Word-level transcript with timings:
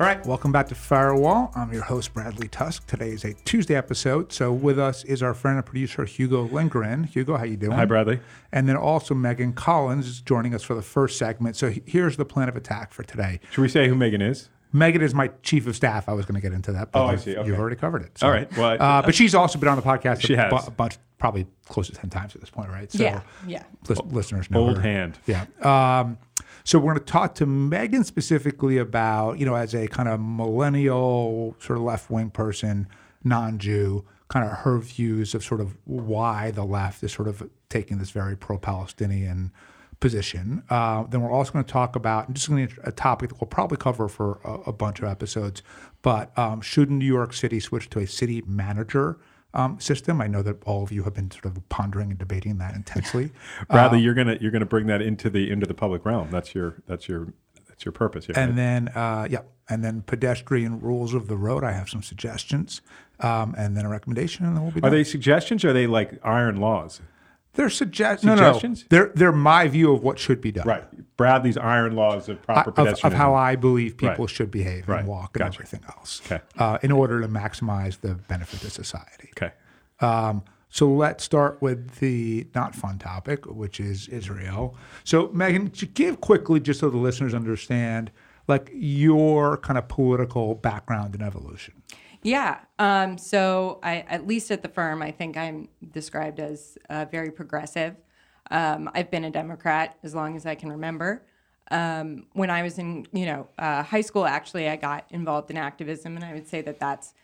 All 0.00 0.06
right, 0.06 0.24
welcome 0.24 0.50
back 0.50 0.66
to 0.68 0.74
Firewall. 0.74 1.52
I'm 1.54 1.70
your 1.74 1.82
host, 1.82 2.14
Bradley 2.14 2.48
Tusk. 2.48 2.86
Today 2.86 3.10
is 3.10 3.22
a 3.24 3.34
Tuesday 3.34 3.74
episode. 3.74 4.32
So 4.32 4.50
with 4.50 4.78
us 4.78 5.04
is 5.04 5.22
our 5.22 5.34
friend 5.34 5.58
and 5.58 5.66
producer, 5.66 6.06
Hugo 6.06 6.44
Lindgren. 6.44 7.04
Hugo, 7.04 7.36
how 7.36 7.44
you 7.44 7.58
doing? 7.58 7.72
Hi, 7.72 7.84
Bradley. 7.84 8.18
And 8.50 8.66
then 8.66 8.76
also 8.76 9.14
Meaghan 9.14 9.54
Collins 9.54 10.06
is 10.06 10.22
joining 10.22 10.54
us 10.54 10.62
for 10.62 10.74
the 10.74 10.80
first 10.80 11.18
segment. 11.18 11.54
So 11.56 11.70
here's 11.84 12.16
the 12.16 12.24
plan 12.24 12.48
of 12.48 12.56
attack 12.56 12.94
for 12.94 13.02
today. 13.02 13.40
Should 13.50 13.60
we 13.60 13.68
say 13.68 13.88
who 13.88 13.94
Meaghan 13.94 14.22
is? 14.22 14.48
Meaghan 14.74 15.02
is 15.02 15.14
my 15.14 15.28
chief 15.42 15.66
of 15.66 15.76
staff. 15.76 16.08
I 16.08 16.14
was 16.14 16.24
going 16.24 16.36
to 16.36 16.40
get 16.40 16.54
into 16.54 16.72
that, 16.72 16.92
but 16.92 17.00
Oh, 17.02 17.06
I 17.06 17.12
you've- 17.12 17.22
see. 17.22 17.36
Okay. 17.36 17.48
you've 17.50 17.58
already 17.58 17.76
covered 17.76 18.00
it. 18.02 18.16
So, 18.16 18.26
All 18.26 18.32
right. 18.32 18.50
Well, 18.56 18.78
uh, 18.80 19.02
but 19.02 19.14
she's 19.14 19.34
also 19.34 19.58
been 19.58 19.68
on 19.68 19.76
the 19.76 19.82
podcast 19.82 20.22
She 20.22 20.32
a, 20.32 20.36
has. 20.38 20.64
bu- 20.64 20.70
bunch, 20.70 20.96
probably 21.18 21.46
close 21.66 21.88
to 21.88 21.92
10 21.94 22.08
times 22.08 22.34
at 22.34 22.40
this 22.40 22.48
point, 22.48 22.70
right? 22.70 22.90
So 22.90 23.02
yeah, 23.02 23.20
yeah. 23.46 23.64
lis- 23.86 24.00
listeners 24.06 24.50
know 24.50 24.60
Old 24.60 24.76
her. 24.78 24.82
hand. 24.82 25.18
Yeah. 25.26 25.44
Um, 25.60 26.16
so 26.64 26.78
we're 26.78 26.94
going 26.94 27.04
to 27.04 27.12
talk 27.12 27.34
to 27.36 27.46
Meaghan 27.46 28.04
specifically 28.04 28.78
about, 28.78 29.38
you 29.38 29.46
know, 29.46 29.54
as 29.54 29.74
a 29.74 29.88
kind 29.88 30.08
of 30.08 30.20
millennial, 30.20 31.56
sort 31.58 31.78
of 31.78 31.84
left 31.84 32.10
wing 32.10 32.30
person, 32.30 32.88
non 33.24 33.58
Jew, 33.58 34.04
kind 34.28 34.44
of 34.44 34.58
her 34.58 34.78
views 34.78 35.34
of 35.34 35.44
sort 35.44 35.60
of 35.60 35.76
why 35.84 36.50
the 36.50 36.64
left 36.64 37.02
is 37.02 37.12
sort 37.12 37.28
of 37.28 37.48
taking 37.68 37.98
this 37.98 38.10
very 38.10 38.36
pro 38.36 38.58
Palestinian 38.58 39.52
position. 40.00 40.62
Uh, 40.70 41.04
then 41.04 41.20
we're 41.20 41.30
also 41.30 41.52
going 41.52 41.64
to 41.64 41.72
talk 41.72 41.94
about, 41.94 42.34
is 42.36 42.48
going 42.48 42.68
to 42.68 42.74
a 42.84 42.92
topic 42.92 43.28
that 43.28 43.40
we'll 43.40 43.48
probably 43.48 43.76
cover 43.76 44.08
for 44.08 44.40
a, 44.44 44.70
a 44.70 44.72
bunch 44.72 44.98
of 44.98 45.04
episodes, 45.04 45.62
but 46.02 46.36
um, 46.38 46.60
should 46.60 46.90
New 46.90 47.04
York 47.04 47.32
City 47.34 47.60
switch 47.60 47.90
to 47.90 47.98
a 47.98 48.06
city 48.06 48.42
manager? 48.46 49.18
Um, 49.52 49.80
system. 49.80 50.20
I 50.20 50.28
know 50.28 50.42
that 50.42 50.62
all 50.62 50.84
of 50.84 50.92
you 50.92 51.02
have 51.02 51.14
been 51.14 51.28
sort 51.28 51.46
of 51.46 51.68
pondering 51.68 52.10
and 52.10 52.18
debating 52.18 52.58
that 52.58 52.76
intensely. 52.76 53.32
Bradley, 53.68 53.98
you're 53.98 54.14
gonna 54.14 54.38
you're 54.40 54.52
gonna 54.52 54.64
bring 54.64 54.86
that 54.86 55.02
into 55.02 55.28
the 55.28 55.50
into 55.50 55.66
the 55.66 55.74
public 55.74 56.04
realm. 56.04 56.30
That's 56.30 56.54
your 56.54 56.76
that's 56.86 57.08
your 57.08 57.32
that's 57.80 57.84
your 57.84 57.92
purpose 57.92 58.26
here. 58.26 58.34
And 58.36 58.50
right? 58.50 58.56
then, 58.56 58.88
uh, 58.88 59.26
yeah, 59.30 59.40
and 59.68 59.82
then 59.82 60.02
pedestrian 60.02 60.80
rules 60.80 61.14
of 61.14 61.28
the 61.28 61.36
road. 61.36 61.64
I 61.64 61.72
have 61.72 61.88
some 61.88 62.02
suggestions, 62.02 62.82
um, 63.20 63.54
and 63.56 63.76
then 63.76 63.86
a 63.86 63.88
recommendation, 63.88 64.44
and 64.44 64.54
then 64.54 64.62
we'll 64.62 64.72
be 64.72 64.80
Are 64.80 64.82
done. 64.82 64.92
they 64.92 65.04
suggestions 65.04 65.64
or 65.64 65.70
are 65.70 65.72
they 65.72 65.86
like 65.86 66.20
iron 66.22 66.56
laws? 66.60 67.00
They're 67.54 67.68
suggest- 67.70 68.22
no, 68.24 68.34
no, 68.36 68.58
no. 68.62 68.74
They're 68.90 69.10
they're 69.14 69.32
my 69.32 69.66
view 69.68 69.92
of 69.92 70.02
what 70.02 70.18
should 70.18 70.40
be 70.40 70.52
done. 70.52 70.66
Right. 70.68 70.84
Bradley's 71.16 71.56
iron 71.56 71.96
laws 71.96 72.28
of 72.28 72.38
I- 72.48 72.62
proper 72.62 72.80
Of, 72.80 72.98
of 73.04 73.12
how 73.12 73.34
I 73.34 73.56
believe 73.56 73.96
people 73.96 74.24
Right. 74.26 74.30
should 74.30 74.50
behave 74.50 74.88
Right. 74.88 75.00
and 75.00 75.08
walk 75.08 75.36
and 75.36 75.44
Gotcha. 75.44 75.56
everything 75.56 75.80
else, 75.88 76.22
Okay. 76.26 76.40
uh, 76.58 76.78
in 76.82 76.92
order 76.92 77.20
to 77.20 77.28
maximize 77.28 78.00
the 78.00 78.14
benefit 78.14 78.60
to 78.60 78.70
society. 78.70 79.30
Okay. 79.36 79.52
Um, 80.00 80.42
so 80.70 80.88
let's 80.88 81.24
start 81.24 81.60
with 81.60 81.96
the 81.98 82.46
not 82.54 82.74
fun 82.76 82.98
topic, 82.98 83.44
which 83.46 83.80
is 83.80 84.06
Israel. 84.08 84.76
So 85.04 85.28
Meaghan, 85.28 85.92
give 85.94 86.20
quickly, 86.20 86.60
just 86.60 86.78
so 86.80 86.88
the 86.88 86.96
listeners 86.96 87.34
understand, 87.34 88.12
like 88.46 88.70
your 88.72 89.56
kind 89.58 89.76
of 89.76 89.88
political 89.88 90.54
background 90.54 91.14
and 91.14 91.22
evolution. 91.22 91.74
Yeah. 92.22 92.60
Um, 92.78 93.16
so 93.16 93.78
I, 93.82 94.00
at 94.08 94.26
least 94.26 94.50
at 94.50 94.62
the 94.62 94.68
firm, 94.68 95.02
I 95.02 95.10
think 95.10 95.36
I'm 95.36 95.68
described 95.92 96.38
as 96.38 96.76
uh, 96.90 97.06
very 97.10 97.30
progressive. 97.30 97.96
Um, 98.50 98.90
I've 98.94 99.10
been 99.10 99.24
a 99.24 99.30
Democrat 99.30 99.96
as 100.02 100.14
long 100.14 100.36
as 100.36 100.44
I 100.44 100.54
can 100.54 100.70
remember. 100.70 101.24
Um, 101.70 102.26
when 102.32 102.50
I 102.50 102.62
was 102.62 102.78
in, 102.78 103.06
you 103.12 103.26
know, 103.26 103.48
uh, 103.58 103.82
high 103.82 104.00
school, 104.00 104.26
actually, 104.26 104.68
I 104.68 104.76
got 104.76 105.06
involved 105.10 105.50
in 105.50 105.56
activism, 105.56 106.16
and 106.16 106.24
I 106.24 106.34
would 106.34 106.48
say 106.48 106.60
that 106.62 106.80
that's 106.80 107.14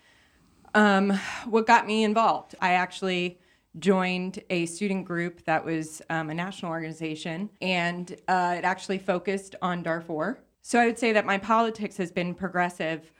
um, 0.74 1.10
what 1.46 1.66
got 1.66 1.86
me 1.86 2.04
involved. 2.04 2.54
I 2.60 2.72
actually 2.72 3.40
joined 3.78 4.38
a 4.48 4.66
student 4.66 5.04
group 5.04 5.44
that 5.44 5.64
was 5.64 6.00
um, 6.10 6.30
a 6.30 6.34
national 6.34 6.70
organization, 6.70 7.50
and 7.60 8.12
uh, 8.28 8.54
it 8.56 8.64
actually 8.64 8.98
focused 8.98 9.56
on 9.60 9.82
Darfur. 9.82 10.38
So 10.62 10.78
I 10.78 10.86
would 10.86 10.98
say 10.98 11.12
that 11.12 11.26
my 11.26 11.38
politics 11.38 11.96
has 11.96 12.12
been 12.12 12.34
progressive, 12.34 13.12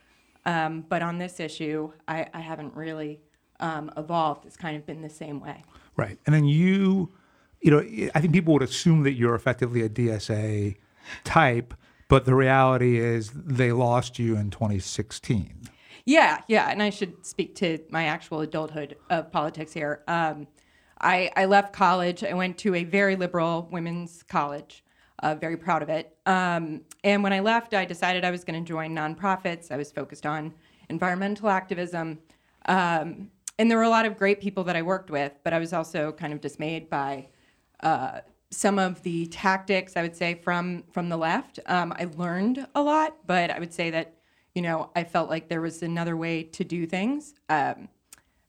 um, 0.47 0.85
but 0.87 1.01
on 1.01 1.17
this 1.17 1.39
issue, 1.41 1.91
I, 2.07 2.25
I 2.33 2.39
haven't 2.39 2.73
really 2.73 3.19
um, 3.59 3.91
evolved. 3.97 4.45
It's 4.45 4.55
kind 4.55 4.77
of 4.77 4.85
been 4.85 5.01
the 5.01 5.09
same 5.09 5.41
way. 5.41 5.61
Right. 5.97 6.17
And 6.25 6.33
then 6.33 6.45
you, 6.45 7.11
you 7.59 7.69
know, 7.69 7.79
I 8.15 8.21
think 8.21 8.33
people 8.33 8.53
would 8.53 8.63
assume 8.63 9.03
that 9.03 9.13
you're 9.13 9.35
effectively 9.35 9.81
a 9.81 9.89
DSA 9.89 10.77
type, 11.25 11.73
but 12.07 12.23
the 12.23 12.33
reality 12.33 12.97
is 12.97 13.31
they 13.35 13.73
lost 13.73 14.19
you 14.19 14.37
in 14.37 14.49
2016. 14.49 15.63
Yeah, 16.05 16.41
yeah, 16.47 16.69
and 16.69 16.81
I 16.81 16.91
should 16.91 17.25
speak 17.25 17.55
to 17.55 17.79
my 17.89 18.05
actual 18.05 18.39
adulthood 18.39 18.95
of 19.09 19.29
politics 19.29 19.73
here. 19.73 20.03
Um, 20.07 20.47
I, 21.01 21.29
I 21.35 21.43
left 21.43 21.73
college. 21.73 22.23
I 22.23 22.33
went 22.33 22.57
to 22.59 22.73
a 22.73 22.85
very 22.85 23.17
liberal 23.17 23.67
women's 23.69 24.23
college. 24.23 24.85
Uh, 25.23 25.33
very 25.35 25.57
proud 25.57 25.81
of 25.81 25.89
it. 25.89 26.15
Um, 26.25 26.81
and 27.03 27.23
when 27.23 27.33
I 27.33 27.39
left, 27.39 27.73
I 27.73 27.85
decided 27.85 28.23
I 28.23 28.31
was 28.31 28.43
going 28.43 28.63
to 28.63 28.67
join 28.67 28.95
nonprofits. 28.95 29.71
I 29.71 29.77
was 29.77 29.91
focused 29.91 30.25
on 30.25 30.53
environmental 30.89 31.49
activism. 31.49 32.19
Um, 32.67 33.31
and 33.59 33.71
there 33.71 33.77
were 33.77 33.83
a 33.83 33.89
lot 33.89 34.05
of 34.05 34.17
great 34.17 34.39
people 34.39 34.63
that 34.65 34.75
I 34.75 34.81
worked 34.81 35.09
with, 35.09 35.33
but 35.43 35.53
I 35.53 35.59
was 35.59 35.73
also 35.73 36.11
kind 36.11 36.33
of 36.33 36.41
dismayed 36.41 36.89
by 36.89 37.29
uh, 37.81 38.21
some 38.51 38.79
of 38.79 39.01
the 39.03 39.25
tactics 39.27 39.97
I 39.97 40.01
would 40.01 40.15
say 40.15 40.35
from 40.35 40.83
from 40.91 41.09
the 41.09 41.17
left. 41.17 41.59
Um, 41.65 41.93
I 41.97 42.05
learned 42.15 42.65
a 42.75 42.81
lot, 42.81 43.17
but 43.25 43.49
I 43.49 43.59
would 43.59 43.73
say 43.73 43.89
that 43.89 44.15
you 44.55 44.61
know 44.61 44.91
I 44.95 45.03
felt 45.03 45.29
like 45.29 45.49
there 45.49 45.61
was 45.61 45.81
another 45.81 46.15
way 46.15 46.43
to 46.43 46.63
do 46.63 46.85
things. 46.85 47.33
Um, 47.49 47.89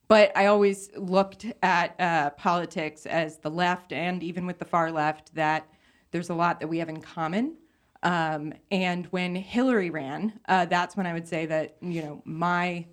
but 0.06 0.34
I 0.36 0.46
always 0.46 0.90
looked 0.96 1.46
at 1.62 1.94
uh, 2.00 2.30
politics 2.30 3.04
as 3.04 3.38
the 3.38 3.50
left, 3.50 3.92
and 3.92 4.22
even 4.22 4.46
with 4.46 4.58
the 4.58 4.64
far 4.64 4.90
left, 4.90 5.34
that 5.34 5.66
there's 6.10 6.30
a 6.30 6.34
lot 6.34 6.60
that 6.60 6.68
we 6.68 6.78
have 6.78 6.88
in 6.88 7.00
common. 7.00 7.56
Um, 8.02 8.52
and 8.70 9.06
when 9.06 9.34
Hillary 9.34 9.90
ran, 9.90 10.38
uh, 10.48 10.66
that's 10.66 10.96
when 10.96 11.06
I 11.06 11.12
would 11.12 11.26
say 11.26 11.46
that 11.46 11.76
you 11.80 12.02
know 12.02 12.22
my 12.24 12.86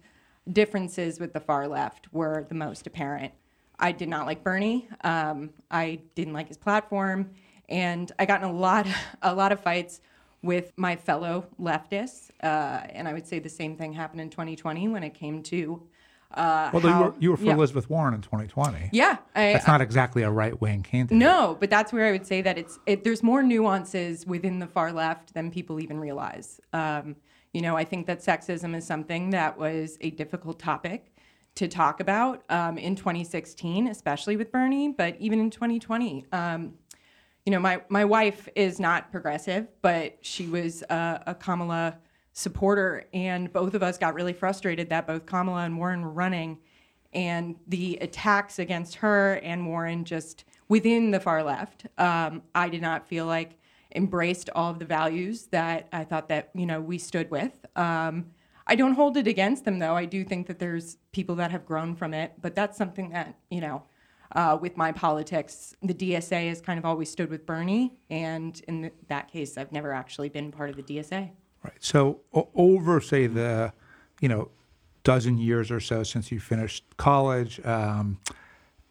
differences 0.51 1.19
with 1.19 1.33
the 1.33 1.39
far 1.39 1.67
left 1.67 2.11
were 2.13 2.45
the 2.49 2.55
most 2.55 2.87
apparent. 2.87 3.33
I 3.79 3.91
did 3.91 4.09
not 4.09 4.25
like 4.25 4.43
Bernie. 4.43 4.87
Um, 5.03 5.51
I 5.69 5.99
didn't 6.15 6.33
like 6.33 6.47
his 6.47 6.57
platform, 6.57 7.31
and 7.69 8.11
I 8.17 8.25
got 8.25 8.41
in 8.41 8.49
a 8.49 8.53
lot, 8.53 8.87
a 9.21 9.33
lot 9.33 9.51
of 9.51 9.59
fights 9.59 10.01
with 10.41 10.71
my 10.75 10.95
fellow 10.95 11.47
leftists. 11.59 12.29
Uh, 12.41 12.87
and 12.89 13.07
I 13.07 13.13
would 13.13 13.27
say 13.27 13.39
the 13.39 13.49
same 13.49 13.75
thing 13.75 13.93
happened 13.93 14.21
in 14.21 14.29
2020 14.29 14.87
when 14.89 15.03
it 15.03 15.13
came 15.13 15.41
to. 15.43 15.81
Uh, 16.35 16.69
Well, 16.73 16.83
you 16.83 16.99
were, 16.99 17.13
you 17.19 17.31
were 17.31 17.37
for 17.37 17.45
yeah. 17.45 17.53
Elizabeth 17.53 17.89
Warren 17.89 18.13
in 18.13 18.21
2020. 18.21 18.89
Yeah, 18.91 19.17
I, 19.35 19.53
That's 19.53 19.67
not 19.67 19.81
exactly 19.81 20.23
a 20.23 20.29
right 20.29 20.59
wing 20.59 20.83
candidate. 20.83 21.17
no, 21.17 21.57
but 21.59 21.69
that's 21.69 21.93
where 21.93 22.05
I 22.05 22.11
would 22.11 22.27
say 22.27 22.41
that 22.41 22.57
it's 22.57 22.77
it, 22.85 23.03
there's 23.03 23.23
more 23.23 23.41
nuances 23.41 24.25
within 24.25 24.59
the 24.59 24.67
far 24.67 24.91
left 24.91 25.33
than 25.33 25.51
people 25.51 25.79
even 25.79 25.99
realize. 25.99 26.59
Um, 26.73 27.15
you 27.53 27.61
know, 27.61 27.77
I 27.77 27.85
think 27.85 28.05
that 28.07 28.19
sexism 28.19 28.75
is 28.75 28.85
something 28.85 29.29
that 29.29 29.57
was 29.57 29.97
a 30.01 30.09
difficult 30.09 30.59
topic 30.59 31.13
to 31.55 31.69
talk 31.69 32.01
about 32.01 32.43
um, 32.49 32.77
in 32.77 32.95
2016, 32.95 33.87
especially 33.87 34.35
with 34.35 34.51
Bernie, 34.51 34.89
but 34.89 35.15
even 35.19 35.39
in 35.39 35.49
2020. 35.49 36.25
Um, 36.33 36.73
you 37.45 37.51
know, 37.51 37.59
my 37.59 37.81
my 37.89 38.03
wife 38.03 38.49
is 38.55 38.79
not 38.79 39.11
progressive, 39.11 39.67
but 39.81 40.17
she 40.21 40.47
was 40.47 40.81
a, 40.89 41.23
a 41.27 41.35
Kamala 41.35 41.99
supporter, 42.35 43.05
and 43.13 43.51
both 43.51 43.73
of 43.73 43.81
us 43.81 43.97
got 43.97 44.13
really 44.13 44.33
frustrated 44.33 44.89
that 44.89 45.07
both 45.07 45.25
Kamala 45.25 45.63
and 45.63 45.77
Warren 45.77 46.01
were 46.01 46.11
running, 46.11 46.57
and 47.13 47.55
the 47.67 47.97
attacks 48.01 48.59
against 48.59 48.95
her 48.95 49.35
and 49.35 49.65
Warren 49.65 50.03
just 50.03 50.43
within 50.67 51.11
the 51.11 51.19
far 51.19 51.43
left. 51.43 51.87
Um, 51.97 52.43
I 52.53 52.67
did 52.67 52.81
not 52.81 53.07
feel 53.07 53.25
like 53.25 53.57
embraced 53.95 54.49
all 54.53 54.69
of 54.69 54.79
the 54.79 54.85
values 54.85 55.45
that 55.47 55.87
I 55.93 56.03
thought 56.03 56.27
that 56.27 56.49
you 56.53 56.65
know 56.65 56.81
we 56.81 56.97
stood 56.97 57.31
with. 57.31 57.65
Um, 57.77 58.25
I 58.67 58.75
don't 58.75 58.95
hold 58.95 59.15
it 59.15 59.27
against 59.27 59.63
them 59.63 59.79
though. 59.79 59.95
I 59.95 60.03
do 60.03 60.25
think 60.25 60.47
that 60.47 60.59
there's 60.59 60.97
people 61.13 61.35
that 61.35 61.51
have 61.51 61.65
grown 61.65 61.95
from 61.95 62.13
it, 62.13 62.33
but 62.41 62.53
that's 62.53 62.77
something 62.77 63.11
that 63.11 63.39
you 63.49 63.61
know 63.61 63.83
uh, 64.33 64.57
with 64.59 64.75
my 64.75 64.91
politics, 64.91 65.73
the 65.81 65.93
DSA 65.93 66.49
has 66.49 66.59
kind 66.59 66.77
of 66.77 66.83
always 66.83 67.09
stood 67.09 67.29
with 67.29 67.45
Bernie, 67.45 67.93
and 68.09 68.61
in 68.67 68.81
th- 68.81 68.93
that 69.07 69.31
case, 69.31 69.57
I've 69.57 69.71
never 69.71 69.93
actually 69.93 70.27
been 70.27 70.51
part 70.51 70.69
of 70.69 70.75
the 70.75 70.83
DSA. 70.83 71.31
Right. 71.65 71.73
So 71.79 72.21
o- 72.33 72.49
over, 72.55 73.01
say, 73.01 73.25
the, 73.27 73.73
you 74.21 74.29
know, 74.29 74.51
dozen 75.03 75.37
years 75.39 75.71
or 75.71 75.79
so 75.79 76.03
since 76.03 76.31
you 76.31 76.39
finished 76.39 76.83
college, 76.97 77.63
um, 77.65 78.19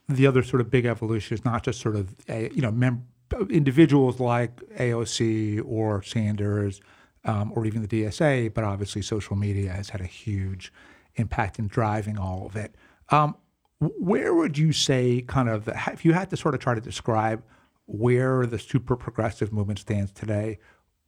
the 0.09 0.27
other 0.27 0.43
sort 0.43 0.61
of 0.61 0.71
big 0.71 0.85
evolution 0.85 1.35
is 1.35 1.45
not 1.45 1.63
just 1.63 1.81
sort 1.81 1.95
of, 1.95 2.15
a, 2.29 2.51
you 2.53 2.61
know, 2.63 2.73
mem- 2.73 3.07
individuals 3.49 4.19
like 4.19 4.57
AOC 4.77 5.63
or 5.65 6.03
Sanders 6.03 6.81
um, 7.25 7.53
or 7.55 7.65
even 7.65 7.83
the 7.83 7.89
DSA, 7.89 8.53
but 8.53 8.65
obviously 8.65 9.03
social 9.03 9.37
media 9.37 9.71
has 9.71 9.91
had 9.91 10.01
a 10.01 10.07
huge 10.07 10.73
impact 11.15 11.59
in 11.59 11.69
driving 11.69 12.19
all 12.19 12.45
of 12.45 12.57
it. 12.57 12.75
Um, 13.11 13.37
where 13.79 14.35
would 14.35 14.59
you 14.59 14.73
say, 14.73 15.23
kind 15.23 15.49
of, 15.49 15.69
if 15.69 16.05
you 16.05 16.13
had 16.13 16.29
to 16.31 16.37
sort 16.37 16.55
of 16.55 16.61
try 16.61 16.75
to 16.75 16.81
describe 16.81 17.43
where 17.87 18.47
the 18.47 18.59
super 18.59 18.97
progressive 18.97 19.53
movement 19.53 19.79
stands 19.79 20.11
today, 20.11 20.59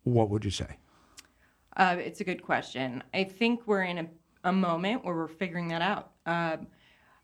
what 0.04 0.30
would 0.30 0.44
you 0.44 0.50
say? 0.50 0.76
Uh, 1.76 1.96
it's 1.98 2.20
a 2.20 2.24
good 2.24 2.42
question. 2.42 3.02
I 3.12 3.24
think 3.24 3.66
we're 3.66 3.82
in 3.82 3.98
a, 3.98 4.06
a 4.44 4.52
moment 4.52 5.04
where 5.04 5.14
we're 5.14 5.28
figuring 5.28 5.68
that 5.68 5.82
out. 5.82 6.12
Um, 6.24 6.66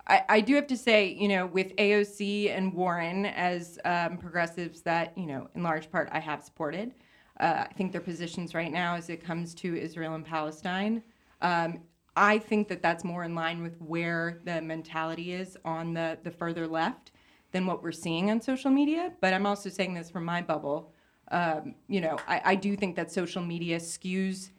I, 0.06 0.22
I 0.28 0.40
do 0.40 0.54
have 0.56 0.66
to 0.66 0.76
say, 0.76 1.16
you 1.18 1.28
know, 1.28 1.46
with 1.46 1.74
AOC 1.76 2.54
and 2.54 2.72
Warren 2.74 3.26
as 3.26 3.78
um, 3.84 4.18
progressives 4.18 4.82
that, 4.82 5.16
you 5.16 5.26
know, 5.26 5.48
in 5.54 5.62
large 5.62 5.90
part 5.90 6.08
I 6.12 6.18
have 6.18 6.42
supported, 6.42 6.92
uh, 7.40 7.64
I 7.68 7.72
think 7.74 7.92
their 7.92 8.00
positions 8.00 8.54
right 8.54 8.70
now, 8.70 8.94
as 8.94 9.08
it 9.08 9.24
comes 9.24 9.54
to 9.56 9.74
Israel 9.74 10.14
and 10.14 10.24
Palestine, 10.24 11.02
um, 11.40 11.80
I 12.14 12.38
think 12.38 12.68
that 12.68 12.82
that's 12.82 13.04
more 13.04 13.24
in 13.24 13.34
line 13.34 13.62
with 13.62 13.80
where 13.80 14.40
the 14.44 14.60
mentality 14.60 15.32
is 15.32 15.56
on 15.64 15.94
the 15.94 16.18
the 16.22 16.30
further 16.30 16.66
left 16.66 17.12
than 17.52 17.64
what 17.64 17.82
we're 17.82 17.90
seeing 17.90 18.30
on 18.30 18.40
social 18.40 18.70
media. 18.70 19.12
But 19.22 19.32
I'm 19.32 19.46
also 19.46 19.70
saying 19.70 19.94
this 19.94 20.10
from 20.10 20.24
my 20.24 20.42
bubble. 20.42 20.92
Um, 21.32 21.74
you 21.88 22.00
know, 22.00 22.18
I, 22.28 22.42
I 22.44 22.54
do 22.54 22.76
think 22.76 22.94
that 22.96 23.10
social 23.10 23.42
media 23.42 23.78
skews 23.80 24.50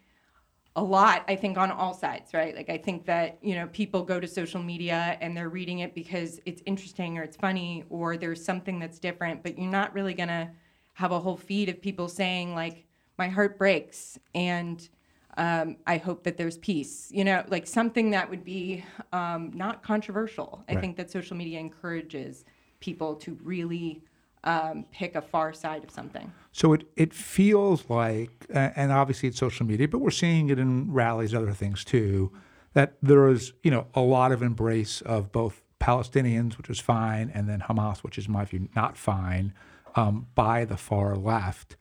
a 0.76 0.84
lot 0.84 1.24
i 1.28 1.36
think 1.36 1.58
on 1.58 1.70
all 1.70 1.94
sides 1.94 2.34
right? 2.34 2.56
Like 2.56 2.70
i 2.70 2.78
think 2.78 3.06
that 3.06 3.38
you 3.42 3.56
know 3.56 3.68
people 3.68 4.04
go 4.04 4.20
to 4.20 4.28
social 4.28 4.62
media 4.62 5.18
and 5.22 5.38
they're 5.38 5.50
reading 5.50 5.80
it 5.80 5.94
because 5.94 6.40
it's 6.46 6.64
interesting 6.66 7.18
or 7.18 7.24
it's 7.24 7.38
funny 7.38 7.86
or 7.90 8.18
there's 8.18 8.44
something 8.44 8.80
that's 8.80 8.98
different 9.00 9.44
but 9.44 9.58
you're 9.58 9.70
not 9.70 9.94
really 9.94 10.16
going 10.16 10.30
to 10.30 10.50
have 10.94 11.12
a 11.12 11.20
whole 11.20 11.38
feed 11.38 11.70
of 11.70 11.82
people 11.82 12.08
saying 12.08 12.56
like 12.56 12.86
my 13.20 13.28
heart 13.28 13.58
breaks 13.60 14.18
and 14.34 14.90
um, 15.38 15.78
i 15.86 15.98
hope 15.98 16.24
that 16.24 16.38
there's 16.38 16.58
peace 16.58 17.10
you 17.12 17.24
know? 17.24 17.44
Like 17.50 17.68
something 17.68 18.12
that 18.12 18.30
would 18.30 18.44
be 18.44 18.84
um, 19.12 19.52
not 19.54 19.84
controversial. 19.84 20.64
I 20.68 20.74
Right. 20.74 20.82
think 20.82 20.98
that 20.98 21.12
social 21.12 21.38
media 21.38 21.60
encourages 21.60 22.46
people 22.80 23.16
to 23.18 23.38
really 23.44 24.04
um, 24.44 24.86
pick 24.92 25.16
a 25.16 25.22
far 25.22 25.54
side 25.54 25.84
of 25.84 25.92
something 25.92 26.32
So 26.52 26.74
it, 26.74 26.84
it 26.96 27.14
feels 27.14 27.90
like, 27.90 28.46
uh, 28.54 28.70
and 28.76 28.92
obviously 28.92 29.30
it's 29.30 29.40
social 29.40 29.66
media, 29.66 29.88
but 29.88 30.00
we're 30.00 30.12
seeing 30.12 30.50
it 30.50 30.60
in 30.60 30.92
rallies, 30.92 31.34
other 31.34 31.54
things 31.54 31.84
too, 31.84 32.32
that 32.74 32.96
there 33.02 33.28
is, 33.28 33.54
you 33.64 33.72
know, 33.72 33.88
a 33.94 34.02
lot 34.02 34.32
of 34.32 34.42
embrace 34.42 35.02
of 35.02 35.32
both 35.32 35.62
Palestinians, 35.80 36.58
which 36.58 36.70
is 36.70 36.80
fine, 36.80 37.32
and 37.34 37.50
then 37.50 37.62
Hamas, 37.62 38.04
which 38.04 38.18
is, 38.18 38.28
in 38.28 38.34
my 38.34 38.46
view, 38.46 38.70
not 38.76 38.98
fine, 38.98 39.54
um, 39.96 40.28
by 40.36 40.66
the 40.66 40.78
far 40.78 41.16
left. 41.16 41.76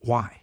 Why? 0.00 0.40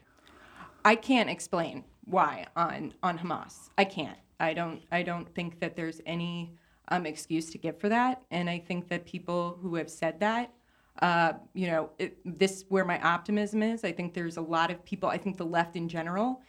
I 0.84 0.96
can't 0.96 1.30
explain 1.30 1.84
why 2.06 2.48
on 2.56 2.94
on 3.04 3.20
Hamas. 3.20 3.70
I 3.78 3.86
can't. 3.86 4.18
I 4.40 4.54
don't. 4.54 4.82
I 4.92 5.04
don't 5.04 5.32
think 5.36 5.60
that 5.60 5.76
there's 5.76 6.02
any 6.06 6.56
um, 6.88 7.06
excuse 7.06 7.52
to 7.52 7.58
give 7.58 7.80
for 7.80 7.90
that. 7.90 8.24
And 8.32 8.50
I 8.50 8.60
think 8.60 8.90
that 8.90 9.06
people 9.06 9.60
who 9.62 9.76
have 9.76 9.90
said 9.90 10.20
that, 10.22 10.52
uh, 11.02 11.34
you 11.54 11.68
know, 11.68 11.90
it, 11.98 12.18
this 12.38 12.66
where 12.70 12.86
my 12.86 13.02
optimism 13.02 13.64
is. 13.64 13.84
I 13.84 13.92
think 13.92 14.14
there's 14.14 14.38
a 14.38 14.42
lot 14.42 14.70
of 14.70 14.84
people. 14.86 15.10
I 15.10 15.18
think 15.18 15.38
the 15.38 15.46
left 15.46 15.76
in 15.76 15.90
general 15.90 16.42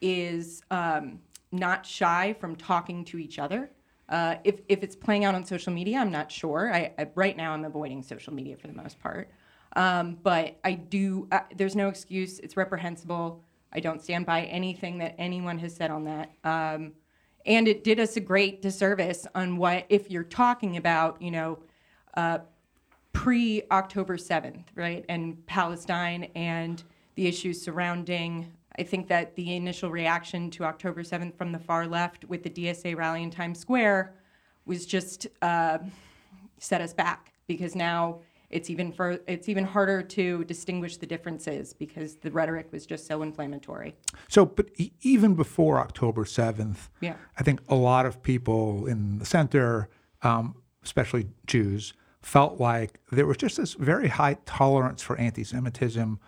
is 0.00 0.62
um, 0.70 1.20
not 1.52 1.86
shy 1.86 2.34
from 2.38 2.56
talking 2.56 3.04
to 3.06 3.18
each 3.18 3.38
other. 3.38 3.70
Uh, 4.10 4.36
if 4.44 4.60
if 4.68 4.82
it's 4.82 4.94
playing 4.94 5.24
out 5.24 5.34
on 5.34 5.44
social 5.44 5.72
media, 5.72 5.98
I'm 5.98 6.10
not 6.10 6.30
sure. 6.30 6.72
I, 6.72 6.92
I 6.98 7.08
right 7.14 7.36
now 7.36 7.52
I'm 7.52 7.64
avoiding 7.64 8.02
social 8.02 8.34
media 8.34 8.56
for 8.56 8.66
the 8.66 8.74
most 8.74 9.00
part. 9.00 9.30
Um, 9.76 10.18
but 10.22 10.58
I 10.62 10.74
do. 10.74 11.26
Uh, 11.32 11.40
there's 11.56 11.74
no 11.74 11.88
excuse. 11.88 12.38
It's 12.40 12.56
reprehensible. 12.56 13.40
I 13.72 13.80
don't 13.80 14.02
stand 14.02 14.26
by 14.26 14.42
anything 14.42 14.98
that 14.98 15.14
anyone 15.18 15.58
has 15.58 15.74
said 15.74 15.90
on 15.90 16.04
that. 16.04 16.30
Um, 16.44 16.92
and 17.46 17.66
it 17.66 17.84
did 17.84 17.98
us 17.98 18.16
a 18.16 18.20
great 18.20 18.62
disservice 18.62 19.26
on 19.34 19.56
what 19.56 19.86
if 19.88 20.10
you're 20.10 20.22
talking 20.22 20.76
about, 20.76 21.20
you 21.20 21.30
know, 21.30 21.58
uh, 22.16 22.38
pre 23.14 23.62
October 23.70 24.18
7th, 24.18 24.64
right? 24.74 25.04
And 25.08 25.44
Palestine 25.46 26.24
and 26.34 26.82
the 27.14 27.26
issues 27.26 27.62
surrounding. 27.62 28.52
I 28.78 28.82
think 28.82 29.08
that 29.08 29.34
the 29.36 29.54
initial 29.56 29.90
reaction 29.90 30.50
to 30.50 30.64
October 30.64 31.02
7th 31.02 31.34
from 31.38 31.52
the 31.52 31.58
far 31.58 31.86
left 31.86 32.24
with 32.26 32.42
the 32.42 32.50
DSA 32.50 32.96
rally 32.96 33.22
in 33.22 33.30
Times 33.30 33.58
Square 33.60 34.14
was 34.66 34.84
just 34.84 35.28
uh, 35.40 35.78
set 36.58 36.80
us 36.82 36.92
back 36.92 37.32
because 37.46 37.74
now 37.76 38.18
it's 38.50 38.68
even 38.68 38.92
for 38.92 39.18
it's 39.26 39.48
even 39.48 39.64
harder 39.64 40.02
to 40.02 40.44
distinguish 40.44 40.96
the 40.96 41.06
differences 41.06 41.72
because 41.72 42.16
the 42.16 42.30
rhetoric 42.30 42.68
was 42.72 42.84
just 42.84 43.06
so 43.06 43.22
inflammatory. 43.22 43.94
So, 44.28 44.44
but 44.44 44.66
e- 44.76 44.92
even 45.02 45.34
before 45.34 45.78
October 45.78 46.24
7th, 46.24 46.88
Yeah. 47.00 47.14
I 47.38 47.42
think 47.42 47.60
a 47.68 47.74
lot 47.76 48.06
of 48.06 48.22
people 48.22 48.86
in 48.86 49.18
the 49.18 49.24
center, 49.24 49.88
um, 50.22 50.56
especially 50.82 51.28
Jews, 51.46 51.94
felt 52.24 52.58
like 52.58 53.00
there 53.12 53.26
was 53.26 53.36
just 53.36 53.58
this 53.58 53.74
very 53.74 54.08
high 54.08 54.38
tolerance 54.46 55.02
for 55.02 55.16
anti 55.18 55.44
Semitism 55.44 56.18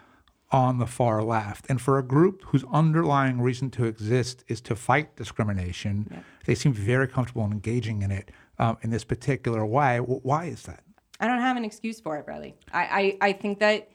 on 0.53 0.79
the 0.79 0.87
far 0.87 1.23
left. 1.23 1.67
And 1.69 1.81
for 1.81 1.99
a 1.99 2.03
group 2.03 2.43
whose 2.45 2.65
underlying 2.73 3.41
reason 3.41 3.71
to 3.71 3.85
exist 3.85 4.45
is 4.47 4.61
to 4.63 4.77
fight 4.77 5.17
discrimination, 5.17 6.23
they 6.45 6.55
seem 6.55 6.73
very 6.73 7.09
comfortable 7.09 7.45
in 7.45 7.53
engaging 7.53 8.03
in 8.03 8.11
it 8.13 8.31
um, 8.59 8.77
in 8.83 8.91
this 8.91 9.05
particular 9.05 9.67
way. 9.67 9.97
W- 9.97 10.21
Why 10.23 10.45
is 10.45 10.63
that? 10.63 10.85
I 11.19 11.27
don't 11.27 11.41
have 11.41 11.57
an 11.57 11.65
excuse 11.65 11.99
for 11.99 12.17
it, 12.19 12.27
really. 12.29 12.55
I, 12.73 13.17
I, 13.21 13.29
I 13.29 13.33
think 13.33 13.59
that 13.61 13.89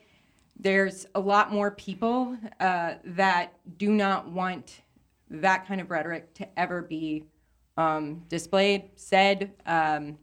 there's 0.60 1.06
a 1.16 1.20
lot 1.20 1.52
more 1.52 1.72
people 1.72 2.36
uh, 2.60 2.96
that 3.06 3.54
do 3.78 3.92
not 3.92 4.30
want 4.30 4.82
that 5.30 5.66
kind 5.68 5.80
of 5.80 5.90
rhetoric 5.90 6.34
to 6.34 6.60
ever 6.60 6.82
be 6.82 7.24
um, 7.78 8.24
displayed, 8.28 8.90
said. 8.96 9.54
Um, 9.66 10.18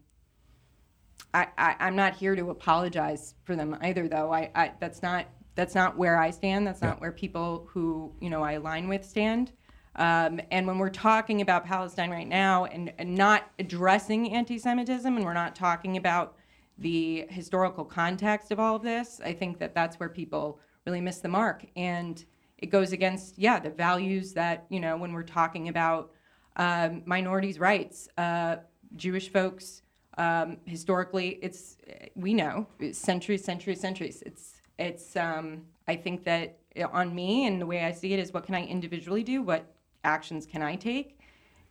I, 1.33 1.47
I, 1.57 1.75
I'm 1.79 1.95
not 1.95 2.15
here 2.15 2.35
to 2.35 2.49
apologize 2.49 3.35
for 3.43 3.55
them 3.55 3.77
either, 3.81 4.07
though. 4.07 4.33
I, 4.33 4.51
I 4.55 4.71
that's 4.79 5.01
not 5.01 5.27
that's 5.55 5.75
not 5.75 5.97
where 5.97 6.17
I 6.17 6.31
stand. 6.31 6.65
That's 6.65 6.81
not 6.81 7.01
where 7.01 7.11
people 7.11 7.67
who 7.71 8.13
you 8.19 8.29
know 8.29 8.41
I 8.43 8.53
align 8.53 8.87
with 8.87 9.05
stand. 9.05 9.51
Um, 9.95 10.39
and 10.51 10.65
when 10.65 10.77
we're 10.77 10.89
talking 10.89 11.41
about 11.41 11.65
Palestine 11.65 12.09
right 12.09 12.27
now 12.27 12.65
and, 12.65 12.93
and 12.97 13.15
not 13.15 13.51
addressing 13.59 14.33
anti-Semitism, 14.33 15.13
and 15.13 15.25
we're 15.25 15.33
not 15.33 15.55
talking 15.55 15.97
about 15.97 16.37
the 16.77 17.25
historical 17.29 17.83
context 17.83 18.51
of 18.51 18.59
all 18.59 18.77
of 18.77 18.81
this, 18.81 19.19
I 19.23 19.33
think 19.33 19.59
that 19.59 19.75
that's 19.75 19.99
where 19.99 20.07
people 20.07 20.59
really 20.85 21.01
miss 21.01 21.17
the 21.17 21.27
mark. 21.27 21.65
And 21.75 22.23
it 22.59 22.67
goes 22.67 22.93
against, 22.93 23.37
yeah, 23.37 23.59
the 23.59 23.69
values 23.69 24.33
that 24.33 24.65
you 24.69 24.79
know 24.79 24.97
when 24.97 25.13
we're 25.13 25.23
talking 25.23 25.67
about 25.67 26.11
um, 26.55 27.03
minorities' 27.05 27.59
rights, 27.59 28.07
uh, 28.17 28.57
Jewish 28.95 29.31
folks. 29.31 29.81
Um, 30.19 30.57
historically, 30.65 31.39
it's 31.41 31.77
we 32.15 32.33
know 32.33 32.67
it's 32.79 32.99
centuries, 32.99 33.43
centuries, 33.43 33.79
centuries. 33.79 34.21
It's 34.25 34.61
it's. 34.77 35.15
Um, 35.15 35.63
I 35.87 35.95
think 35.95 36.23
that 36.25 36.59
on 36.91 37.15
me 37.15 37.47
and 37.47 37.59
the 37.59 37.65
way 37.65 37.83
I 37.83 37.91
see 37.91 38.13
it 38.13 38.19
is, 38.19 38.31
what 38.31 38.45
can 38.45 38.53
I 38.53 38.63
individually 38.65 39.23
do? 39.23 39.41
What 39.41 39.65
actions 40.03 40.45
can 40.45 40.61
I 40.61 40.75
take? 40.75 41.19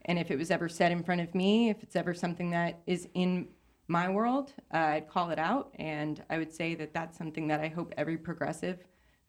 And 0.06 0.18
if 0.18 0.30
it 0.30 0.38
was 0.38 0.50
ever 0.50 0.68
said 0.68 0.90
in 0.90 1.02
front 1.02 1.20
of 1.20 1.34
me, 1.34 1.68
if 1.68 1.82
it's 1.82 1.94
ever 1.94 2.14
something 2.14 2.50
that 2.50 2.80
is 2.86 3.06
in 3.14 3.48
my 3.86 4.08
world, 4.08 4.54
uh, 4.72 4.78
I'd 4.78 5.08
call 5.08 5.30
it 5.30 5.38
out, 5.38 5.72
and 5.78 6.22
I 6.30 6.38
would 6.38 6.52
say 6.52 6.74
that 6.74 6.92
that's 6.92 7.16
something 7.16 7.46
that 7.48 7.60
I 7.60 7.68
hope 7.68 7.92
every 7.96 8.16
progressive 8.16 8.78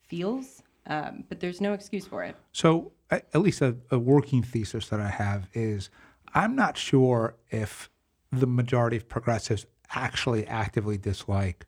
feels. 0.08 0.64
Um, 0.88 1.24
but 1.30 1.40
there's 1.40 1.62
no 1.62 1.74
excuse 1.74 2.06
for 2.06 2.24
it. 2.24 2.36
So, 2.52 2.94
at 3.12 3.36
least 3.36 3.62
a, 3.62 3.76
a 3.92 4.00
working 4.00 4.44
thesis 4.44 4.88
that 4.90 5.00
I 5.00 5.10
have 5.10 5.50
is 5.54 5.90
I'm 6.34 6.56
not 6.56 6.78
sure 6.78 7.36
if 7.52 7.90
the 8.32 8.48
majority 8.48 8.98
of 8.98 9.10
progressives 9.10 9.66
actually 9.94 10.46
actively 10.48 10.98
dislike 10.98 11.66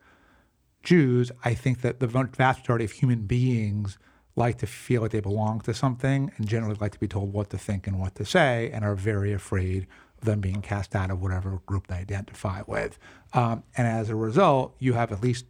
Jews. 0.84 1.32
I 1.44 1.53
think 1.53 1.82
that 1.82 2.00
the 2.00 2.08
vast 2.08 2.60
majority 2.60 2.86
of 2.86 2.91
human 2.91 3.22
beings 3.22 3.98
like 4.36 4.58
to 4.60 4.68
feel 4.68 5.01
like 5.01 5.12
they 5.12 5.20
belong 5.20 5.62
to 5.62 5.74
something 5.74 6.32
and 6.38 6.48
generally 6.48 6.77
like 6.80 6.94
to 6.94 7.00
be 7.00 7.08
told 7.08 7.34
what 7.34 7.50
to 7.50 7.58
think 7.58 7.88
and 7.88 8.00
what 8.00 8.15
to 8.15 8.25
say 8.25 8.70
and 8.72 8.86
are 8.86 8.96
very 8.96 9.34
afraid 9.34 9.88
of 10.18 10.25
them 10.25 10.39
being 10.39 10.62
cast 10.62 10.96
out 10.96 11.12
of 11.12 11.22
whatever 11.22 11.62
group 11.65 11.88
they 11.88 11.96
identify 11.96 12.62
with. 12.65 12.98
Um, 13.34 13.63
and 13.75 13.88
as 13.88 14.10
a 14.10 14.15
result, 14.15 14.75
you 14.80 14.94
have 14.94 15.12
at 15.12 15.22
least 15.22 15.46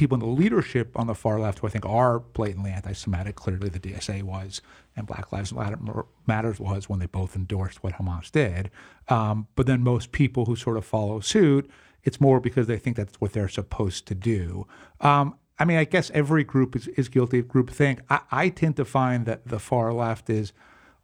people 0.00 0.14
in 0.14 0.20
the 0.20 0.40
leadership 0.42 0.98
on 0.98 1.06
the 1.06 1.14
far 1.14 1.38
left 1.38 1.58
who 1.58 1.66
I 1.66 1.70
think 1.70 1.84
are 1.84 2.20
blatantly 2.20 2.70
anti-Semitic. 2.70 3.36
Clearly, 3.36 3.68
the 3.68 3.78
DSA 3.78 4.22
was, 4.22 4.62
and 4.96 5.06
Black 5.06 5.30
Lives 5.30 5.52
Matter, 5.52 5.78
Matters 6.26 6.58
was 6.58 6.88
when 6.88 7.00
they 7.00 7.06
both 7.06 7.36
endorsed 7.36 7.82
what 7.82 7.92
Hamas 7.92 8.32
did. 8.32 8.70
Um, 9.08 9.46
but 9.56 9.66
then 9.66 9.82
most 9.82 10.10
people 10.10 10.46
who 10.46 10.56
sort 10.56 10.78
of 10.78 10.86
follow 10.86 11.20
suit, 11.20 11.70
it's 12.02 12.18
more 12.18 12.40
because 12.40 12.66
they 12.66 12.78
think 12.78 12.96
that's 12.96 13.20
what 13.20 13.34
they're 13.34 13.46
supposed 13.46 14.06
to 14.06 14.14
do. 14.14 14.66
Um, 15.02 15.36
I 15.58 15.66
mean, 15.66 15.76
I 15.76 15.84
guess 15.84 16.10
every 16.14 16.44
group 16.44 16.74
is, 16.74 16.88
is 16.88 17.10
guilty 17.10 17.40
of 17.40 17.48
groupthink. 17.48 18.00
I, 18.08 18.20
I 18.30 18.48
tend 18.48 18.76
to 18.76 18.86
find 18.86 19.26
that 19.26 19.48
the 19.48 19.58
far 19.58 19.92
left 19.92 20.30
is, 20.30 20.54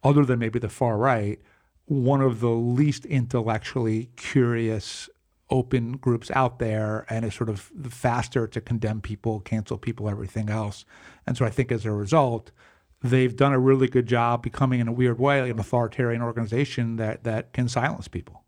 other 0.03 0.25
than 0.25 0.39
maybe 0.39 0.57
the 0.57 0.69
far 0.69 0.97
right, 0.97 1.39
one 1.85 2.21
of 2.21 2.39
the 2.39 2.49
least 2.49 3.05
intellectually 3.05 4.09
curious 4.15 5.07
open 5.49 5.93
groups 5.93 6.29
out 6.31 6.59
there 6.59 7.05
and 7.09 7.23
it's 7.23 7.35
sort 7.35 7.49
of 7.49 7.71
faster 7.89 8.47
to 8.47 8.59
condemn 8.59 9.01
people, 9.01 9.39
cancel 9.39 9.77
people, 9.77 10.09
everything 10.09 10.49
else. 10.49 10.85
And 11.25 11.37
so 11.37 11.45
I 11.45 11.49
think 11.49 11.71
as 11.71 11.85
a 11.85 11.91
result, 11.91 12.51
they've 13.01 13.35
done 13.35 13.53
a 13.53 13.59
really 13.59 13.87
good 13.87 14.07
job 14.07 14.43
becoming, 14.43 14.79
in 14.79 14.87
a 14.87 14.91
weird 14.91 15.19
way, 15.19 15.49
an 15.49 15.59
authoritarian 15.59 16.21
organization 16.21 16.97
that, 16.97 17.23
that 17.23 17.53
can 17.53 17.69
silence 17.69 18.07
people. 18.07 18.43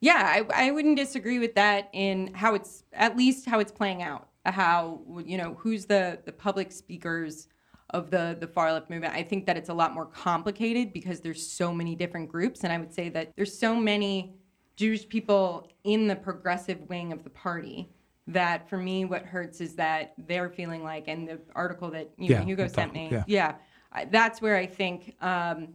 Yeah, 0.00 0.44
I, 0.50 0.68
I 0.68 0.70
wouldn't 0.70 0.96
disagree 0.96 1.38
with 1.38 1.54
that 1.56 1.90
in 1.92 2.32
how 2.34 2.54
it's 2.54 2.84
at 2.92 3.16
least 3.16 3.46
how 3.46 3.60
it's 3.60 3.72
playing 3.72 4.02
out. 4.02 4.28
How 4.46 5.02
you 5.26 5.36
know 5.36 5.54
who's 5.58 5.84
the 5.84 6.18
the 6.24 6.32
public 6.32 6.72
speakers 6.72 7.48
of 7.90 8.10
the 8.10 8.34
the 8.40 8.46
far 8.46 8.72
left 8.72 8.88
movement. 8.88 9.12
I 9.12 9.22
think 9.22 9.44
that 9.44 9.58
it's 9.58 9.68
a 9.68 9.74
lot 9.74 9.92
more 9.92 10.06
complicated 10.06 10.94
because 10.94 11.20
there's 11.20 11.46
so 11.46 11.74
many 11.74 11.94
different 11.94 12.30
groups, 12.30 12.64
and 12.64 12.72
I 12.72 12.78
would 12.78 12.94
say 12.94 13.10
that 13.10 13.32
there's 13.36 13.56
so 13.56 13.76
many 13.76 14.39
Jewish 14.80 15.06
people 15.06 15.68
in 15.84 16.06
the 16.06 16.16
progressive 16.16 16.88
wing 16.88 17.12
of 17.12 17.22
the 17.22 17.28
party 17.28 17.90
that 18.26 18.66
for 18.66 18.78
me, 18.78 19.04
what 19.04 19.26
hurts 19.26 19.60
is 19.60 19.74
that 19.74 20.14
they're 20.26 20.48
feeling 20.48 20.82
like, 20.82 21.04
and 21.06 21.28
the 21.28 21.38
article 21.54 21.90
that 21.90 22.08
you 22.16 22.30
Yeah, 22.30 22.38
know, 22.38 22.46
Hugo 22.46 22.66
sent 22.66 22.94
me, 22.94 23.10
yeah. 23.12 23.24
yeah, 23.26 23.54
I, 23.92 24.06
that's 24.06 24.40
where 24.40 24.56
I 24.56 24.64
think 24.64 25.16
um, 25.20 25.68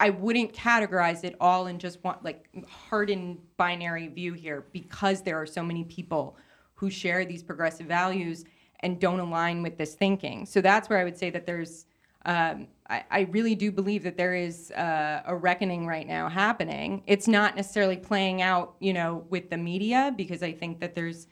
I 0.00 0.10
wouldn't 0.10 0.52
categorize 0.52 1.22
it 1.22 1.36
all 1.40 1.68
in 1.68 1.78
just 1.78 2.02
one 2.02 2.16
like 2.24 2.48
hardened 2.68 3.38
binary 3.56 4.08
view 4.08 4.32
here 4.32 4.66
because 4.72 5.22
there 5.22 5.40
are 5.40 5.46
so 5.46 5.62
many 5.62 5.84
people 5.84 6.36
who 6.74 6.90
share 6.90 7.24
these 7.24 7.44
progressive 7.44 7.86
values 7.86 8.44
and 8.80 8.98
don't 8.98 9.20
align 9.20 9.62
with 9.62 9.78
this 9.78 9.94
thinking. 9.94 10.46
So 10.46 10.60
that's 10.60 10.88
where 10.88 10.98
I 10.98 11.04
would 11.04 11.16
say 11.16 11.30
that 11.30 11.46
there's. 11.46 11.86
Um, 12.24 12.68
I, 12.88 13.04
I 13.10 13.20
really 13.30 13.54
do 13.54 13.72
believe 13.72 14.02
that 14.04 14.16
there 14.16 14.34
is 14.34 14.70
uh, 14.72 15.22
a 15.26 15.34
reckoning 15.34 15.86
right 15.86 16.06
now 16.06 16.28
happening. 16.28 17.02
It's 17.06 17.26
not 17.26 17.56
necessarily 17.56 17.96
playing 17.96 18.42
out, 18.42 18.74
you 18.80 18.92
know, 18.92 19.24
with 19.30 19.50
the 19.50 19.56
media 19.56 20.12
because 20.16 20.42
I 20.42 20.52
think 20.52 20.80
that 20.80 20.94
there's 20.94 21.26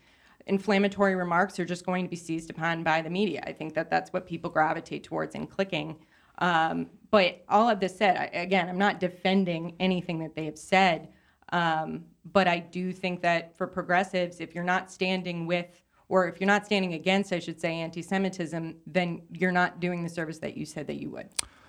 inflammatory 0.47 1.15
remarks 1.15 1.61
are 1.61 1.65
just 1.65 1.87
going 1.87 2.05
to 2.05 2.11
be 2.11 2.17
seized 2.17 2.51
upon 2.51 2.83
by 2.83 3.03
the 3.03 3.11
media. 3.11 3.43
I 3.47 3.53
think 3.53 3.75
that 3.75 3.91
that's 3.91 4.13
what 4.13 4.27
people 4.27 4.51
gravitate 4.51 5.05
towards 5.05 5.35
in 5.35 5.47
clicking. 5.47 5.97
Um, 6.39 6.89
but 7.11 7.45
all 7.49 7.69
of 7.69 7.81
this 7.81 7.97
said, 7.97 8.17
I, 8.17 8.39
again, 8.39 8.69
I'm 8.69 8.79
not 8.79 8.99
defending 8.99 9.75
anything 9.79 10.19
that 10.21 10.35
they 10.35 10.47
have 10.47 10.59
said, 10.59 11.09
um, 11.53 12.05
but 12.33 12.49
I 12.49 12.59
do 12.59 12.93
think 12.93 13.21
that 13.23 13.57
for 13.57 13.67
progressives, 13.67 14.41
if 14.41 14.55
you're 14.55 14.65
not 14.65 14.91
standing 14.91 15.47
with, 15.47 15.83
or 16.11 16.27
if 16.27 16.41
you're 16.41 16.49
not 16.49 16.67
standing 16.67 16.93
against, 16.93 17.33
I 17.33 17.39
should 17.39 17.61
say, 17.61 17.77
anti-Semitism, 17.77 18.77
then 18.87 19.23
you're 19.33 19.53
not 19.53 19.79
doing 19.79 20.03
the 20.03 20.09
service 20.09 20.39
that 20.41 20.57
you 20.57 20.67
said 20.67 20.89
that 20.89 20.97
you 20.97 21.09
would. 21.11 21.29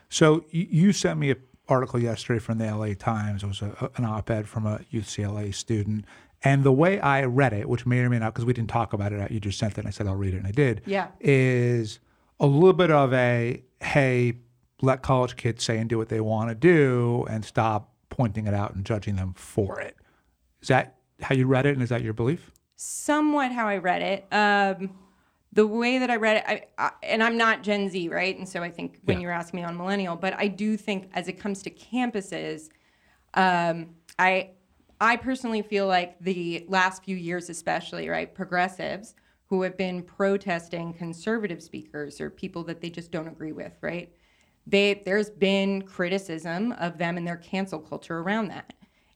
So 0.09 0.43
you 0.49 0.91
sent 0.91 1.19
me 1.19 1.29
an 1.29 1.37
article 1.69 1.99
yesterday 2.01 2.39
from 2.39 2.57
the 2.57 2.65
LA 2.65 2.95
Times. 2.95 3.43
It 3.43 3.47
was 3.47 3.61
a, 3.61 3.91
an 3.95 4.03
op-ed 4.03 4.49
from 4.49 4.65
a 4.65 4.79
UCLA 4.91 5.53
student, 5.53 6.05
and 6.43 6.63
the 6.63 6.71
way 6.71 6.99
I 6.99 7.23
read 7.23 7.53
it, 7.53 7.69
which 7.69 7.85
may 7.85 7.99
or 7.99 8.09
may 8.09 8.17
not, 8.17 8.33
because 8.33 8.45
we 8.45 8.53
didn't 8.53 8.71
talk 8.71 8.93
about 8.93 9.13
it, 9.13 9.31
you 9.31 9.39
just 9.39 9.59
sent 9.59 9.73
it, 9.73 9.77
and 9.77 9.87
I 9.87 9.91
said 9.91 10.07
I'll 10.07 10.15
read 10.15 10.33
it, 10.33 10.37
and 10.37 10.47
I 10.47 10.51
did. 10.51 10.81
Yeah. 10.87 11.09
Is 11.19 11.99
a 12.39 12.47
little 12.47 12.73
bit 12.73 12.89
of 12.89 13.13
a 13.13 13.63
hey, 13.79 14.33
let 14.81 15.03
college 15.03 15.35
kids 15.35 15.63
say 15.63 15.77
and 15.77 15.87
do 15.87 15.99
what 15.99 16.09
they 16.09 16.19
want 16.19 16.49
to 16.49 16.55
do, 16.55 17.25
and 17.29 17.45
stop 17.45 17.93
pointing 18.09 18.47
it 18.47 18.55
out 18.55 18.73
and 18.73 18.83
judging 18.83 19.17
them 19.17 19.33
for 19.35 19.79
it. 19.79 19.95
Is 20.63 20.69
that 20.69 20.95
how 21.21 21.35
you 21.35 21.45
read 21.45 21.67
it, 21.67 21.73
and 21.73 21.83
is 21.83 21.89
that 21.89 22.01
your 22.01 22.13
belief? 22.13 22.51
Somewhat 22.81 23.51
how 23.51 23.67
I 23.67 23.77
read 23.77 24.01
it. 24.01 24.25
Um, 24.31 24.97
the 25.53 25.67
way 25.67 25.99
that 25.99 26.09
I 26.09 26.15
read 26.15 26.37
it, 26.37 26.43
I, 26.47 26.63
I, 26.77 26.91
and 27.03 27.21
I'm 27.21 27.37
not 27.37 27.61
Gen 27.61 27.89
Z, 27.89 28.09
right? 28.09 28.35
And 28.37 28.47
so 28.47 28.63
I 28.63 28.71
think 28.71 28.99
when 29.03 29.17
Yeah. 29.17 29.21
you're 29.21 29.31
asking 29.31 29.59
me 29.59 29.65
on 29.65 29.77
millennial, 29.77 30.15
but 30.15 30.33
I 30.37 30.47
do 30.47 30.77
think 30.77 31.09
as 31.13 31.27
it 31.27 31.33
comes 31.33 31.61
to 31.63 31.69
campuses, 31.69 32.69
um, 33.33 33.95
I 34.17 34.51
I 34.99 35.15
personally 35.17 35.61
feel 35.61 35.87
like 35.87 36.19
the 36.19 36.65
last 36.69 37.03
few 37.03 37.15
years, 37.15 37.49
especially, 37.49 38.07
right, 38.09 38.33
progressives 38.33 39.15
who 39.45 39.63
have 39.63 39.77
been 39.77 40.03
protesting 40.03 40.93
conservative 40.93 41.61
speakers 41.61 42.21
or 42.21 42.29
people 42.29 42.63
that 42.63 42.81
they 42.81 42.89
just 42.89 43.11
don't 43.11 43.27
agree 43.27 43.51
with, 43.51 43.73
right? 43.81 44.11
They 44.65 45.01
there's 45.05 45.29
been 45.29 45.83
criticism 45.83 46.71
of 46.73 46.97
them 46.97 47.17
and 47.17 47.27
their 47.27 47.37
cancel 47.37 47.79
culture 47.79 48.19
around 48.19 48.47
that 48.49 48.73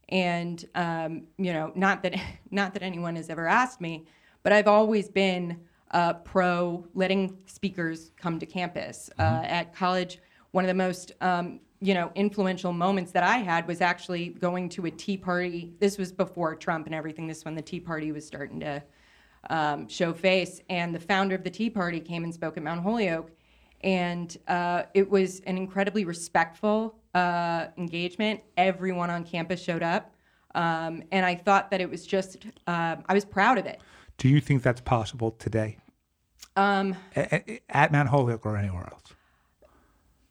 and 0.10 0.66
um, 0.76 1.24
you 1.38 1.54
know 1.54 1.72
not 1.76 2.04
that 2.04 2.16
not 2.52 2.74
that 2.74 2.84
anyone 2.84 3.16
has 3.16 3.30
ever 3.30 3.48
asked 3.48 3.82
me 3.82 4.06
but 4.44 4.52
i've 4.54 4.68
always 4.68 5.10
been 5.10 5.60
uh, 5.92 6.14
pro 6.14 6.86
letting 6.94 7.38
speakers 7.46 8.12
come 8.18 8.40
to 8.40 8.46
campus. 8.46 9.10
Uh, 9.18 9.42
at 9.44 9.74
college 9.74 10.20
one 10.52 10.64
of 10.64 10.68
the 10.68 10.74
most 10.74 11.12
um, 11.22 11.60
you 11.80 11.94
know 11.94 12.12
influential 12.16 12.74
moments 12.74 13.12
that 13.12 13.24
i 13.24 13.38
had 13.38 13.68
was 13.68 13.82
actually 13.82 14.30
going 14.30 14.70
to 14.70 14.86
a 14.86 14.92
tea 14.92 15.18
party. 15.18 15.74
This 15.80 15.98
was 15.98 16.12
before 16.12 16.56
trump 16.56 16.86
and 16.86 16.96
everything. 16.96 17.28
This 17.28 17.46
when 17.46 17.56
the 17.56 17.62
tea 17.62 17.80
party 17.80 18.12
was 18.12 18.26
starting 18.26 18.60
to 18.62 18.84
um, 19.50 19.88
show 19.88 20.14
face. 20.14 20.62
And 20.70 20.94
the 20.94 21.00
founder 21.00 21.36
of 21.36 21.44
the 21.44 21.50
tea 21.50 21.70
party 21.70 22.00
came 22.00 22.24
and 22.24 22.34
spoke 22.34 22.58
at 22.58 22.64
mount 22.64 22.82
holyoke. 22.82 23.32
And 23.82 24.36
uh, 24.48 24.84
it 24.94 25.10
was 25.10 25.42
an 25.42 25.58
incredibly 25.58 26.06
respectful 26.06 26.96
uh, 27.16 27.68
engagement. 27.78 28.42
Everyone 28.58 29.10
on 29.10 29.24
campus 29.24 29.64
showed 29.64 29.82
up, 29.82 30.14
um, 30.54 31.02
and 31.12 31.26
I 31.26 31.34
thought 31.34 31.72
that 31.72 31.82
it 31.82 31.90
was 31.90 32.06
just 32.06 32.46
um 32.68 33.04
I 33.08 33.14
was 33.14 33.26
proud 33.26 33.58
of 33.58 33.66
it. 33.66 33.80
Do 34.18 34.30
you 34.30 34.40
think 34.40 34.62
that's 34.62 34.82
possible 34.82 35.32
today? 35.32 35.78
Um, 36.56 36.96
at, 37.16 37.50
at 37.70 37.92
Mount 37.92 38.10
Holyoke 38.10 38.46
or 38.46 38.56
anywhere 38.56 38.88
else? 38.92 39.14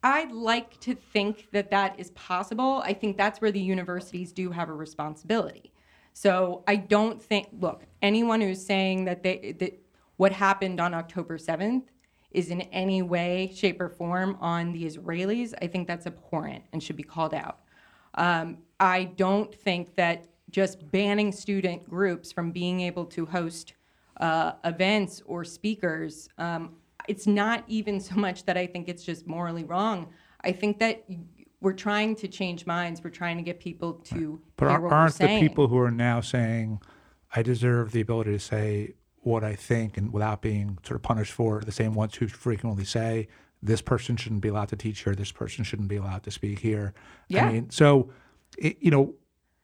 I'd 0.01 0.31
like 0.31 0.79
to 0.81 0.95
think 0.95 1.47
that 1.51 1.71
that 1.71 1.99
is 1.99 2.11
possible. 2.11 2.81
I 2.85 2.93
think 2.93 3.17
that's 3.17 3.41
where 3.41 3.51
the 3.51 3.59
universities 3.59 4.31
do 4.31 4.51
have 4.51 4.69
a 4.69 4.73
responsibility. 4.73 5.73
So 6.13 6.63
I 6.67 6.75
don't 6.77 7.21
think. 7.21 7.47
Look, 7.59 7.83
anyone 8.01 8.39
who's 8.39 8.63
saying 8.63 9.05
that 9.05 9.23
they 9.23 9.55
that 9.59 9.79
what 10.17 10.31
happened 10.31 10.79
on 10.79 10.93
October 10.93 11.37
seventh 11.37 11.91
is 12.35 12.49
in 12.49 12.61
any 12.61 13.01
way, 13.01 13.51
shape, 13.55 13.79
or 13.79 13.89
form 13.89 14.37
on 14.41 14.73
the 14.73 14.85
Israelis, 14.85 15.53
I 15.61 15.67
think 15.67 15.87
that's 15.87 16.05
abhorrent 16.05 16.65
and 16.73 16.83
should 16.83 16.97
be 16.97 17.03
called 17.03 17.33
out. 17.33 17.59
Um, 18.15 18.57
I 18.79 19.05
don't 19.05 19.53
think 19.55 19.95
that 19.95 20.27
just 20.51 20.91
banning 20.91 21.31
student 21.31 21.89
groups 21.89 22.31
from 22.31 22.51
being 22.51 22.81
able 22.81 23.05
to 23.05 23.25
host 23.25 23.73
uh, 24.19 24.53
events 24.65 25.21
or 25.25 25.43
speakers, 25.43 26.27
um, 26.37 26.75
it's 27.07 27.25
not 27.25 27.63
even 27.67 27.99
so 27.99 28.15
much 28.15 28.43
that 28.45 28.57
I 28.57 28.67
think 28.67 28.89
it's 28.89 29.03
just 29.03 29.25
morally 29.25 29.63
wrong. 29.63 30.07
I 30.43 30.51
think 30.51 30.79
that 30.79 31.05
we're 31.61 31.73
trying 31.73 32.15
to 32.17 32.27
change 32.27 32.65
minds. 32.65 33.01
We're 33.03 33.09
trying 33.09 33.37
to 33.37 33.43
get 33.43 33.59
people 33.59 33.93
to 33.93 34.41
But 34.57 34.65
hear 34.65 34.75
ar- 34.75 34.81
what 34.81 34.91
we're 34.91 34.97
aren't 34.97 35.15
the 35.15 35.39
people 35.39 35.67
who 35.67 35.77
are 35.79 35.91
now 35.91 36.21
saying, 36.21 36.81
I 37.33 37.41
deserve 37.41 37.91
the 37.91 38.01
ability 38.01 38.31
to 38.31 38.39
say 38.39 38.93
what 39.25 39.43
I 39.43 39.55
think 39.55 39.97
and 39.97 40.13
without 40.13 40.41
being 40.41 40.77
sort 40.83 40.95
of 40.95 41.01
punished 41.01 41.33
for 41.33 41.59
it, 41.59 41.65
the 41.65 41.71
same 41.71 41.93
ones 41.93 42.15
who 42.15 42.27
frequently 42.27 42.85
say, 42.85 43.27
this 43.61 43.81
person 43.81 44.15
shouldn't 44.15 44.41
be 44.41 44.49
allowed 44.49 44.69
to 44.69 44.75
teach 44.75 44.99
here, 45.03 45.15
this 45.15 45.31
person 45.31 45.63
shouldn't 45.63 45.87
be 45.87 45.95
allowed 45.95 46.23
to 46.23 46.31
speak 46.31 46.59
here. 46.59 46.93
Yeah. 47.27 47.47
I 47.47 47.51
mean, 47.51 47.69
so, 47.71 48.11
it, 48.57 48.77
you 48.79 48.91
know, 48.91 49.15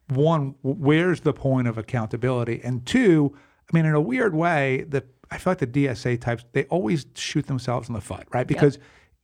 one, 0.08 0.56
where's 0.64 1.22
the 1.22 1.34
point 1.34 1.68
of 1.68 1.78
accountability? 1.78 2.62
And 2.64 2.86
two, 2.86 3.38
I 3.72 3.78
mean, 3.78 3.86
in 3.86 3.94
a 3.94 4.02
weird 4.02 4.34
way, 4.34 4.86
the 4.90 5.04
I 5.30 5.38
feel 5.38 5.52
like 5.52 5.60
the 5.60 5.68
DSA 5.68 6.20
types, 6.20 6.44
they 6.52 6.66
always 6.66 7.06
shoot 7.16 7.48
themselves 7.48 7.88
in 7.88 7.94
the 7.94 8.02
foot, 8.02 8.28
right? 8.34 8.46
Because 8.46 8.78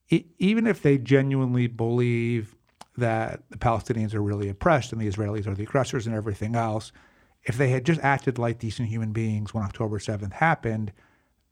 e 0.10 0.24
even 0.38 0.66
if 0.66 0.82
they 0.82 0.98
genuinely 0.98 1.68
believe 1.68 2.56
that 2.96 3.42
the 3.50 3.58
Palestinians 3.58 4.14
are 4.14 4.22
really 4.22 4.48
oppressed 4.48 4.94
and 4.94 5.02
the 5.02 5.08
Israelis 5.08 5.48
are 5.48 5.54
the 5.54 5.64
aggressors 5.64 6.08
and 6.08 6.16
everything 6.16 6.56
else, 6.56 6.94
if 7.48 7.58
they 7.58 7.70
had 7.70 7.86
just 7.86 8.02
acted 8.02 8.38
like 8.38 8.60
decent 8.60 8.90
human 8.90 9.14
beings 9.14 9.54
when 9.54 9.64
October 9.64 10.00
7th 10.00 10.34
happened, 10.34 10.92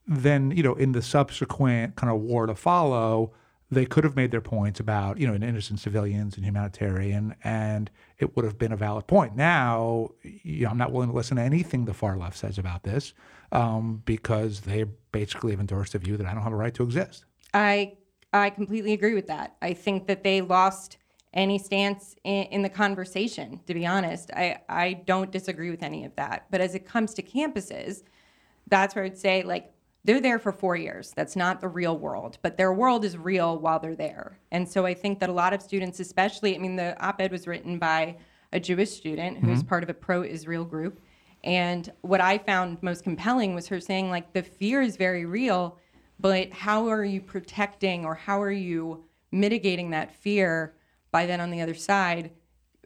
then, 0.06 0.52
you 0.52 0.62
know, 0.62 0.76
in 0.76 0.92
the 0.92 1.02
subsequent 1.02 1.96
kind 1.96 2.14
of 2.14 2.20
war 2.20 2.46
to 2.46 2.54
follow, 2.54 3.32
they 3.72 3.86
could 3.86 4.04
have 4.04 4.16
made 4.16 4.30
their 4.30 4.42
points 4.42 4.80
about, 4.80 5.18
you 5.18 5.26
know, 5.26 5.34
innocent 5.34 5.80
civilians 5.80 6.36
and 6.36 6.46
humanitarian, 6.46 7.34
and 7.46 7.90
it 8.20 8.36
would 8.36 8.44
have 8.44 8.58
been 8.58 8.74
a 8.74 8.78
valid 8.78 9.08
point. 9.08 9.38
Now, 9.38 10.10
you 10.22 10.66
know, 10.66 10.70
I'm 10.70 10.78
not 10.78 10.92
willing 10.92 11.10
to 11.10 11.16
listen 11.16 11.38
to 11.38 11.44
anything 11.44 11.86
the 11.86 11.94
far 11.94 12.18
left 12.18 12.38
says 12.38 12.58
about 12.58 12.84
this 12.84 13.14
um, 13.54 14.04
because 14.06 14.62
they 14.62 14.84
basically 15.14 15.52
have 15.52 15.62
endorsed 15.62 15.94
the 15.94 16.00
view 16.00 16.18
that 16.18 16.28
I 16.28 16.34
don't 16.34 16.44
have 16.44 16.54
a 16.54 16.58
right 16.58 16.74
to 16.76 16.84
exist. 16.84 17.24
I 17.54 17.94
I 18.34 18.50
completely 18.50 18.92
agree 18.92 19.14
with 19.14 19.28
that. 19.28 19.56
I 19.62 19.74
think 19.74 20.08
that 20.08 20.24
they 20.24 20.42
lost 20.42 20.98
any 21.36 21.60
stance 21.60 22.16
in, 22.24 22.44
in 22.46 22.62
the 22.62 22.70
conversation. 22.70 23.60
To 23.68 23.74
be 23.74 23.86
honest, 23.86 24.32
I 24.32 24.58
I 24.70 24.94
don't 25.06 25.32
disagree 25.32 25.70
with 25.70 25.84
any 25.84 26.06
of 26.06 26.16
that. 26.16 26.46
But 26.50 26.62
as 26.62 26.76
it 26.76 26.88
comes 26.88 27.14
to 27.16 27.22
campuses, 27.22 28.04
that's 28.68 28.96
where 28.96 29.06
I'd 29.06 29.18
say 29.18 29.44
like 29.44 29.72
they're 30.06 30.22
there 30.22 30.40
for 30.40 30.52
four 30.52 30.76
years. 30.76 31.14
That's 31.16 31.36
not 31.36 31.60
the 31.60 31.68
real 31.68 31.98
world, 31.98 32.38
but 32.44 32.58
their 32.58 32.72
world 32.72 33.04
is 33.04 33.18
real 33.18 33.58
while 33.58 33.80
they're 33.80 33.96
there. 33.96 34.38
And 34.52 34.70
so 34.70 34.86
I 34.86 34.94
think 34.94 35.20
that 35.20 35.30
a 35.30 35.34
lot 35.34 35.52
of 35.52 35.64
students, 35.64 36.00
especially, 36.00 36.56
I 36.56 36.60
mean, 36.60 36.76
the 36.76 36.96
op-ed 37.04 37.32
was 37.32 37.48
written 37.48 37.80
by 37.80 38.18
a 38.54 38.60
Jewish 38.60 38.92
student 38.92 39.40
who's 39.40 39.60
mm-hmm. 39.60 39.68
part 39.68 39.82
of 39.82 39.90
a 39.90 39.96
pro-Israel 39.96 40.64
group. 40.64 41.02
And 41.44 41.92
what 42.02 42.22
I 42.22 42.38
found 42.38 42.82
most 42.84 43.04
compelling 43.04 43.56
was 43.56 43.68
her 43.68 43.80
saying, 43.80 44.12
like, 44.12 44.32
the 44.32 44.44
fear 44.44 44.84
is 44.84 44.96
very 44.96 45.26
real, 45.26 45.80
but 46.20 46.52
how 46.52 46.88
are 46.88 47.04
you 47.04 47.20
protecting 47.20 48.06
or 48.06 48.14
how 48.14 48.40
are 48.40 48.52
you 48.52 49.04
mitigating 49.32 49.90
that 49.90 50.16
fear 50.16 50.76
by 51.16 51.26
then 51.26 51.40
on 51.40 51.50
the 51.50 51.62
other 51.62 51.74
side 51.74 52.30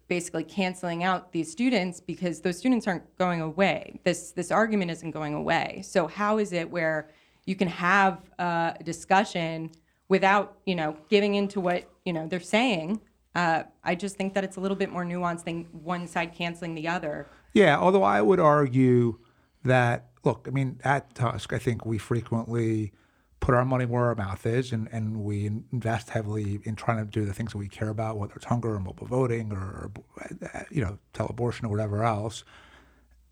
basically 0.07 0.43
canceling 0.43 1.03
out 1.03 1.31
these 1.31 1.51
students 1.51 1.99
because 1.99 2.41
those 2.41 2.59
students 2.59 2.85
aren't 2.87 3.17
going 3.17 3.41
away. 3.41 3.99
This 4.03 4.19
this 4.33 4.51
argument 4.51 4.91
isn't 4.91 5.09
going 5.19 5.33
away. 5.33 5.81
So 5.83 6.05
how 6.05 6.37
is 6.37 6.53
it 6.53 6.69
where 6.69 7.09
you 7.45 7.55
can 7.55 7.67
have 7.67 8.19
a 8.37 8.75
discussion 8.83 9.71
without 10.09 10.59
you 10.67 10.75
know 10.75 10.95
giving 11.09 11.33
into 11.33 11.59
what 11.59 11.89
you 12.05 12.13
know 12.13 12.27
they're 12.27 12.39
saying? 12.39 13.01
Uh, 13.33 13.63
I 13.83 13.95
just 13.95 14.15
think 14.15 14.35
that 14.35 14.43
it's 14.43 14.57
a 14.57 14.61
little 14.61 14.77
bit 14.77 14.91
more 14.91 15.03
nuanced 15.03 15.45
than 15.45 15.65
one 15.71 16.05
side 16.05 16.35
canceling 16.35 16.75
the 16.75 16.87
other. 16.87 17.25
Yeah, 17.53 17.79
although 17.79 18.03
I 18.03 18.21
would 18.21 18.39
argue 18.39 19.17
that, 19.63 20.09
look, 20.23 20.45
I 20.47 20.51
mean, 20.51 20.79
at 20.83 21.15
Tusk, 21.15 21.51
I 21.51 21.57
think 21.57 21.83
we 21.83 21.97
frequently 21.97 22.91
put 23.39 23.55
our 23.55 23.65
money 23.65 23.85
where 23.85 24.05
our 24.05 24.15
mouth 24.15 24.45
is 24.45 24.71
and, 24.71 24.89
and 24.91 25.23
we 25.23 25.45
invest 25.45 26.09
heavily 26.09 26.59
in 26.63 26.75
trying 26.75 26.97
to 26.97 27.05
do 27.05 27.25
the 27.25 27.33
things 27.33 27.53
that 27.53 27.57
we 27.57 27.67
care 27.67 27.89
about, 27.89 28.17
whether 28.17 28.33
it's 28.35 28.45
hunger 28.45 28.75
or 28.75 28.79
mobile 28.79 29.07
voting 29.07 29.51
or, 29.51 29.91
uh, 30.21 30.63
you 30.69 30.81
know, 30.81 30.97
tele-abortion 31.13 31.65
or 31.65 31.69
whatever 31.69 32.03
else. 32.03 32.43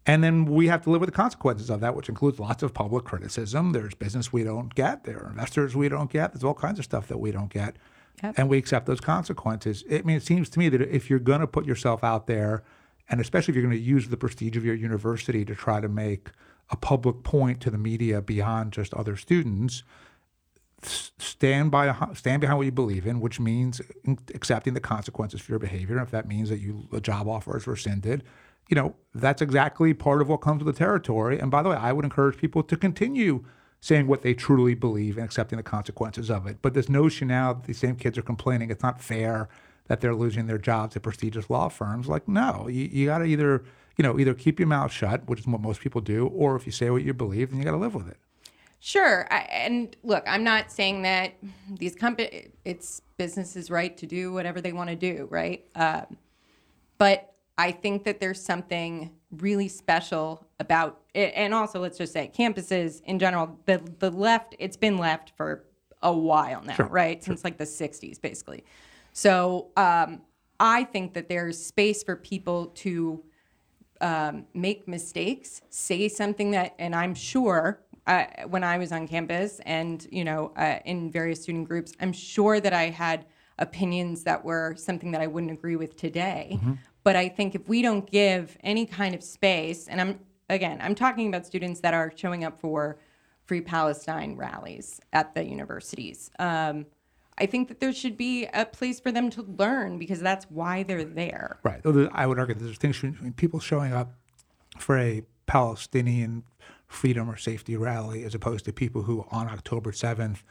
And 0.05 0.23
then 0.23 0.45
we 0.45 0.67
have 0.67 0.83
to 0.83 0.89
live 0.89 1.01
with 1.01 1.09
the 1.09 1.15
consequences 1.15 1.69
of 1.69 1.81
that, 1.81 1.93
which 1.93 2.07
includes 2.07 2.39
lots 2.39 2.63
of 2.63 2.73
public 2.73 3.03
criticism. 3.03 3.73
There's 3.73 3.93
business 3.93 4.31
we 4.31 4.45
don't 4.45 4.73
get. 4.73 5.03
There 5.03 5.21
are 5.21 5.29
investors 5.29 5.75
we 5.75 5.89
don't 5.89 6.09
get. 6.09 6.31
There's 6.31 6.45
all 6.45 6.53
kinds 6.53 6.79
of 6.79 6.85
stuff 6.85 7.07
that 7.09 7.17
we 7.17 7.31
don't 7.31 7.51
get. 7.51 7.75
Yep. 8.23 8.35
And 8.37 8.49
we 8.49 8.57
accept 8.57 8.85
those 8.85 9.01
consequences. 9.01 9.83
I 9.91 10.01
mean, 10.03 10.15
it 10.15 10.23
seems 10.23 10.49
to 10.51 10.59
me 10.59 10.69
that 10.69 10.81
if 10.81 11.09
you're 11.09 11.19
going 11.19 11.41
to 11.41 11.47
put 11.47 11.65
yourself 11.65 12.05
out 12.05 12.25
there, 12.27 12.63
and 13.09 13.19
especially 13.19 13.51
if 13.51 13.55
you're 13.57 13.65
going 13.65 13.77
to 13.77 13.83
use 13.83 14.07
the 14.07 14.17
prestige 14.17 14.55
of 14.55 14.63
your 14.63 14.75
university 14.75 15.43
to 15.43 15.53
try 15.53 15.81
to 15.81 15.89
make 15.89 16.29
a 16.69 16.77
public 16.77 17.23
point 17.23 17.61
to 17.61 17.69
the 17.69 17.77
media 17.77 18.21
beyond 18.21 18.73
just 18.73 18.93
other 18.93 19.15
students, 19.15 19.83
stand 20.83 21.71
by 21.71 21.95
stand 22.13 22.41
behind 22.41 22.57
what 22.57 22.65
you 22.65 22.71
believe 22.71 23.07
in, 23.07 23.19
which 23.19 23.39
means 23.39 23.81
accepting 24.33 24.73
the 24.73 24.79
consequences 24.79 25.41
for 25.41 25.51
your 25.51 25.59
behavior. 25.59 25.97
If 25.99 26.11
that 26.11 26.27
means 26.27 26.49
that 26.49 26.59
you 26.59 26.87
a 26.91 27.01
job 27.01 27.27
offer 27.27 27.57
is 27.57 27.67
rescinded, 27.67 28.23
you 28.69 28.75
know 28.75 28.95
that's 29.13 29.41
exactly 29.41 29.93
part 29.93 30.21
of 30.21 30.29
what 30.29 30.37
comes 30.37 30.63
with 30.63 30.73
the 30.73 30.77
territory. 30.77 31.39
And 31.39 31.49
by 31.49 31.63
the 31.63 31.69
way, 31.69 31.77
I 31.77 31.93
would 31.93 32.05
encourage 32.05 32.37
people 32.37 32.63
to 32.63 32.77
continue 32.77 33.45
saying 33.79 34.07
what 34.07 34.23
they 34.23 34.33
truly 34.33 34.73
believe 34.73 35.17
and 35.17 35.25
accepting 35.25 35.57
the 35.57 35.63
consequences 35.63 36.29
of 36.31 36.47
it. 36.47 36.57
But 36.61 36.73
this 36.73 36.89
notion 36.89 37.27
now 37.27 37.53
that 37.53 37.65
these 37.65 37.77
same 37.77 37.95
kids 37.95 38.17
are 38.17 38.23
complaining 38.23 38.71
it's 38.71 38.83
not 38.83 39.01
fair 39.01 39.49
that 39.87 40.01
they're 40.01 40.15
losing 40.15 40.47
their 40.47 40.57
jobs 40.57 40.95
at 40.95 41.03
prestigious 41.03 41.49
law 41.49 41.69
firms, 41.69 42.07
like 42.07 42.27
no, 42.27 42.67
you, 42.67 42.89
you 42.91 43.05
got 43.05 43.19
to 43.19 43.25
either 43.25 43.63
you 43.97 44.03
know 44.03 44.19
either 44.19 44.33
keep 44.33 44.59
your 44.59 44.67
mouth 44.67 44.91
shut, 44.91 45.27
which 45.27 45.39
is 45.39 45.47
what 45.47 45.61
most 45.61 45.81
people 45.81 46.01
do, 46.01 46.27
or 46.27 46.55
if 46.55 46.65
you 46.65 46.71
say 46.71 46.89
what 46.89 47.03
you 47.03 47.13
believe, 47.13 47.49
then 47.49 47.59
you 47.59 47.65
got 47.65 47.71
to 47.71 47.77
live 47.77 47.95
with 47.95 48.07
it. 48.07 48.17
Sure, 48.79 49.27
I, 49.31 49.39
and 49.49 49.95
look, 50.03 50.23
I'm 50.27 50.43
not 50.43 50.71
saying 50.71 51.01
that 51.01 51.33
these 51.79 51.95
company, 51.95 52.49
it's 52.63 53.01
businesses' 53.17 53.71
right 53.71 53.97
to 53.97 54.05
do 54.05 54.31
whatever 54.31 54.61
they 54.61 54.71
want 54.71 54.89
to 54.91 54.95
do, 54.95 55.27
right? 55.31 55.65
Um, 55.75 56.17
but 56.99 57.33
I 57.57 57.71
think 57.71 58.03
that 58.03 58.19
there's 58.19 58.41
something 58.41 59.11
really 59.31 59.67
special 59.67 60.45
about 60.59 61.01
it, 61.15 61.33
and 61.35 61.53
also 61.53 61.79
let's 61.79 61.97
just 61.97 62.13
say 62.13 62.31
campuses 62.37 63.01
in 63.05 63.17
general. 63.17 63.59
The 63.65 63.81
the 63.99 64.11
left, 64.11 64.55
it's 64.59 64.77
been 64.77 64.97
left 64.97 65.31
for 65.35 65.63
a 66.03 66.13
while 66.13 66.61
now, 66.61 66.75
Sure, 66.75 66.85
right? 66.85 67.23
Since 67.23 67.43
like 67.43 67.57
the 67.57 67.63
'60s, 67.63 68.21
basically. 68.21 68.63
So 69.13 69.69
um, 69.75 70.21
I 70.59 70.83
think 70.83 71.15
that 71.15 71.29
there's 71.29 71.63
space 71.63 72.03
for 72.03 72.15
people 72.15 72.67
to 72.67 73.23
um, 74.01 74.45
make 74.53 74.87
mistakes, 74.87 75.61
say 75.69 76.07
something 76.07 76.51
that, 76.51 76.75
and 76.79 76.95
I'm 76.95 77.15
sure 77.15 77.79
uh, 78.05 78.25
when 78.47 78.63
I 78.63 78.77
was 78.77 78.91
on 78.91 79.07
campus 79.07 79.59
and 79.65 80.07
you 80.11 80.23
know 80.23 80.53
uh, 80.55 80.79
in 80.85 81.11
various 81.11 81.43
student 81.43 81.67
groups, 81.67 81.93
I'm 81.99 82.13
sure 82.13 82.59
that 82.59 82.73
I 82.73 82.89
had 82.89 83.25
opinions 83.59 84.23
that 84.23 84.43
were 84.45 84.75
something 84.75 85.11
that 85.11 85.21
I 85.21 85.27
wouldn't 85.27 85.51
agree 85.51 85.75
with 85.75 85.95
today. 85.95 86.59
But 87.03 87.15
I 87.15 87.29
think 87.29 87.55
if 87.55 87.67
we 87.67 87.81
don't 87.81 88.09
give 88.09 88.57
any 88.63 88.85
kind 88.85 89.15
of 89.15 89.23
space, 89.23 89.87
and 89.87 89.99
I'm 89.99 90.19
again, 90.49 90.79
I'm 90.81 90.95
talking 90.95 91.27
about 91.27 91.45
students 91.45 91.79
that 91.81 91.93
are 91.93 92.11
showing 92.15 92.43
up 92.43 92.59
for 92.59 92.97
Free 93.45 93.61
Palestine 93.61 94.35
rallies 94.35 94.99
at 95.13 95.33
the 95.33 95.43
universities. 95.43 96.29
Um, 96.39 96.85
I 97.37 97.45
think 97.45 97.67
that 97.67 97.79
there 97.79 97.93
should 97.93 98.17
be 98.17 98.45
a 98.53 98.65
place 98.65 98.99
for 98.99 99.11
them 99.11 99.29
to 99.31 99.43
learn 99.43 99.99
because 99.99 100.19
that's 100.19 100.45
why 100.45 100.83
they're 100.83 101.03
there. 101.03 101.59
Right. 101.63 101.81
I 102.11 102.25
would 102.25 102.39
argue 102.39 102.55
there's 102.55 102.69
a 102.69 102.73
distinction 102.73 103.11
between 103.11 103.33
people 103.33 103.59
showing 103.59 103.93
up 103.93 104.13
for 104.79 104.97
a 104.97 105.23
Palestinian 105.45 106.43
freedom 106.87 107.29
or 107.29 107.37
safety 107.37 107.75
rally 107.75 108.23
as 108.23 108.33
opposed 108.33 108.65
to 108.65 108.73
people 108.73 109.03
who 109.03 109.25
on 109.29 109.47
October 109.47 109.91
7th 109.91 110.43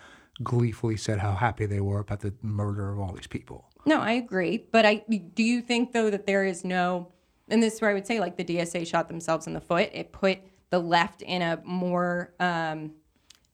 gleefully 0.43 0.97
said 0.97 1.21
how 1.21 1.33
happy 1.33 1.67
they 1.67 1.81
were 1.81 2.01
about 2.01 2.21
the 2.21 2.35
murder 2.43 2.93
of 2.93 2.99
all 2.99 3.13
these 3.13 3.27
people. 3.27 3.71
No, 3.87 4.01
I 4.01 4.13
agree. 4.13 4.67
But 4.71 4.85
I 4.85 5.05
do 5.09 5.43
you 5.43 5.63
think 5.63 5.93
though 5.93 6.11
that 6.11 6.27
there 6.27 6.45
is 6.45 6.65
no 6.65 7.09
and 7.49 7.63
this 7.63 7.75
is 7.75 7.81
where 7.81 7.91
I 7.91 7.95
would 7.95 8.07
say 8.07 8.21
like 8.21 8.37
the 8.37 8.45
DSA 8.45 8.87
shot 8.87 9.09
themselves 9.09 9.47
in 9.47 9.55
the 9.55 9.61
foot. 9.61 9.91
It 9.93 10.13
put 10.13 10.39
the 10.71 10.79
left 10.79 11.23
in 11.23 11.43
a 11.43 11.61
more 11.65 12.35
um, 12.41 12.93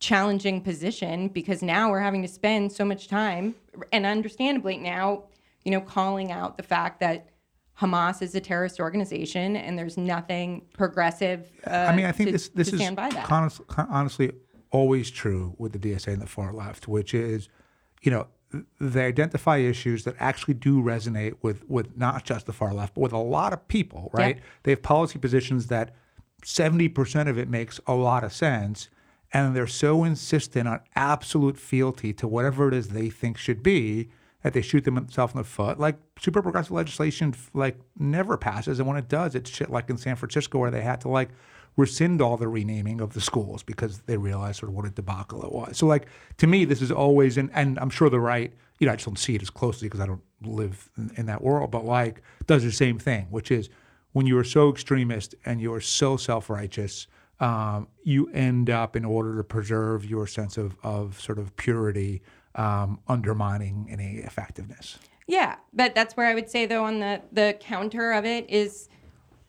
challenging 0.02 0.60
position 0.60 1.28
because 1.28 1.62
now 1.62 1.88
we're 1.88 2.00
having 2.00 2.22
to 2.22 2.28
spend 2.28 2.72
so 2.72 2.84
much 2.84 3.06
time 3.06 3.54
and 3.92 4.04
understandably 4.04 4.76
now, 4.76 5.22
you 5.64 5.70
know, 5.70 5.80
calling 5.80 6.32
out 6.32 6.56
the 6.56 6.62
fact 6.62 6.98
that 6.98 7.28
Hamas 7.80 8.20
is 8.20 8.34
a 8.34 8.40
terrorist 8.40 8.80
organization 8.80 9.56
and 9.56 9.78
there's 9.78 9.96
nothing 9.96 10.62
progressive. 10.74 11.48
Uh, 11.64 11.70
I 11.70 11.94
mean, 11.94 12.04
I 12.04 12.12
think 12.12 12.28
to, 12.28 12.32
this 12.32 12.48
this 12.48 12.72
is 12.72 12.80
stand 12.80 12.96
by 12.96 13.10
that. 13.10 13.30
honest, 13.30 13.60
honestly 13.78 14.32
always 14.72 15.08
true 15.08 15.54
with 15.56 15.72
the 15.72 15.78
DSA 15.78 16.08
and 16.14 16.22
the 16.22 16.26
far 16.26 16.52
left, 16.52 16.88
which 16.88 17.14
is, 17.14 17.48
you 18.02 18.10
know, 18.10 18.26
they 18.80 19.06
identify 19.06 19.58
issues 19.58 20.02
that 20.02 20.16
actually 20.18 20.54
do 20.54 20.82
resonate 20.82 21.36
with 21.42 21.64
with 21.68 21.96
not 21.96 22.24
just 22.24 22.46
the 22.46 22.52
far 22.52 22.74
left, 22.74 22.94
but 22.94 23.02
with 23.02 23.12
a 23.12 23.18
lot 23.18 23.52
of 23.52 23.68
people, 23.68 24.10
right? 24.12 24.40
They 24.64 24.72
have 24.72 24.82
policy 24.82 25.20
positions 25.20 25.68
that 25.68 25.94
70% 26.44 27.28
of 27.28 27.38
it 27.38 27.48
makes 27.48 27.78
a 27.86 27.94
lot 27.94 28.24
of 28.24 28.32
sense. 28.32 28.88
And 29.32 29.56
they're 29.56 29.66
so 29.66 30.04
insistent 30.04 30.68
on 30.68 30.80
absolute 30.94 31.56
fealty 31.56 32.12
to 32.14 32.28
whatever 32.28 32.68
it 32.68 32.74
is 32.74 32.88
they 32.88 33.08
think 33.08 33.38
should 33.38 33.62
be 33.62 34.10
that 34.42 34.52
they 34.52 34.62
shoot 34.62 34.84
themselves 34.84 35.32
in 35.34 35.38
the 35.38 35.44
foot. 35.44 35.78
Like 35.78 35.96
super 36.18 36.42
progressive 36.42 36.72
legislation, 36.72 37.34
like 37.54 37.78
never 37.98 38.36
passes, 38.36 38.78
and 38.78 38.88
when 38.88 38.96
it 38.96 39.08
does, 39.08 39.34
it's 39.34 39.50
shit 39.50 39.70
like 39.70 39.88
in 39.88 39.96
San 39.96 40.16
Francisco 40.16 40.58
where 40.58 40.70
they 40.70 40.82
had 40.82 41.00
to 41.02 41.08
like 41.08 41.30
rescind 41.76 42.20
all 42.20 42.36
the 42.36 42.48
renaming 42.48 43.00
of 43.00 43.14
the 43.14 43.20
schools 43.20 43.62
because 43.62 44.00
they 44.00 44.16
realized 44.16 44.58
sort 44.58 44.68
of 44.68 44.76
what 44.76 44.84
a 44.84 44.90
debacle 44.90 45.42
it 45.44 45.52
was. 45.52 45.78
So 45.78 45.86
like 45.86 46.06
to 46.38 46.46
me, 46.46 46.64
this 46.64 46.82
is 46.82 46.92
always, 46.92 47.38
and, 47.38 47.50
and 47.54 47.78
I'm 47.78 47.90
sure 47.90 48.10
the 48.10 48.20
right, 48.20 48.52
you 48.78 48.86
know, 48.86 48.92
I 48.92 48.96
just 48.96 49.06
don't 49.06 49.18
see 49.18 49.34
it 49.34 49.42
as 49.42 49.48
closely 49.48 49.86
because 49.88 50.00
I 50.00 50.06
don't 50.06 50.22
live 50.42 50.90
in, 50.98 51.10
in 51.16 51.26
that 51.26 51.42
world, 51.42 51.70
but 51.70 51.84
like 51.84 52.20
does 52.46 52.62
the 52.64 52.72
same 52.72 52.98
thing, 52.98 53.26
which 53.30 53.50
is 53.50 53.70
when 54.12 54.26
you 54.26 54.36
are 54.38 54.44
so 54.44 54.70
extremist 54.70 55.34
and 55.46 55.60
you 55.60 55.72
are 55.72 55.80
so 55.80 56.16
self-righteous, 56.18 57.06
um, 57.42 57.88
you 58.04 58.28
end 58.28 58.70
up, 58.70 58.94
in 58.94 59.04
order 59.04 59.36
to 59.36 59.44
preserve 59.44 60.04
your 60.04 60.26
sense 60.26 60.56
of, 60.56 60.76
of 60.82 61.20
sort 61.20 61.38
of 61.38 61.54
purity, 61.56 62.22
um, 62.54 63.00
undermining 63.08 63.88
any 63.90 64.18
effectiveness. 64.18 64.98
Yeah, 65.26 65.56
but 65.72 65.94
that's 65.94 66.16
where 66.16 66.26
I 66.26 66.34
would 66.34 66.48
say 66.48 66.66
though 66.66 66.84
on 66.84 67.00
the 67.00 67.22
the 67.32 67.56
counter 67.60 68.12
of 68.12 68.24
it 68.24 68.48
is 68.50 68.88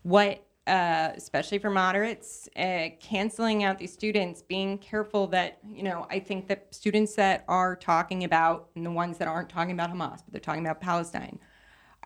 what 0.01 0.45
uh, 0.65 1.11
especially 1.15 1.57
for 1.57 1.69
moderates, 1.69 2.47
uh, 2.55 2.87
canceling 3.01 3.65
out 3.65 3.77
these 3.77 3.91
students, 3.91 4.41
being 4.41 4.77
careful 4.77 5.27
that, 5.27 5.57
you 5.69 5.83
know, 5.83 6.07
I 6.09 6.19
think 6.19 6.47
that 6.47 6.73
students 6.73 7.15
that 7.15 7.43
are 7.49 7.75
talking 7.75 8.23
about, 8.23 8.69
and 8.75 8.85
the 8.85 8.91
ones 8.91 9.17
that 9.17 9.27
aren't 9.27 9.49
talking 9.49 9.73
about 9.73 9.89
Hamas, 9.91 10.23
but 10.23 10.31
they're 10.31 10.39
talking 10.39 10.65
about 10.65 10.79
Palestine, 10.79 11.37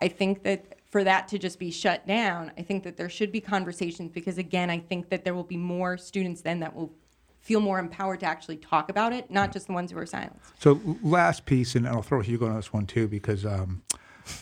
I 0.00 0.08
think 0.08 0.42
that 0.42 0.77
for 0.90 1.04
that 1.04 1.28
to 1.28 1.38
just 1.38 1.58
be 1.58 1.70
shut 1.70 2.06
down, 2.06 2.50
I 2.56 2.62
think 2.62 2.82
that 2.84 2.96
there 2.96 3.08
should 3.08 3.30
be 3.30 3.40
conversations 3.40 4.10
because, 4.10 4.38
again, 4.38 4.70
I 4.70 4.78
think 4.78 5.10
that 5.10 5.24
there 5.24 5.34
will 5.34 5.44
be 5.44 5.56
more 5.56 5.98
students 5.98 6.40
then 6.40 6.60
that 6.60 6.74
will 6.74 6.94
feel 7.40 7.60
more 7.60 7.78
empowered 7.78 8.20
to 8.20 8.26
actually 8.26 8.56
talk 8.56 8.90
about 8.90 9.12
it, 9.12 9.30
not 9.30 9.52
just 9.52 9.66
the 9.66 9.72
ones 9.72 9.90
who 9.90 9.98
are 9.98 10.06
silenced. 10.06 10.52
So 10.58 10.80
last 11.02 11.46
piece, 11.46 11.74
and 11.74 11.86
I'll 11.86 12.02
throw 12.02 12.20
Hugo 12.20 12.46
on 12.46 12.56
this 12.56 12.72
one 12.72 12.86
too, 12.86 13.06
because 13.06 13.44
um, 13.44 13.82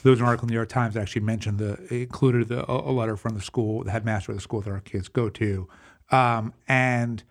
there 0.03 0.11
was 0.11 0.21
an 0.21 0.27
article 0.27 0.45
in 0.45 0.49
the 0.49 0.53
New 0.53 0.59
York 0.59 0.69
Times 0.69 0.95
that 0.95 1.01
actually 1.01 1.23
mentioned 1.23 1.59
the 1.59 1.95
included 1.95 2.49
the, 2.49 2.69
a, 2.71 2.91
letter 2.93 3.17
from 3.17 3.35
the 3.35 3.43
school, 3.43 3.85
the 3.85 3.91
headmaster 3.91 4.33
of 4.33 4.39
the 4.39 4.43
school 4.43 4.61
that 4.61 4.71
our 4.71 4.81
kids 4.81 5.09
go 5.09 5.29
to, 5.31 5.69
um, 6.11 6.53
and 6.69 7.23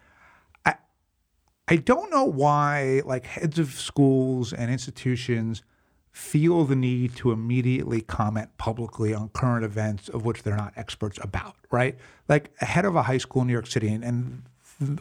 I 0.66 0.76
I 1.68 1.78
don't 1.78 2.12
know 2.12 2.26
why 2.26 3.02
like 3.06 3.26
heads 3.26 3.60
of 3.60 3.72
schools 3.72 4.54
and 4.54 4.72
institutions 4.72 5.64
feel 6.16 6.64
the 6.64 6.78
need 6.78 7.14
to 7.14 7.34
immediately 7.34 8.00
comment 8.00 8.50
publicly 8.58 9.14
on 9.14 9.28
current 9.30 9.66
events 9.66 10.08
of 10.08 10.24
which 10.24 10.44
they're 10.44 10.56
not 10.56 10.72
experts 10.78 11.20
about, 11.22 11.58
right? 11.72 11.98
Like 12.30 12.52
a 12.62 12.66
head 12.66 12.86
of 12.86 12.96
a 12.96 13.02
high 13.02 13.18
school 13.18 13.42
in 13.42 13.48
New 13.48 13.54
York 13.54 13.68
City, 13.68 13.90
and, 13.90 14.02
and 14.02 14.44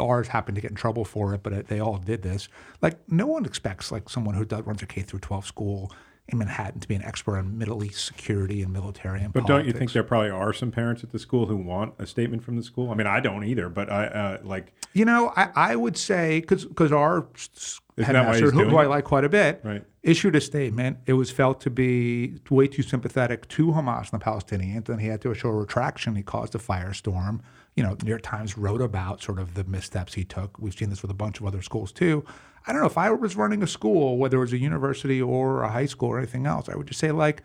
ours 0.00 0.26
happened 0.26 0.56
to 0.56 0.60
get 0.60 0.72
in 0.72 0.76
trouble 0.76 1.04
for 1.04 1.32
it, 1.32 1.44
but 1.44 1.52
it, 1.52 1.68
they 1.68 1.78
all 1.78 1.98
did 1.98 2.22
this. 2.22 2.48
Like 2.82 2.98
no 3.08 3.28
one 3.28 3.44
expects 3.44 3.92
like 3.92 4.08
someone 4.08 4.34
who 4.34 4.44
does, 4.44 4.66
runs 4.66 4.82
a 4.82 4.86
K 4.86 5.02
through 5.02 5.20
12 5.20 5.46
school 5.46 5.92
in 6.26 6.38
Manhattan 6.38 6.80
to 6.80 6.88
be 6.88 6.96
an 6.96 7.04
expert 7.04 7.36
on 7.36 7.56
Middle 7.58 7.84
East 7.84 8.04
security 8.04 8.60
and 8.64 8.72
military 8.72 9.20
and 9.20 9.32
But 9.32 9.42
politics. 9.42 9.56
don't 9.56 9.66
you 9.66 9.78
think 9.78 9.92
there 9.92 10.02
probably 10.02 10.30
are 10.30 10.52
some 10.52 10.72
parents 10.72 11.04
at 11.04 11.12
the 11.12 11.20
school 11.20 11.46
who 11.46 11.56
want 11.56 11.94
a 12.00 12.08
statement 12.08 12.42
from 12.42 12.56
the 12.56 12.62
school? 12.64 12.90
I 12.90 12.94
mean, 12.94 13.06
I 13.06 13.20
don't 13.20 13.44
either, 13.44 13.68
but 13.68 13.88
I 13.88 14.06
uh, 14.06 14.38
like. 14.42 14.72
You 14.94 15.04
know, 15.04 15.32
I, 15.36 15.50
I 15.54 15.76
would 15.76 15.96
say 15.96 16.40
because 16.40 16.64
because 16.64 16.90
our 16.90 17.28
Isn't 17.36 18.04
headmaster, 18.04 18.50
who, 18.50 18.64
who 18.64 18.76
I 18.78 18.86
like 18.86 19.04
quite 19.04 19.22
a 19.22 19.28
bit, 19.28 19.60
Right. 19.62 19.84
Issued 20.04 20.36
a 20.36 20.40
statement. 20.40 20.98
It 21.06 21.14
was 21.14 21.30
felt 21.30 21.60
to 21.62 21.70
be 21.70 22.38
way 22.50 22.68
too 22.68 22.82
sympathetic 22.82 23.48
to 23.48 23.68
Hamas 23.68 24.12
and 24.12 24.20
the 24.20 24.24
Palestinians, 24.24 24.88
and 24.88 25.00
he 25.00 25.08
had 25.08 25.22
to 25.22 25.34
show 25.34 25.48
a 25.48 25.52
retraction. 25.52 26.14
He 26.14 26.22
caused 26.22 26.54
a 26.54 26.58
firestorm. 26.58 27.40
You 27.74 27.82
know, 27.82 27.94
the 27.94 28.04
New 28.04 28.10
York 28.10 28.22
Times 28.22 28.56
wrote 28.56 28.82
about 28.82 29.22
sort 29.22 29.38
of 29.38 29.54
the 29.54 29.64
missteps 29.64 30.14
he 30.14 30.22
took. 30.22 30.58
We've 30.58 30.74
seen 30.74 30.90
this 30.90 31.02
with 31.02 31.10
a 31.10 31.14
bunch 31.14 31.40
of 31.40 31.46
other 31.46 31.62
schools 31.62 31.90
too. 31.90 32.24
I 32.66 32.72
don't 32.72 32.82
know 32.82 32.86
if 32.86 32.98
I 32.98 33.10
was 33.10 33.34
running 33.34 33.62
a 33.62 33.66
school, 33.66 34.18
whether 34.18 34.36
it 34.36 34.40
was 34.40 34.52
a 34.52 34.58
university 34.58 35.20
or 35.20 35.62
a 35.62 35.70
high 35.70 35.86
school 35.86 36.10
or 36.10 36.18
anything 36.18 36.46
else, 36.46 36.68
I 36.68 36.76
would 36.76 36.86
just 36.86 37.00
say 37.00 37.10
like 37.10 37.42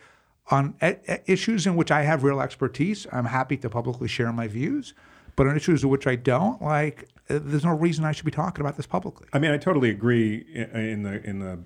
on 0.51 0.75
issues 1.25 1.65
in 1.65 1.75
which 1.75 1.91
I 1.91 2.03
have 2.03 2.23
real 2.23 2.41
expertise, 2.41 3.07
I'm 3.11 3.25
happy 3.25 3.55
to 3.57 3.69
publicly 3.69 4.07
share 4.07 4.31
my 4.33 4.47
views. 4.47 4.93
But 5.35 5.47
on 5.47 5.55
issues 5.55 5.83
in 5.83 5.89
which 5.89 6.07
I 6.07 6.15
don't, 6.15 6.61
like, 6.61 7.07
there's 7.27 7.63
no 7.63 7.73
reason 7.73 8.03
I 8.03 8.11
should 8.11 8.25
be 8.25 8.31
talking 8.31 8.61
about 8.61 8.75
this 8.75 8.85
publicly. 8.85 9.27
I 9.31 9.39
mean, 9.39 9.51
I 9.51 9.57
totally 9.57 9.89
agree 9.89 10.45
in 10.73 11.03
the 11.03 11.23
in 11.23 11.39
the 11.39 11.59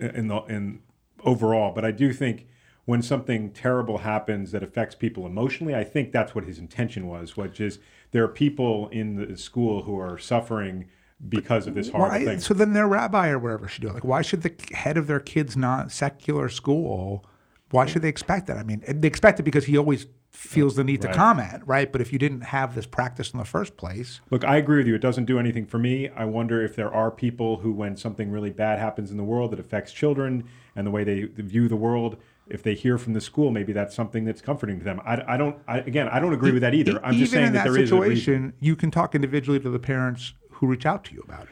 in 0.00 0.28
the 0.28 0.36
in 0.44 0.80
overall, 1.24 1.72
but 1.72 1.84
I 1.84 1.90
do 1.90 2.12
think 2.12 2.46
when 2.84 3.02
something 3.02 3.50
terrible 3.52 3.98
happens 3.98 4.50
that 4.52 4.62
affects 4.62 4.94
people 4.94 5.26
emotionally. 5.26 5.74
I 5.74 5.84
think 5.84 6.10
that's 6.10 6.34
what 6.34 6.44
his 6.44 6.58
intention 6.58 7.06
was, 7.06 7.36
which 7.36 7.60
is 7.60 7.78
there 8.10 8.24
are 8.24 8.28
people 8.28 8.88
in 8.88 9.14
the 9.14 9.36
school 9.36 9.82
who 9.82 9.98
are 9.98 10.18
suffering 10.18 10.86
because 11.28 11.66
of 11.66 11.74
this 11.74 11.90
horrible 11.90 12.18
Why, 12.18 12.24
thing. 12.24 12.40
so 12.40 12.54
then 12.54 12.72
their 12.72 12.88
rabbi 12.88 13.28
or 13.28 13.38
whatever 13.38 13.68
should 13.68 13.82
do 13.82 13.88
it. 13.88 13.94
Like, 13.94 14.04
why 14.04 14.22
should 14.22 14.42
the 14.42 14.52
head 14.74 14.96
of 14.96 15.06
their 15.06 15.20
kid's 15.20 15.56
not 15.56 15.92
secular 15.92 16.48
school? 16.48 17.24
Why 17.70 17.86
should 17.86 18.02
they 18.02 18.08
expect 18.08 18.46
that? 18.48 18.56
I 18.56 18.64
mean, 18.64 18.82
they 18.88 19.06
expect 19.06 19.38
it 19.38 19.44
because 19.44 19.66
he 19.66 19.76
always 19.78 20.06
feels 20.30 20.76
the 20.76 20.84
need 20.84 21.04
Right. 21.04 21.12
to 21.12 21.16
comment, 21.18 21.62
right? 21.66 21.90
But 21.90 22.00
if 22.00 22.12
you 22.12 22.18
didn't 22.18 22.42
have 22.42 22.74
this 22.74 22.86
practice 22.86 23.32
in 23.32 23.38
the 23.38 23.44
first 23.44 23.76
place, 23.76 24.20
Look, 24.30 24.44
I 24.44 24.56
agree 24.56 24.78
with 24.78 24.86
you. 24.86 24.94
It 24.94 25.00
doesn't 25.00 25.24
do 25.24 25.38
anything 25.38 25.66
for 25.66 25.78
me. 25.78 26.08
I 26.08 26.24
wonder 26.24 26.62
if 26.62 26.76
there 26.76 26.92
are 26.92 27.10
people 27.10 27.58
who, 27.58 27.72
when 27.72 27.96
something 27.96 28.30
really 28.30 28.50
bad 28.50 28.78
happens 28.78 29.10
in 29.10 29.16
the 29.16 29.24
world 29.24 29.50
that 29.50 29.60
affects 29.60 29.92
children 29.92 30.44
and 30.76 30.86
the 30.86 30.90
way 30.90 31.04
they 31.04 31.22
view 31.24 31.68
the 31.68 31.76
world, 31.76 32.16
if 32.46 32.62
they 32.62 32.74
hear 32.74 32.96
from 32.96 33.12
the 33.12 33.20
school, 33.20 33.50
maybe 33.50 33.72
that's 33.72 33.94
something 33.94 34.24
that's 34.24 34.40
comforting 34.40 34.78
to 34.78 34.84
them. 34.84 35.00
I, 35.04 35.34
I 35.34 35.36
don't. 35.36 35.56
I, 35.68 35.78
again, 35.78 36.08
I 36.08 36.18
don't 36.18 36.32
agree 36.32 36.52
with 36.52 36.62
that 36.62 36.74
either. 36.74 37.04
I'm 37.04 37.14
just 37.14 37.32
saying 37.32 37.48
in 37.48 37.52
that, 37.52 37.64
that, 37.64 37.72
there 37.72 37.80
is 37.80 37.90
a 37.90 37.94
situation, 37.94 38.54
you 38.60 38.76
can 38.76 38.90
talk 38.90 39.14
individually 39.14 39.60
to 39.60 39.70
the 39.70 39.78
parents 39.78 40.34
who 40.52 40.66
reach 40.66 40.86
out 40.86 41.04
to 41.04 41.14
you 41.14 41.22
about 41.22 41.44
it. 41.44 41.48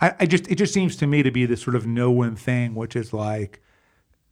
I, 0.00 0.14
I 0.20 0.26
just 0.26 0.48
it 0.48 0.54
just 0.54 0.72
seems 0.72 0.96
to 0.96 1.06
me 1.06 1.22
to 1.22 1.30
be 1.30 1.44
this 1.44 1.62
sort 1.62 1.76
of 1.76 1.86
no 1.86 2.10
win 2.10 2.36
thing, 2.36 2.74
which 2.74 2.94
is 2.96 3.12
like 3.12 3.60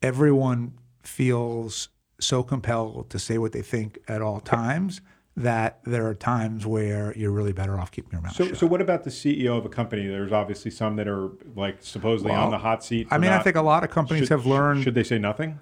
everyone 0.02 0.74
feels 1.02 1.88
so 2.18 2.42
compelled 2.42 3.10
to 3.10 3.18
say 3.18 3.38
what 3.38 3.52
they 3.52 3.62
think 3.62 3.98
at 4.08 4.22
all 4.22 4.40
times 4.40 5.00
that 5.38 5.80
there 5.84 6.06
are 6.06 6.14
times 6.14 6.64
where 6.64 7.12
you're 7.16 7.30
really 7.30 7.52
better 7.52 7.78
off 7.78 7.90
keeping 7.90 8.10
your 8.12 8.22
mouth 8.22 8.34
So, 8.34 8.46
shut. 8.48 8.56
so 8.56 8.66
what 8.66 8.80
about 8.80 9.04
the 9.04 9.10
CEO 9.10 9.58
of 9.58 9.66
a 9.66 9.68
company? 9.68 10.06
There's 10.06 10.32
obviously 10.32 10.70
some 10.70 10.96
that 10.96 11.06
are 11.06 11.28
like 11.54 11.76
supposedly 11.80 12.32
on 12.32 12.50
the 12.50 12.56
hot 12.58 12.82
seat. 12.82 13.06
I 13.10 13.18
mean, 13.18 13.30
I 13.30 13.40
think 13.40 13.56
a 13.56 13.62
lot 13.62 13.84
of 13.84 13.90
companies 13.90 14.22
should- 14.28 14.30
have 14.30 14.46
learned. 14.46 14.82
Should 14.82 14.94
they 14.94 15.04
say 15.04 15.18
nothing? 15.18 15.58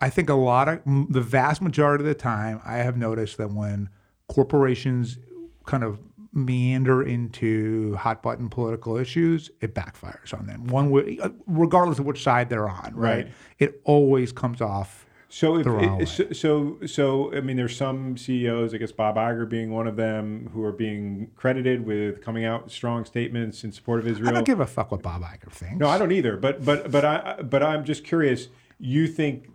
I 0.00 0.10
think 0.10 0.28
a 0.28 0.34
lot 0.34 0.68
of 0.68 0.80
the 1.10 1.20
vast 1.20 1.60
majority 1.62 2.02
of 2.02 2.06
the 2.08 2.14
time, 2.14 2.60
I 2.64 2.76
have 2.78 2.96
noticed 2.96 3.36
that 3.38 3.52
when 3.52 3.88
corporations 4.28 5.18
kind 5.66 5.82
of 5.82 5.98
meander 6.32 7.02
into 7.02 7.94
hot 7.94 8.22
button 8.22 8.48
political 8.48 8.96
issues, 8.96 9.50
it 9.60 9.74
backfires 9.74 10.36
on 10.36 10.46
them. 10.46 10.66
One 10.66 10.90
way, 10.90 11.18
uh, 11.22 11.30
regardless 11.46 11.98
of 12.00 12.06
which 12.06 12.22
side 12.22 12.48
they're 12.48 12.68
on, 12.68 12.92
right? 12.94 13.24
Right. 13.24 13.28
It 13.60 13.80
always 13.84 14.32
comes 14.32 14.60
off. 14.60 15.06
So, 15.28 15.56
if, 15.56 15.66
it- 15.66 16.08
so, 16.08 16.32
so, 16.32 16.86
so, 16.86 17.34
I 17.34 17.40
mean, 17.40 17.56
there's 17.56 17.76
some 17.76 18.16
CEOs, 18.16 18.72
I 18.72 18.76
guess 18.76 18.92
Bob 18.92 19.16
Iger 19.16 19.48
being 19.48 19.70
one 19.72 19.86
of 19.88 19.96
them, 19.96 20.50
who 20.52 20.62
are 20.62 20.70
being 20.72 21.30
credited 21.34 21.84
with 21.84 22.22
coming 22.22 22.44
out 22.44 22.64
with 22.64 22.72
strong 22.72 23.04
statements 23.04 23.64
in 23.64 23.72
support 23.72 23.98
of 24.00 24.06
Israel. 24.06 24.28
I 24.28 24.32
don't 24.32 24.44
give 24.44 24.60
a 24.60 24.66
fuck 24.66 24.92
what 24.92 25.02
Bob 25.02 25.22
Iger 25.22 25.50
thinks. 25.50 25.76
No, 25.78 25.88
I 25.88 25.98
don't 25.98 26.12
either. 26.12 26.36
But 26.36 26.64
but 26.64 26.90
but 26.90 27.04
I 27.04 27.42
but 27.42 27.62
I'm 27.62 27.84
just 27.84 28.04
curious. 28.04 28.48
You 28.78 29.08
think 29.08 29.48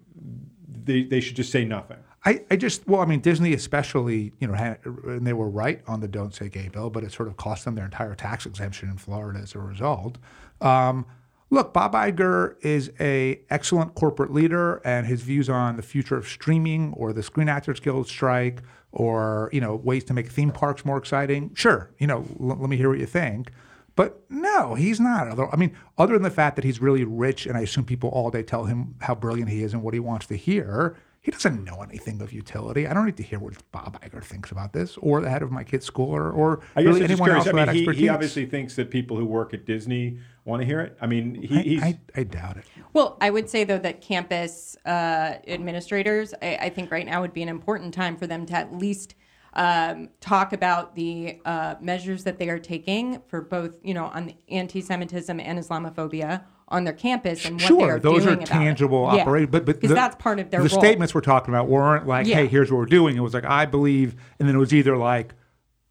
they 0.84 1.04
they 1.04 1.22
should 1.22 1.36
just 1.36 1.52
say 1.52 1.64
nothing? 1.66 1.98
I, 2.26 2.42
I 2.52 2.58
just 2.58 2.86
well, 2.86 3.00
I 3.00 3.06
mean 3.06 3.22
Disney 3.22 3.54
especially, 3.54 4.34
you 4.40 4.48
know, 4.48 4.54
had, 4.54 4.80
and 4.86 5.26
they 5.26 5.32
were 5.32 5.50
right 5.50 5.82
on 5.88 6.02
the 6.02 6.08
"Don't 6.10 6.34
Say 6.36 6.50
Gay" 6.50 6.68
bill, 6.68 6.90
but 6.90 7.04
it 7.06 7.14
sort 7.14 7.30
of 7.30 7.38
cost 7.38 7.64
them 7.64 7.76
their 7.76 7.86
entire 7.86 8.16
tax 8.16 8.46
exemption 8.46 8.90
in 8.90 8.98
Florida 8.98 9.40
as 9.40 9.56
a 9.56 9.60
result. 9.60 10.18
Um, 10.60 11.06
look, 11.50 11.74
Bob 11.74 11.94
Iger 11.94 12.56
is 12.62 12.92
a 13.00 13.42
excellent 13.50 13.96
corporate 13.96 14.32
leader, 14.34 14.82
and 14.86 15.08
his 15.08 15.22
views 15.22 15.50
on 15.50 15.76
the 15.76 15.82
future 15.82 16.18
of 16.18 16.28
streaming 16.28 16.94
or 16.94 17.14
the 17.14 17.24
Screen 17.24 17.50
Actors 17.50 17.80
Guild 17.80 18.08
strike 18.08 18.62
or 18.92 19.50
you 19.54 19.62
know 19.62 19.76
ways 19.76 20.04
to 20.06 20.14
make 20.14 20.30
theme 20.30 20.52
parks 20.52 20.86
more 20.86 20.98
exciting. 20.98 21.52
Sure, 21.54 21.92
you 22.00 22.08
know, 22.08 22.26
l- 22.40 22.58
let 22.60 22.70
me 22.70 22.78
hear 22.78 22.90
what 22.90 23.00
you 23.00 23.06
think. 23.06 23.52
But 23.96 24.24
no, 24.30 24.76
he's 24.76 25.00
not. 25.00 25.38
I 25.52 25.58
mean, 25.58 25.76
other 25.98 26.14
than 26.14 26.24
the 26.24 26.30
fact 26.30 26.56
that 26.56 26.64
he's 26.64 26.80
really 26.80 27.04
rich, 27.04 27.46
and 27.46 27.58
I 27.58 27.62
assume 27.62 27.84
people 27.84 28.10
all 28.10 28.32
day 28.32 28.44
tell 28.44 28.64
him 28.64 28.96
how 29.02 29.14
brilliant 29.14 29.50
he 29.50 29.62
is 29.62 29.74
and 29.74 29.84
what 29.84 29.94
he 29.94 30.00
wants 30.00 30.26
to 30.28 30.38
hear, 30.38 30.96
he 31.30 31.32
doesn't 31.32 31.64
know 31.64 31.84
anything 31.84 32.22
of 32.24 32.34
utility. 32.34 32.88
I 32.88 32.94
don't 32.94 33.06
need 33.06 33.18
to 33.18 33.24
hear 33.24 33.38
what 33.38 33.54
Bob 33.72 34.02
Iger 34.02 34.24
thinks 34.24 34.52
about 34.52 34.74
this, 34.74 34.98
or 34.98 35.22
the 35.22 35.30
head 35.30 35.44
of 35.44 35.52
my 35.52 35.64
kid's 35.64 35.86
school, 35.86 36.10
or, 36.10 36.32
or 36.32 36.62
I 36.76 36.82
guess 36.82 36.88
really 36.88 37.04
anyone 37.04 37.28
curious. 37.28 37.46
else 37.46 37.48
I 37.48 37.52
with 37.52 37.56
mean, 37.56 37.66
that 37.68 37.76
he, 37.76 37.82
expertise. 37.82 38.02
he 38.02 38.10
obviously 38.10 38.46
thinks 38.48 38.76
that 38.78 38.90
people 38.90 39.16
who 39.16 39.26
work 39.26 39.54
at 39.54 39.66
Disney 39.66 40.18
want 40.46 40.62
to 40.62 40.66
hear 40.66 40.80
it. 40.80 40.98
I 41.00 41.06
mean, 41.06 41.36
he, 41.36 41.60
I, 41.60 41.62
he's 41.62 41.84
I, 41.84 42.00
I 42.16 42.24
doubt 42.24 42.58
it. 42.58 42.64
Well, 42.94 43.18
I 43.22 43.30
would 43.30 43.48
say 43.48 43.64
though 43.64 43.78
that 43.78 44.02
campus 44.02 44.76
uh, 44.88 45.36
administrators, 45.48 46.34
I, 46.42 46.58
I 46.62 46.70
think 46.70 46.90
right 46.90 47.06
now 47.06 47.22
would 47.22 47.34
be 47.34 47.44
an 47.44 47.50
important 47.50 47.94
time 47.94 48.18
for 48.18 48.26
them 48.26 48.48
to 48.48 48.56
at 48.56 48.76
least 48.76 49.14
um, 49.54 50.10
talk 50.22 50.54
about 50.54 50.96
the 50.96 51.40
uh, 51.46 51.76
measures 51.80 52.24
that 52.24 52.40
they 52.40 52.50
are 52.50 52.60
taking 52.60 53.22
for 53.28 53.42
both, 53.42 53.80
you 53.84 53.94
know, 53.94 54.06
on 54.06 54.34
anti-Semitism 54.50 55.40
and 55.40 55.60
Islamophobia 55.60 56.44
on 56.70 56.84
their 56.84 56.94
campus 56.94 57.46
and 57.46 57.56
what 57.56 57.62
they 57.62 57.68
Sure, 57.68 57.96
are 57.96 58.00
those 58.00 58.24
are 58.26 58.30
doing 58.30 58.34
about 58.44 58.44
it. 58.44 58.48
tangible 58.52 59.10
Yeah, 59.14 59.22
operations, 59.22 59.52
but 59.52 59.66
but 59.66 59.76
because 59.76 59.90
the- 59.90 59.96
that's 59.96 60.16
part 60.18 60.40
of 60.40 60.50
their 60.52 60.62
the 60.64 60.70
role. 60.70 60.80
statements 60.80 61.14
we're 61.16 61.22
talking 61.22 61.54
about 61.54 61.68
weren't 61.68 62.08
like, 62.08 62.28
Yeah. 62.28 62.36
"Hey, 62.38 62.48
here's 62.48 62.72
what 62.72 62.78
we're 62.78 62.86
doing." 62.86 63.18
It 63.18 63.22
was 63.22 63.34
like, 63.34 63.46
"I 63.46 63.66
believe," 63.66 64.16
and 64.40 64.48
then 64.48 64.56
it 64.56 64.60
was 64.60 64.74
either 64.74 64.96
like 64.98 65.34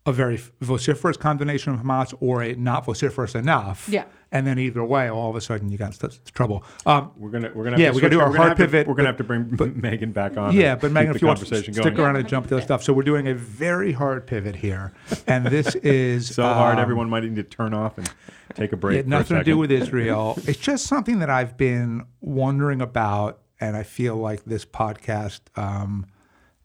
a 0.08 0.12
very 0.12 0.40
vociferous 0.60 1.16
condemnation 1.16 1.74
of 1.74 1.80
Hamas 1.80 2.14
or 2.20 2.42
a 2.42 2.54
not 2.54 2.84
vociferous 2.86 3.34
enough. 3.34 3.88
Yeah. 3.88 4.04
And 4.32 4.46
then 4.46 4.58
either 4.58 4.84
way, 4.84 5.08
all 5.08 5.30
of 5.30 5.36
a 5.36 5.40
sudden 5.40 5.70
you 5.70 5.78
got 5.78 5.94
st- 5.94 6.20
trouble. 6.34 6.62
Um, 6.84 7.12
we're 7.16 7.30
gonna 7.30 7.50
we're 7.54 7.64
gonna 7.64 7.78
Yeah, 7.78 7.90
to 7.90 7.94
we 7.96 8.00
gotta 8.02 8.10
switch- 8.10 8.12
do 8.12 8.20
our 8.20 8.26
we're 8.30 8.36
gonna 8.36 8.48
hard 8.48 8.58
have 8.58 8.58
to- 8.58 8.64
pivot, 8.72 8.86
We're 8.88 8.94
gonna 8.94 9.08
have 9.08 9.16
to 9.18 9.24
bring 9.24 9.44
Meaghan 9.46 10.12
back 10.12 10.36
on. 10.36 10.54
yeah, 10.54 10.74
but 10.74 10.90
Meaghan, 10.90 11.14
if 11.14 11.22
you 11.22 11.28
want 11.28 11.38
to 11.40 11.44
conversation 11.46 11.72
stick 11.74 11.94
going. 11.94 11.98
around 12.00 12.16
and 12.16 12.28
jump 12.28 12.46
to 12.48 12.56
the 12.56 12.62
stuff, 12.62 12.82
so 12.82 12.92
we're 12.92 13.02
doing 13.04 13.26
a 13.28 13.34
very 13.34 13.92
hard 13.92 14.26
pivot 14.26 14.56
here, 14.56 14.92
and 15.26 15.46
this 15.46 15.74
is 15.82 16.34
so 16.34 16.42
hard, 16.42 16.76
um, 16.76 16.82
everyone 16.82 17.08
might 17.08 17.22
need 17.24 17.36
to 17.36 17.42
turn 17.42 17.72
off 17.72 17.96
and 17.98 18.10
take 18.54 18.72
a 18.72 18.76
break. 18.76 18.94
It 18.94 18.96
had 18.98 19.04
for 19.04 19.08
a 19.08 19.18
nothing 19.18 19.36
to 19.38 19.44
do 19.44 19.56
with 19.56 19.70
Israel. 19.70 20.38
it's 20.46 20.58
just 20.58 20.86
something 20.86 21.20
that 21.20 21.30
I've 21.30 21.56
been 21.56 22.04
wondering 22.20 22.82
about, 22.82 23.40
and 23.60 23.76
I 23.76 23.82
feel 23.82 24.16
like 24.16 24.44
this 24.44 24.64
podcast 24.66 25.40
um, 25.56 26.06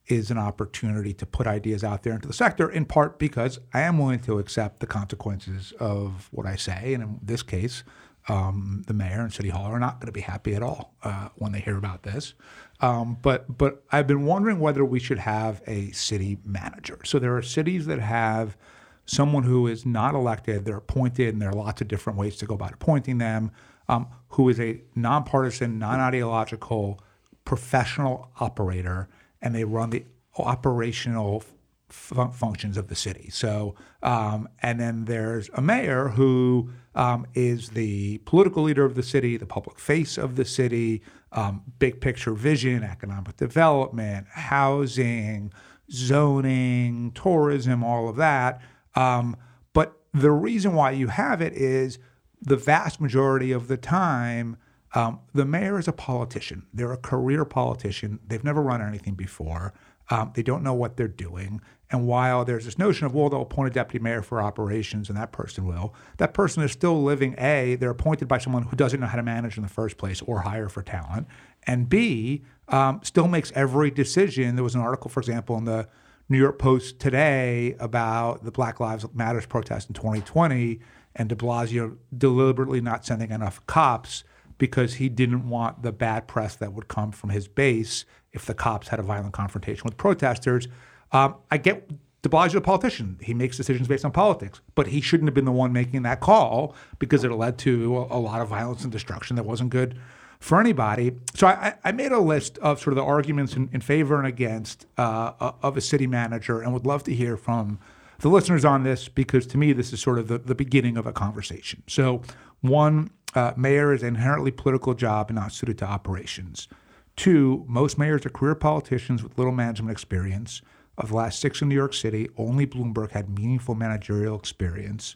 is 0.07 0.29
an 0.29 0.37
opportunity 0.37 1.13
to 1.13 1.25
put 1.25 1.47
ideas 1.47 1.83
out 1.83 2.03
there 2.03 2.13
into 2.13 2.27
the 2.27 2.33
sector. 2.33 2.69
In 2.69 2.85
part 2.85 3.19
because 3.19 3.59
I 3.73 3.81
am 3.81 3.97
willing 3.97 4.19
to 4.21 4.39
accept 4.39 4.79
the 4.79 4.87
consequences 4.87 5.73
of 5.79 6.27
what 6.31 6.45
I 6.45 6.55
say, 6.55 6.93
and 6.93 7.03
in 7.03 7.19
this 7.21 7.43
case, 7.43 7.83
um, 8.27 8.83
the 8.87 8.93
mayor 8.93 9.21
and 9.21 9.33
city 9.33 9.49
hall 9.49 9.65
are 9.65 9.79
not 9.79 9.99
going 9.99 10.07
to 10.07 10.13
be 10.13 10.21
happy 10.21 10.55
at 10.55 10.63
all 10.63 10.93
uh, 11.03 11.29
when 11.35 11.51
they 11.51 11.59
hear 11.59 11.77
about 11.77 12.03
this. 12.03 12.33
Um, 12.79 13.17
but 13.21 13.57
but 13.57 13.83
I've 13.91 14.07
been 14.07 14.25
wondering 14.25 14.59
whether 14.59 14.83
we 14.83 14.99
should 14.99 15.19
have 15.19 15.61
a 15.67 15.91
city 15.91 16.37
manager. 16.45 16.99
So 17.05 17.19
there 17.19 17.35
are 17.35 17.41
cities 17.41 17.85
that 17.85 17.99
have 17.99 18.57
someone 19.05 19.43
who 19.43 19.67
is 19.67 19.85
not 19.85 20.15
elected, 20.15 20.65
they're 20.65 20.77
appointed, 20.77 21.33
and 21.33 21.41
there 21.41 21.49
are 21.49 21.55
lots 21.55 21.81
of 21.81 21.87
different 21.87 22.17
ways 22.17 22.37
to 22.37 22.45
go 22.45 22.55
about 22.55 22.73
appointing 22.73 23.17
them, 23.17 23.51
um, 23.89 24.07
who 24.29 24.47
is 24.49 24.59
a 24.59 24.81
nonpartisan, 24.95 25.77
non 25.77 25.99
ideological, 25.99 27.01
professional 27.45 28.29
operator, 28.39 29.09
and 29.43 29.53
they 29.53 29.63
run 29.63 29.91
the 29.91 30.05
operational 30.37 31.43
fun- 31.89 32.31
functions 32.31 32.77
of 32.77 32.87
the 32.87 32.95
city. 32.95 33.29
So, 33.29 33.75
um, 34.01 34.49
and 34.63 34.79
then 34.79 35.05
there's 35.05 35.49
a 35.53 35.61
mayor 35.61 36.07
who 36.09 36.69
um, 36.95 37.27
is 37.35 37.69
the 37.69 38.17
political 38.19 38.63
leader 38.63 38.85
of 38.85 38.95
the 38.95 39.03
city, 39.03 39.37
the 39.37 39.45
public 39.45 39.77
face 39.77 40.17
of 40.17 40.35
the 40.35 40.45
city, 40.45 41.03
um, 41.31 41.61
big 41.77 42.01
picture 42.01 42.33
vision, 42.33 42.83
economic 42.83 43.37
development, 43.37 44.27
housing, 44.29 45.51
zoning, 45.91 47.11
tourism, 47.13 47.83
all 47.83 48.09
of 48.09 48.15
that. 48.15 48.61
Um, 48.95 49.35
but 49.73 49.99
the 50.13 50.31
reason 50.31 50.73
why 50.73 50.91
you 50.91 51.07
have 51.07 51.41
it 51.41 51.53
is 51.53 51.99
the 52.41 52.57
vast 52.57 53.01
majority 53.01 53.51
of 53.51 53.67
the 53.67 53.77
time, 53.77 54.57
um, 54.93 55.19
the 55.33 55.45
mayor 55.45 55.79
is 55.79 55.87
a 55.87 55.93
politician. 55.93 56.67
They're 56.73 56.93
a 56.93 56.97
career 56.97 57.45
politician. 57.45 58.19
They've 58.27 58.43
never 58.43 58.61
run 58.61 58.81
anything 58.81 59.15
before. 59.15 59.73
Um, 60.09 60.31
they 60.35 60.43
don't 60.43 60.63
know 60.63 60.73
what 60.73 60.97
they're 60.97 61.07
doing. 61.07 61.61
And 61.89 62.07
while 62.07 62.43
there's 62.43 62.65
this 62.65 62.77
notion 62.77 63.05
of, 63.05 63.13
well, 63.13 63.29
they'll 63.29 63.43
appoint 63.43 63.69
a 63.69 63.73
deputy 63.73 64.03
mayor 64.03 64.21
for 64.21 64.41
operations 64.41 65.09
and 65.09 65.17
that 65.17 65.31
person 65.31 65.65
will, 65.65 65.93
that 66.17 66.33
person 66.33 66.63
is 66.63 66.71
still 66.71 67.01
living 67.01 67.35
A, 67.37 67.75
they're 67.75 67.91
appointed 67.91 68.27
by 68.27 68.39
someone 68.39 68.63
who 68.63 68.75
doesn't 68.75 68.99
know 68.99 69.07
how 69.07 69.15
to 69.15 69.23
manage 69.23 69.57
in 69.57 69.63
the 69.63 69.69
first 69.69 69.97
place 69.97 70.21
or 70.23 70.41
hire 70.41 70.69
for 70.69 70.81
talent. 70.81 71.27
And 71.65 71.87
B, 71.87 72.43
um, 72.67 72.99
still 73.03 73.27
makes 73.27 73.51
every 73.55 73.91
decision. 73.91 74.55
There 74.55 74.63
was 74.63 74.75
an 74.75 74.81
article, 74.81 75.09
for 75.09 75.19
example, 75.19 75.57
in 75.57 75.65
the 75.65 75.87
New 76.29 76.37
York 76.37 76.57
Post 76.57 76.99
today 76.99 77.75
about 77.79 78.43
the 78.43 78.51
Black 78.51 78.79
Lives 78.79 79.05
Matters 79.13 79.45
protest 79.45 79.89
in 79.89 79.93
2020 79.93 80.79
and 81.15 81.29
de 81.29 81.35
Blasio 81.35 81.97
deliberately 82.17 82.81
not 82.81 83.05
sending 83.05 83.31
enough 83.31 83.63
cops 83.67 84.23
because 84.57 84.95
he 84.95 85.09
didn't 85.09 85.47
want 85.47 85.83
the 85.83 85.91
bad 85.91 86.27
press 86.27 86.55
that 86.55 86.73
would 86.73 86.87
come 86.87 87.11
from 87.11 87.29
his 87.29 87.47
base 87.47 88.05
if 88.31 88.45
the 88.45 88.53
cops 88.53 88.87
had 88.87 88.99
a 88.99 89.03
violent 89.03 89.33
confrontation 89.33 89.83
with 89.85 89.97
protesters. 89.97 90.67
Um, 91.11 91.35
I 91.51 91.57
get 91.57 91.89
de 92.23 92.29
Blasio, 92.29 92.55
a 92.55 92.61
politician. 92.61 93.17
He 93.21 93.33
makes 93.33 93.57
decisions 93.57 93.87
based 93.87 94.05
on 94.05 94.11
politics, 94.11 94.61
but 94.75 94.87
he 94.87 95.01
shouldn't 95.01 95.27
have 95.27 95.35
been 95.35 95.45
the 95.45 95.51
one 95.51 95.71
making 95.73 96.01
that 96.03 96.19
call 96.19 96.75
because 96.97 97.23
it 97.23 97.31
led 97.31 97.57
to 97.59 97.97
a, 97.97 98.17
a 98.17 98.19
lot 98.19 98.41
of 98.41 98.47
violence 98.47 98.83
and 98.83 98.91
destruction 98.91 99.35
that 99.35 99.43
wasn't 99.43 99.69
good 99.69 99.99
for 100.39 100.59
anybody. 100.59 101.13
So 101.35 101.47
I, 101.47 101.75
I 101.83 101.91
made 101.91 102.11
a 102.11 102.19
list 102.19 102.57
of 102.57 102.79
sort 102.79 102.93
of 102.93 102.95
the 102.95 103.03
arguments 103.03 103.55
in, 103.55 103.69
in 103.71 103.81
favor 103.81 104.17
and 104.17 104.27
against 104.27 104.87
uh, 104.97 105.51
of 105.61 105.77
a 105.77 105.81
city 105.81 106.07
manager 106.07 106.61
and 106.61 106.73
would 106.73 106.85
love 106.85 107.03
to 107.03 107.13
hear 107.13 107.37
from 107.37 107.79
the 108.19 108.29
listeners 108.29 108.65
on 108.65 108.83
this 108.83 109.07
because 109.07 109.45
to 109.47 109.57
me, 109.57 109.73
this 109.73 109.93
is 109.93 110.01
sort 110.01 110.17
of 110.17 110.27
the, 110.27 110.37
the 110.37 110.55
beginning 110.55 110.97
of 110.97 111.05
a 111.05 111.13
conversation. 111.13 111.83
So, 111.87 112.21
one, 112.61 113.11
uh, 113.35 113.53
mayor 113.57 113.93
is 113.93 114.01
an 114.01 114.09
inherently 114.09 114.51
political 114.51 114.93
job 114.93 115.29
and 115.29 115.35
not 115.37 115.51
suited 115.51 115.77
to 115.79 115.85
operations. 115.85 116.67
Two, 117.15 117.63
most 117.67 117.97
mayors 117.97 118.25
are 118.25 118.29
career 118.29 118.55
politicians 118.55 119.21
with 119.21 119.37
little 119.37 119.53
management 119.53 119.91
experience. 119.91 120.61
Of 120.97 121.09
the 121.09 121.15
last 121.15 121.39
six 121.39 121.61
in 121.61 121.69
New 121.69 121.75
York 121.75 121.93
City, 121.93 122.29
only 122.37 122.67
Bloomberg 122.67 123.11
had 123.11 123.29
meaningful 123.29 123.73
managerial 123.75 124.37
experience. 124.37 125.15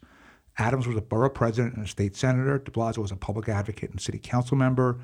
Adams 0.57 0.87
was 0.87 0.97
a 0.97 1.01
borough 1.01 1.29
president 1.29 1.75
and 1.75 1.85
a 1.85 1.87
state 1.87 2.15
senator. 2.15 2.57
De 2.57 2.71
Blasio 2.71 2.99
was 2.99 3.11
a 3.11 3.15
public 3.15 3.47
advocate 3.47 3.91
and 3.91 4.01
city 4.01 4.17
council 4.17 4.57
member. 4.57 4.99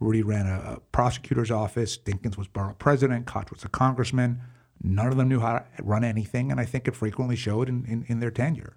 Rudy 0.00 0.22
ran 0.22 0.46
a, 0.46 0.74
a 0.74 0.80
prosecutor's 0.92 1.50
office. 1.50 1.96
Dinkins 1.96 2.36
was 2.36 2.46
borough 2.46 2.76
president. 2.78 3.26
Koch 3.26 3.50
was 3.50 3.64
a 3.64 3.68
congressman. 3.68 4.40
None 4.82 5.06
of 5.06 5.16
them 5.16 5.28
knew 5.28 5.40
how 5.40 5.54
to 5.58 5.64
run 5.82 6.04
anything, 6.04 6.50
and 6.50 6.60
I 6.60 6.64
think 6.64 6.86
it 6.86 6.94
frequently 6.94 7.36
showed 7.36 7.68
in, 7.68 7.84
in, 7.86 8.04
in 8.08 8.20
their 8.20 8.30
tenure. 8.30 8.76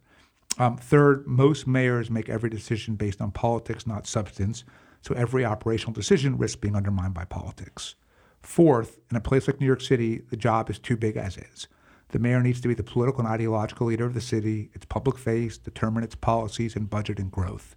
Um, 0.57 0.77
third, 0.77 1.25
most 1.27 1.65
mayors 1.65 2.09
make 2.09 2.29
every 2.29 2.49
decision 2.49 2.95
based 2.95 3.21
on 3.21 3.31
politics, 3.31 3.87
not 3.87 4.05
substance, 4.05 4.63
so 5.01 5.15
every 5.15 5.45
operational 5.45 5.93
decision 5.93 6.37
risks 6.37 6.55
being 6.55 6.75
undermined 6.75 7.13
by 7.13 7.25
politics. 7.25 7.95
Fourth, 8.41 8.99
in 9.09 9.17
a 9.17 9.21
place 9.21 9.47
like 9.47 9.59
New 9.59 9.65
York 9.65 9.81
City, 9.81 10.21
the 10.29 10.37
job 10.37 10.69
is 10.69 10.79
too 10.79 10.97
big 10.97 11.17
as 11.17 11.37
is. 11.37 11.67
The 12.09 12.19
mayor 12.19 12.41
needs 12.41 12.59
to 12.61 12.67
be 12.67 12.73
the 12.73 12.83
political 12.83 13.21
and 13.21 13.29
ideological 13.29 13.87
leader 13.87 14.05
of 14.05 14.13
the 14.13 14.21
city, 14.21 14.69
its 14.73 14.85
public 14.85 15.17
face, 15.17 15.57
determine 15.57 16.03
its 16.03 16.15
policies 16.15 16.75
and 16.75 16.89
budget 16.89 17.19
and 17.19 17.31
growth. 17.31 17.75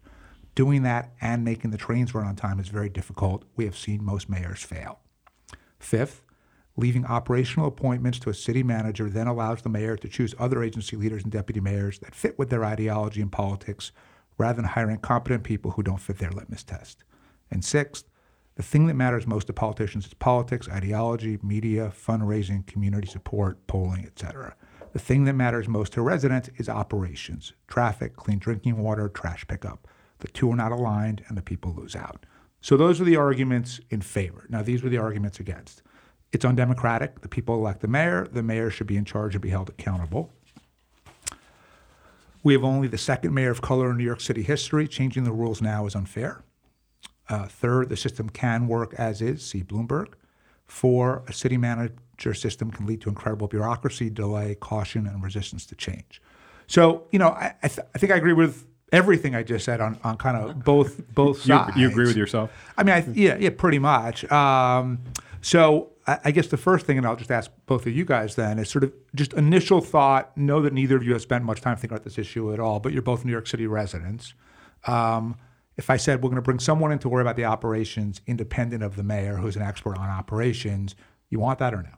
Doing 0.55 0.83
that 0.83 1.13
and 1.21 1.45
making 1.45 1.71
the 1.71 1.79
trains 1.79 2.15
run 2.15 2.27
on 2.27 2.37
time 2.37 2.59
is 2.59 2.69
very 2.69 2.89
difficult. 2.89 3.45
We 3.57 3.65
have 3.65 3.77
seen 3.77 4.05
most 4.05 4.29
mayors 4.29 4.63
fail. 4.63 5.01
Fifth, 5.79 6.23
leaving 6.77 7.07
operational 7.07 7.69
appointments 7.69 8.19
to 8.19 8.31
a 8.31 8.35
city 8.35 8.63
manager 8.63 9.09
then 9.09 9.27
allows 9.27 9.63
the 9.63 9.69
mayor 9.69 9.97
to 9.97 10.09
choose 10.09 10.35
other 10.39 10.63
agency 10.63 10.97
leaders 10.97 11.23
and 11.23 11.33
deputy 11.33 11.61
mayors 11.61 11.99
that 12.01 12.15
fit 12.15 12.39
with 12.39 12.51
their 12.51 12.65
ideology 12.65 13.21
and 13.21 13.31
politics 13.31 13.93
rather 14.39 14.57
than 14.57 14.65
hiring 14.65 14.99
competent 14.99 15.45
people 15.45 15.73
who 15.73 15.83
don't 15.83 16.01
fit 16.01 16.19
their 16.19 16.31
litmus 16.31 16.65
test. 16.65 17.05
And 17.51 17.65
sixth, 17.65 18.07
the 18.57 18.63
thing 18.63 18.87
that 18.87 18.95
matters 18.95 19.27
most 19.27 19.47
to 19.49 19.53
politicians 19.53 20.07
is 20.07 20.15
politics, 20.15 20.69
ideology, 20.69 21.39
media, 21.43 21.93
fundraising, 21.97 22.67
community 22.67 23.09
support, 23.09 23.65
polling, 23.67 24.05
etc. 24.05 24.55
The 24.93 24.99
thing 25.01 25.25
that 25.25 25.35
matters 25.35 25.69
most 25.69 25.93
to 25.95 26.03
residents 26.03 26.51
is 26.57 26.69
operations, 26.69 27.53
traffic, 27.67 28.15
clean 28.15 28.39
drinking 28.39 28.79
water, 28.79 29.09
trash 29.09 29.45
pickup. 29.47 29.89
The 30.19 30.29
two 30.29 30.53
are 30.53 30.57
not 30.57 30.73
aligned 30.73 31.25
and 31.29 31.37
the 31.37 31.43
people 31.43 31.75
lose 31.75 31.97
out. 31.97 32.27
So 32.61 32.77
those 32.77 33.01
are 33.01 33.05
the 33.05 33.17
arguments 33.17 33.81
in 33.91 34.01
favor. 34.01 34.47
Now, 34.49 34.63
these 34.63 34.83
were 34.83 34.89
the 34.89 34.99
arguments 34.99 35.41
against. 35.41 35.83
It's 36.35 36.45
undemocratic. 36.45 37.21
The 37.21 37.29
people 37.29 37.55
elect 37.55 37.81
the 37.81 37.87
mayor. 37.87 38.27
The 38.31 38.43
mayor 38.43 38.69
should 38.69 38.89
be 38.89 38.97
in 38.97 39.05
charge 39.05 39.37
and 39.37 39.41
be 39.43 39.51
held 39.51 39.69
accountable. 39.69 40.33
We 42.43 42.53
have 42.55 42.65
only 42.65 42.89
the 42.89 42.99
second 42.99 43.33
mayor 43.33 43.53
of 43.53 43.63
color 43.63 43.91
in 43.91 43.97
New 43.99 44.05
York 44.05 44.21
City 44.21 44.43
history. 44.43 44.89
Changing 44.89 45.23
the 45.23 45.33
rules 45.33 45.63
now 45.63 45.87
is 45.87 45.95
unfair. 45.95 46.43
Uh, 47.29 47.47
third, 47.47 47.89
the 47.89 47.97
system 47.97 48.29
can 48.29 48.67
work 48.67 48.95
as 48.99 49.23
is, 49.23 49.47
see 49.47 49.63
Bloomberg. 49.63 50.09
Four, 50.67 51.23
a 51.29 51.33
city 51.33 51.57
manager 51.57 52.35
system 52.35 52.71
can 52.71 52.85
lead 52.85 53.01
to 53.03 53.09
incredible 53.09 53.47
bureaucracy, 53.47 54.11
delay, 54.11 54.57
caution, 54.57 55.07
and 55.07 55.23
resistance 55.23 55.65
to 55.67 55.75
change. 55.77 56.21
So, 56.67 57.05
you 57.13 57.19
know, 57.19 57.29
I, 57.29 57.55
I, 57.63 57.69
th- 57.69 57.87
I 57.95 57.99
think 57.99 58.13
I 58.13 58.17
agree 58.17 58.33
with 58.33 58.67
everything 58.93 59.35
I 59.35 59.43
just 59.43 59.65
said 59.65 59.81
on, 59.81 59.99
on 60.03 60.17
kind 60.17 60.37
of 60.37 60.65
both 60.65 61.01
both 61.15 61.39
You, 61.47 61.55
sides. 61.55 61.77
you 61.77 61.89
agree 61.89 62.07
with 62.07 62.17
yourself? 62.17 62.51
I 62.77 62.83
mean, 62.83 62.95
I, 62.95 63.07
yeah, 63.15 63.37
yeah, 63.39 63.51
pretty 63.57 63.79
much. 63.79 64.31
Um, 64.31 64.99
so 65.45 65.91
I, 66.07 66.31
guess 66.31 66.47
the 66.47 66.57
first 66.57 66.87
thing, 66.87 66.97
and 66.97 67.07
I'll 67.07 67.17
just 67.17 67.31
ask 67.31 67.51
both 67.67 67.87
of 67.87 67.93
you 67.93 68.07
guys 68.07 68.35
then, 68.35 68.59
is 68.59 68.71
sort 68.71 68.83
of 68.83 68.95
just 69.15 69.35
initial 69.35 69.83
thought. 69.83 70.35
Know 70.39 70.63
that 70.63 70.73
neither 70.73 70.97
of 70.97 71.03
you 71.03 71.13
have 71.13 71.21
spent 71.21 71.45
much 71.45 71.61
time 71.61 71.77
thinking 71.77 71.95
about 71.95 72.03
this 72.03 72.17
issue 72.17 72.51
at 72.55 72.61
all, 72.61 72.81
but 72.81 72.95
you're 72.95 73.03
both 73.03 73.27
New 73.27 73.33
York 73.33 73.47
City 73.47 73.67
residents. 73.67 74.33
Um, 74.87 75.37
if 75.77 75.91
I 75.91 75.99
said 75.99 76.23
we're 76.23 76.31
going 76.31 76.37
to 76.37 76.43
bring 76.43 76.61
someone 76.61 76.93
in 76.93 76.99
to 77.01 77.11
worry 77.11 77.21
about 77.21 77.37
the 77.37 77.45
operations 77.45 78.23
independent 78.27 78.83
of 78.83 78.97
the 78.97 79.03
mayor, 79.03 79.37
who's 79.37 79.55
an 79.55 79.61
expert 79.61 79.99
on 79.99 80.09
operations, 80.09 80.95
you 81.29 81.41
want 81.41 81.59
that 81.59 81.75
or 81.75 81.83
no? 81.83 81.91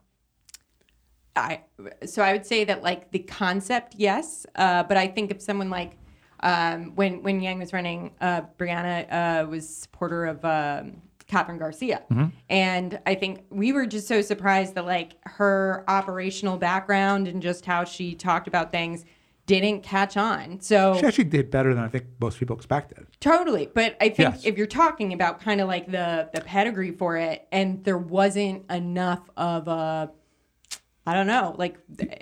I 1.37 1.61
so 2.05 2.23
I 2.23 2.33
would 2.33 2.47
say 2.47 2.65
that 2.65 2.83
like 2.83 3.13
the 3.13 3.21
concept, 3.21 3.95
yes, 3.97 4.45
uh, 4.57 4.83
but 4.83 4.97
I 4.97 5.07
think 5.07 5.31
if 5.31 5.41
someone 5.41 5.71
like 5.71 5.97
um, 6.41 6.97
when 6.97 7.23
when 7.23 7.41
Yang 7.41 7.61
was 7.61 7.73
running, 7.73 8.11
uh, 8.21 8.43
Brianna 8.59 9.07
uh, 9.45 9.47
was 9.47 9.69
supporter 9.69 10.25
of 10.25 10.45
um, 10.45 11.03
Kathryn 11.29 11.59
Garcia, 11.59 12.03
mm-hmm. 12.11 12.27
and 12.49 13.01
I 13.07 13.15
think 13.17 13.45
we 13.51 13.73
were 13.73 13.87
just 13.87 14.07
so 14.07 14.23
surprised 14.23 14.75
that 14.77 14.87
like 14.87 15.13
her 15.25 15.85
operational 15.89 16.57
background 16.57 17.27
and 17.29 17.43
just 17.43 17.65
how 17.67 17.85
she 17.85 18.15
talked 18.15 18.47
about 18.47 18.71
things 18.71 19.05
didn't 19.47 19.83
catch 19.83 20.17
on. 20.17 20.61
So 20.61 20.97
She 20.99 21.07
actually 21.07 21.25
did 21.25 21.51
better 21.53 21.73
than 21.73 21.83
I 21.85 21.89
think 21.89 22.05
most 22.21 22.39
people 22.39 22.57
expected. 22.57 23.07
Totally, 23.21 23.71
but 23.73 23.97
I 24.01 24.09
think 24.09 24.19
Yes. 24.35 24.45
if 24.45 24.57
you're 24.59 24.67
talking 24.67 25.13
about 25.13 25.41
kind 25.41 25.61
of 25.61 25.69
like 25.69 25.91
the 25.91 26.29
the 26.35 26.41
pedigree 26.41 26.91
for 26.93 27.17
it, 27.17 27.47
and 27.53 27.83
there 27.85 27.99
wasn't 27.99 28.69
enough 28.71 29.29
of 29.37 29.69
a, 29.69 30.11
I 31.07 31.15
don't 31.15 31.29
know, 31.29 31.55
like 31.59 31.77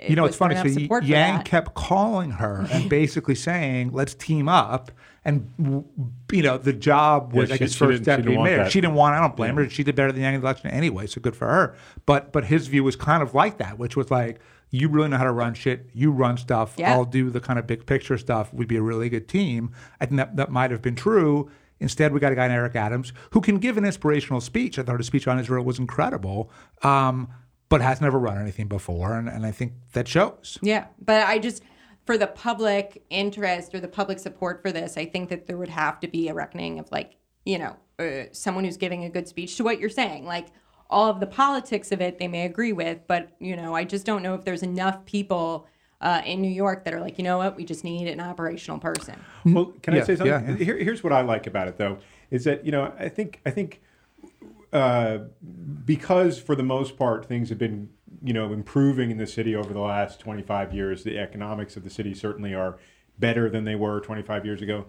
You 0.07 0.15
know, 0.15 0.25
it's 0.25 0.35
funny. 0.37 0.55
So 0.55 0.61
enough 0.61 0.75
Y- 0.75 0.81
support 0.83 1.03
for 1.03 1.09
Yang 1.09 1.43
kept 1.43 1.73
calling 1.73 2.31
her 2.31 2.67
and 2.71 2.89
basically 3.01 3.35
saying, 3.35 3.91
"Let's 3.91 4.13
team 4.15 4.47
up." 4.47 4.91
And 5.25 5.49
you 6.31 6.43
know, 6.43 6.57
the 6.59 6.71
job 6.71 7.33
was, 7.33 7.49
Yeah, 7.49 7.55
I 7.55 7.57
she- 7.57 7.63
guess, 7.63 7.71
she 7.73 7.79
first 7.79 7.97
she 7.99 8.03
deputy 8.05 8.37
want 8.37 8.51
mayor. 8.51 8.57
that. 8.63 8.71
She 8.71 8.79
didn't 8.79 8.93
want. 8.93 9.15
I 9.15 9.21
don't 9.21 9.35
blame 9.35 9.55
her. 9.55 9.67
She 9.69 9.83
did 9.83 9.95
better 9.95 10.11
than 10.11 10.21
Yang 10.21 10.35
in 10.35 10.41
the 10.41 10.45
election 10.47 10.69
anyway, 10.69 11.07
so 11.07 11.19
good 11.19 11.35
for 11.35 11.47
her. 11.47 11.75
But 12.05 12.31
but 12.31 12.45
his 12.45 12.67
view 12.67 12.83
was 12.83 12.95
kind 12.95 13.23
of 13.23 13.33
like 13.33 13.57
that, 13.57 13.79
which 13.79 13.95
was 13.97 14.11
like, 14.11 14.39
"You 14.69 14.87
really 14.87 15.09
know 15.09 15.17
how 15.17 15.23
to 15.23 15.31
run 15.31 15.55
shit. 15.55 15.89
You 15.93 16.11
run 16.11 16.37
stuff. 16.37 16.75
Yeah. 16.77 16.93
I'll 16.93 17.05
do 17.05 17.31
the 17.31 17.41
kind 17.41 17.57
of 17.57 17.65
big 17.65 17.87
picture 17.87 18.17
stuff. 18.19 18.53
We'd 18.53 18.67
be 18.67 18.77
a 18.77 18.83
really 18.83 19.09
good 19.09 19.27
team." 19.27 19.71
I 19.99 20.05
think 20.05 20.17
that 20.17 20.35
that 20.35 20.51
might 20.51 20.69
have 20.69 20.83
been 20.83 20.95
true. 20.95 21.49
Instead, 21.79 22.13
we 22.13 22.19
got 22.19 22.31
a 22.31 22.35
guy, 22.35 22.47
named 22.47 22.57
Eric 22.59 22.75
Adams, 22.75 23.11
who 23.31 23.41
can 23.41 23.57
give 23.57 23.77
an 23.77 23.83
inspirational 23.83 24.39
speech. 24.41 24.77
I 24.79 24.83
thought 24.83 24.97
his 24.97 25.07
speech 25.07 25.27
on 25.27 25.39
Israel 25.39 25.65
was 25.65 25.77
incredible. 25.79 26.49
Um, 26.83 27.27
but 27.67 27.81
has 27.81 27.99
never 27.99 28.19
run 28.19 28.37
anything 28.39 28.67
before, 28.67 29.17
and, 29.17 29.27
and 29.27 29.43
I 29.43 29.49
think 29.49 29.73
that 29.93 30.07
shows. 30.07 30.59
Yeah, 30.61 30.85
but 31.03 31.25
I 31.27 31.39
just 31.39 31.63
for 32.05 32.17
the 32.17 32.27
public 32.27 33.03
interest 33.09 33.73
or 33.73 33.79
the 33.79 33.87
public 33.87 34.19
support 34.19 34.61
for 34.61 34.71
this, 34.71 34.97
I 34.97 35.05
think 35.05 35.29
that 35.29 35.47
there 35.47 35.57
would 35.57 35.69
have 35.69 35.99
to 36.01 36.07
be 36.07 36.27
a 36.29 36.33
reckoning 36.33 36.79
of 36.79 36.91
like 36.91 37.17
you 37.45 37.57
know 37.57 37.75
uh, 37.99 38.25
someone 38.31 38.63
who's 38.63 38.77
giving 38.77 39.03
a 39.03 39.09
good 39.09 39.27
speech 39.27 39.57
to 39.57 39.63
what 39.63 39.79
you're 39.79 39.89
saying, 39.89 40.25
like. 40.25 40.47
All 40.87 41.09
of 41.09 41.19
the 41.19 41.25
politics 41.25 41.91
of 41.91 41.99
it, 41.99 42.19
they 42.19 42.27
may 42.27 42.45
agree 42.45 42.71
with, 42.71 42.99
but 43.07 43.29
you 43.39 43.55
know, 43.55 43.73
I 43.73 43.85
just 43.85 44.05
don't 44.05 44.21
know 44.21 44.35
if 44.35 44.45
there's 44.45 44.61
enough 44.61 45.03
people 45.05 45.65
uh, 45.99 46.21
in 46.23 46.43
New 46.43 46.47
York 46.51 46.85
that 46.85 46.93
are 46.93 46.99
like, 46.99 47.17
you 47.17 47.23
know 47.23 47.39
what, 47.39 47.55
we 47.55 47.65
just 47.65 47.83
need 47.83 48.07
an 48.07 48.19
operational 48.19 48.77
person. 48.77 49.15
Well, 49.45 49.73
can 49.81 49.95
Yeah, 49.95 50.01
I 50.01 50.03
say 50.03 50.15
something? 50.15 50.27
yeah, 50.27 50.51
yeah. 50.51 50.57
Here, 50.57 50.77
here's 50.77 51.03
what 51.03 51.11
I 51.11 51.21
like 51.21 51.47
about 51.47 51.67
it, 51.67 51.77
though, 51.79 51.97
is 52.29 52.43
that 52.43 52.63
you 52.67 52.71
know 52.71 52.93
I 52.99 53.09
think 53.09 53.41
I 53.47 53.49
think 53.49 53.81
uh, 54.71 55.17
because 55.83 56.37
for 56.39 56.55
the 56.55 56.63
most 56.63 56.97
part 56.97 57.25
things 57.25 57.49
have 57.49 57.57
been 57.57 57.89
you 58.25 58.33
know 58.33 58.51
improving 58.51 59.11
in 59.11 59.17
the 59.17 59.27
city 59.27 59.55
over 59.55 59.73
the 59.73 59.79
last 59.79 60.19
25 60.19 60.73
years. 60.73 61.03
The 61.03 61.17
economics 61.17 61.77
of 61.77 61.83
the 61.83 61.89
city 61.89 62.13
certainly 62.13 62.53
are 62.53 62.77
better 63.19 63.49
than 63.49 63.63
they 63.63 63.75
were 63.75 64.01
25 64.01 64.45
years 64.45 64.61
ago. 64.61 64.85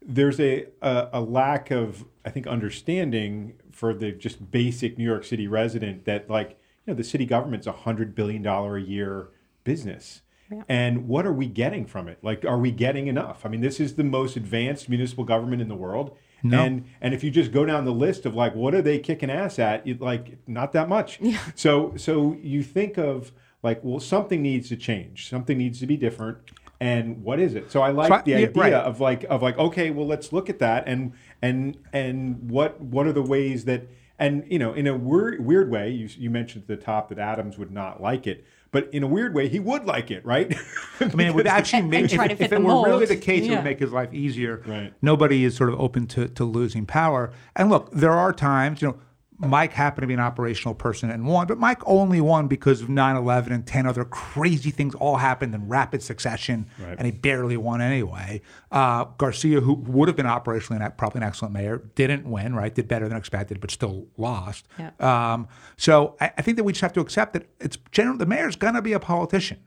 There's 0.00 0.40
a 0.40 0.66
a, 0.82 1.08
a 1.14 1.20
lack 1.20 1.70
of 1.70 2.04
I 2.24 2.30
think 2.30 2.46
understanding 2.46 3.54
for 3.70 3.92
the 3.92 4.12
just 4.12 4.50
basic 4.50 4.98
New 4.98 5.04
York 5.04 5.24
City 5.24 5.46
resident 5.46 6.06
that 6.06 6.30
like 6.30 6.50
you 6.86 6.92
know 6.92 6.94
the 6.94 7.04
city 7.04 7.26
government's 7.26 7.66
a 7.66 7.72
hundred 7.72 8.14
billion 8.14 8.42
dollar 8.42 8.76
a 8.76 8.82
year 8.82 9.28
business. 9.64 10.22
And 10.66 11.08
what 11.08 11.26
are 11.26 11.32
we 11.32 11.46
getting 11.46 11.84
from 11.84 12.08
it? 12.08 12.18
Like, 12.22 12.42
are 12.44 12.56
we 12.56 12.70
getting 12.70 13.06
enough? 13.06 13.44
I 13.44 13.50
mean, 13.50 13.60
this 13.60 13.78
is 13.78 13.96
the 13.96 14.04
most 14.04 14.34
advanced 14.34 14.88
municipal 14.88 15.24
government 15.24 15.60
in 15.60 15.68
the 15.68 15.74
world. 15.74 16.16
No. 16.42 16.62
And 16.62 16.84
and 17.00 17.14
if 17.14 17.24
you 17.24 17.30
just 17.30 17.50
go 17.52 17.64
down 17.64 17.84
the 17.84 17.92
list 17.92 18.24
of 18.26 18.34
like 18.34 18.54
what 18.54 18.74
are 18.74 18.82
they 18.82 18.98
kicking 18.98 19.30
ass 19.30 19.58
at, 19.58 19.86
like 20.00 20.38
not 20.46 20.72
that 20.72 20.88
much. 20.88 21.20
So 21.54 21.94
so 21.96 22.36
you 22.42 22.62
think 22.62 22.96
of 22.98 23.32
like, 23.62 23.80
well, 23.82 23.98
something 24.00 24.40
needs 24.42 24.68
to 24.68 24.76
change. 24.76 25.28
Something 25.28 25.58
needs 25.58 25.80
to 25.80 25.86
be 25.86 25.96
different. 25.96 26.38
And 26.80 27.24
what 27.24 27.40
is 27.40 27.54
it? 27.56 27.72
So 27.72 27.82
I 27.82 27.90
like 27.90 28.08
So 28.08 28.14
I- 28.14 28.22
the 28.22 28.30
yeah, 28.30 28.36
idea 28.38 28.52
right. 28.54 28.72
of 28.72 29.00
like 29.00 29.24
of 29.24 29.42
like, 29.42 29.58
okay, 29.58 29.90
well, 29.90 30.06
let's 30.06 30.32
look 30.32 30.48
at 30.48 30.60
that 30.60 30.84
and 30.86 31.12
and 31.42 31.76
and 31.92 32.48
what 32.50 32.80
what 32.80 33.06
are 33.08 33.12
the 33.12 33.22
ways 33.22 33.64
that 33.64 33.88
and 34.18 34.44
you 34.48 34.60
know 34.60 34.72
in 34.74 34.86
a 34.86 34.96
weird 34.96 35.44
weird 35.44 35.70
way 35.72 35.90
you 35.90 36.08
you 36.16 36.30
mentioned 36.30 36.62
at 36.62 36.68
the 36.68 36.76
top 36.76 37.08
that 37.08 37.18
Adams 37.18 37.58
would 37.58 37.72
not 37.72 38.00
like 38.00 38.26
it. 38.28 38.44
But 38.70 38.92
in 38.92 39.02
a 39.02 39.06
weird 39.06 39.34
way, 39.34 39.48
he 39.48 39.58
would 39.60 39.84
like 39.86 40.10
it, 40.10 40.24
right? 40.26 40.54
I 41.00 41.06
mean, 41.14 41.26
it 41.28 41.34
would 41.34 41.46
actually 41.46 41.80
And- 41.80 41.90
make 41.90 42.12
and 42.12 42.32
if, 42.32 42.40
if 42.40 42.52
it 42.52 42.56
the 42.56 42.60
were 42.60 42.84
really 42.86 43.06
the 43.06 43.16
case, 43.16 43.46
it 43.46 43.50
would 43.50 43.64
make 43.64 43.78
his 43.78 43.92
life 43.92 44.12
easier. 44.12 44.62
Right. 44.66 44.92
Nobody 45.00 45.44
is 45.44 45.56
sort 45.56 45.70
of 45.70 45.80
open 45.80 46.06
to, 46.08 46.28
to 46.28 46.44
losing 46.44 46.84
power. 46.84 47.32
And 47.56 47.70
look, 47.70 47.90
there 47.92 48.12
are 48.12 48.32
times, 48.32 48.82
you 48.82 48.88
know, 48.88 48.98
Mike 49.40 49.72
happened 49.72 50.02
to 50.02 50.06
be 50.08 50.14
an 50.14 50.20
operational 50.20 50.74
person 50.74 51.10
and 51.10 51.24
won, 51.24 51.46
but 51.46 51.58
Mike 51.58 51.80
only 51.86 52.20
won 52.20 52.48
because 52.48 52.82
of 52.82 52.88
9-11 52.88 53.52
and 53.52 53.64
10 53.64 53.86
other 53.86 54.04
crazy 54.04 54.70
things 54.72 54.96
all 54.96 55.16
happened 55.16 55.54
in 55.54 55.68
rapid 55.68 56.02
succession, 56.02 56.66
Right. 56.78 56.96
and 56.98 57.06
he 57.06 57.12
barely 57.12 57.56
won 57.56 57.80
anyway. 57.80 58.40
Uh, 58.72 59.04
Garcia, 59.16 59.60
who 59.60 59.74
would 59.74 60.08
have 60.08 60.16
been 60.16 60.26
operationally 60.26 60.84
an, 60.84 60.92
probably 60.96 61.20
an 61.20 61.26
excellent 61.28 61.54
mayor, 61.54 61.82
didn't 61.94 62.28
win, 62.28 62.54
right? 62.56 62.74
Did 62.74 62.88
better 62.88 63.08
than 63.08 63.16
expected, 63.16 63.60
but 63.60 63.70
still 63.70 64.06
lost. 64.16 64.66
Yeah. 64.76 64.90
Um, 64.98 65.46
so 65.76 66.16
I, 66.20 66.32
I 66.36 66.42
think 66.42 66.56
that 66.56 66.64
we 66.64 66.72
just 66.72 66.82
have 66.82 66.92
to 66.94 67.00
accept 67.00 67.32
that 67.34 67.46
it's 67.60 67.78
general. 67.92 68.18
The 68.18 68.26
mayor's 68.26 68.56
going 68.56 68.74
to 68.74 68.82
be 68.82 68.92
a 68.92 69.00
politician. 69.00 69.58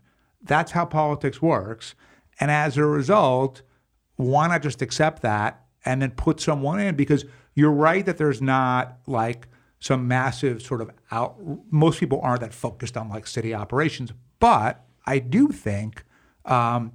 That's 0.43 0.71
how 0.71 0.83
politics 0.85 1.41
works. 1.41 1.95
And 2.41 2.51
as 2.51 2.75
a 2.75 2.85
result, 2.85 3.61
why 4.17 4.47
not 4.47 4.63
just 4.63 4.81
accept 4.81 5.21
that 5.21 5.63
and 5.85 6.01
then 6.01 6.11
put 6.11 6.41
someone 6.41 6.79
in? 6.81 6.95
Because 6.95 7.23
you're 7.53 7.71
right 7.71 8.05
that 8.05 8.17
there's 8.17 8.41
not 8.41 8.97
like 9.07 9.47
some 9.81 10.07
massive 10.07 10.61
sort 10.61 10.79
of 10.79 10.91
out. 11.11 11.35
Most 11.69 11.99
people 11.99 12.21
aren't 12.23 12.39
that 12.41 12.53
focused 12.53 12.95
on 12.95 13.09
like 13.09 13.27
city 13.27 13.53
operations, 13.53 14.13
but 14.39 14.85
I 15.05 15.19
do 15.19 15.49
think 15.49 16.05
um, 16.45 16.93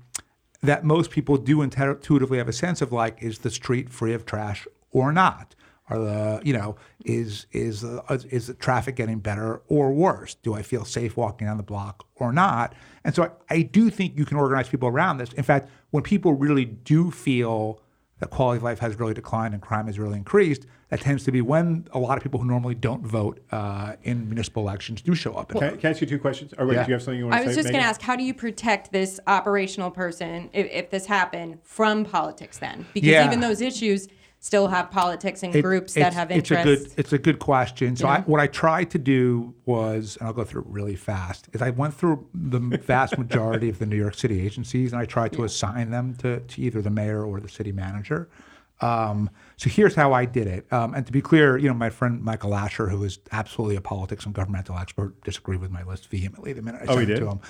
that 0.63 0.85
most 0.85 1.11
people 1.11 1.37
do 1.37 1.61
intuitively 1.61 2.39
have 2.39 2.49
a 2.49 2.53
sense 2.53 2.81
of 2.81 2.93
like, 2.93 3.23
is 3.23 3.41
the 3.41 3.51
street 3.51 3.91
free 3.91 4.15
of 4.15 4.25
trash 4.25 4.67
or 4.93 5.13
not? 5.13 5.55
Are 5.89 5.99
the 5.99 6.41
you 6.43 6.53
know 6.53 6.75
is 7.05 7.47
is 7.53 7.83
the, 7.83 8.03
is 8.31 8.49
the 8.49 8.55
traffic 8.55 8.97
getting 8.97 9.21
better 9.21 9.63
or 9.69 9.93
worse? 9.93 10.35
Do 10.35 10.55
I 10.55 10.63
feel 10.63 10.85
safe 10.85 11.17
walking 11.17 11.47
down 11.47 11.59
the 11.59 11.63
block 11.63 12.07
or 12.17 12.33
not? 12.33 12.75
And 13.05 13.15
so 13.15 13.25
I, 13.25 13.55
I 13.55 13.63
do 13.63 13.89
think 13.89 14.19
you 14.19 14.25
can 14.25 14.37
organize 14.37 14.69
people 14.69 14.89
around 14.89 15.19
this. 15.19 15.33
In 15.35 15.45
fact, 15.45 15.69
when 15.91 16.03
people 16.03 16.33
really 16.33 16.65
do 16.65 17.13
feel 17.13 17.81
that 18.19 18.31
quality 18.31 18.57
of 18.57 18.63
life 18.63 18.79
has 18.79 18.99
really 18.99 19.15
declined 19.15 19.53
and 19.53 19.63
crime 19.63 19.87
has 19.87 19.99
really 19.99 20.17
increased, 20.17 20.67
that 20.89 21.01
tends 21.01 21.25
to 21.25 21.33
be 21.33 21.41
when 21.41 21.87
a 21.93 21.99
lot 21.99 22.17
of 22.17 22.23
people 22.23 22.41
who 22.41 22.47
normally 22.47 22.75
don't 22.75 23.05
vote 23.05 23.41
uh, 23.51 23.95
in 24.05 24.27
municipal 24.29 24.63
elections 24.63 25.03
do 25.03 25.15
show 25.15 25.35
up. 25.35 25.49
Can, 25.49 25.63
I, 25.63 25.71
can 25.71 25.81
I 25.85 25.91
ask 25.91 26.01
you 26.01 26.07
two 26.07 26.19
questions? 26.19 26.55
Or 26.57 26.67
wait, 26.67 26.75
Yeah. 26.75 26.85
do 26.85 26.89
you 26.89 26.93
have 26.95 27.03
something 27.03 27.19
you 27.19 27.27
want 27.27 27.35
to 27.35 27.39
say? 27.39 27.43
I 27.43 27.45
say? 27.45 27.49
was 27.49 27.57
just 27.57 27.73
going 27.73 27.83
to 27.83 27.89
ask, 27.89 28.01
how 28.01 28.17
do 28.17 28.23
you 28.23 28.33
protect 28.33 28.93
this 28.93 29.21
operational 29.27 29.91
person 29.91 30.49
if, 30.53 30.71
if 30.71 30.91
this 30.91 31.07
happened 31.07 31.59
from 31.65 32.05
politics 32.05 32.59
then? 32.59 32.87
Because 32.95 33.09
Yeah. 33.09 33.27
even 33.27 33.41
those 33.41 33.61
issues 33.61 34.09
still 34.47 34.69
have 34.69 34.93
politics 34.93 35.43
and 35.43 35.55
It- 35.55 35.63
groups 35.63 35.95
that 35.95 36.01
it's- 36.01 36.15
have 36.15 36.31
it's 36.31 36.51
a 36.53 36.63
good 36.63 36.93
it's 36.97 37.13
a 37.13 37.19
good 37.19 37.41
question. 37.41 37.97
So 37.97 38.07
I, 38.07 38.21
what 38.21 38.41
I 38.41 38.47
tried 38.47 38.91
to 38.93 38.99
do 38.99 39.55
was, 39.65 40.17
and 40.21 40.29
I'll 40.29 40.33
go 40.33 40.45
through 40.45 40.63
it 40.63 40.69
really 40.69 40.95
fast, 40.95 41.49
is 41.53 41.61
I 41.61 41.71
went 41.71 41.95
through 41.95 42.27
the 42.33 42.61
vast 42.61 43.19
majority 43.19 43.69
of 43.69 43.81
the 43.81 43.87
New 43.87 43.97
York 43.97 44.15
City 44.15 44.41
agencies, 44.47 44.93
and 44.93 45.03
I 45.03 45.05
tried 45.05 45.33
to 45.33 45.43
assign 45.43 45.91
them 45.91 46.15
to, 46.23 46.39
to 46.41 46.63
either 46.63 46.81
the 46.81 46.91
mayor 46.91 47.25
or 47.25 47.41
the 47.41 47.49
city 47.49 47.73
manager. 47.73 48.29
Um, 48.81 49.31
so 49.57 49.69
here's 49.71 49.95
how 49.97 50.13
I 50.13 50.27
did 50.27 50.47
it. 50.47 50.71
Um, 50.73 50.95
and 50.95 51.05
to 51.07 51.11
be 51.13 51.23
clear, 51.23 51.57
you 51.57 51.67
know, 51.67 51.75
my 51.75 51.91
friend 51.91 52.23
Michael 52.23 52.55
Asher, 52.55 52.89
who 52.89 53.03
is 53.05 53.19
absolutely 53.33 53.75
a 53.77 53.81
politics 53.81 54.27
and 54.27 54.35
governmental 54.35 54.77
expert, 54.79 55.21
disagreed 55.25 55.61
with 55.61 55.71
my 55.73 55.83
list 55.83 56.09
vehemently 56.09 56.53
the 56.53 56.63
minute 56.63 56.83
I 56.83 56.93
Oh, 56.93 56.97
sent 56.99 57.03
it 57.11 57.15
did? 57.15 57.21
to 57.21 57.31
him. 57.31 57.41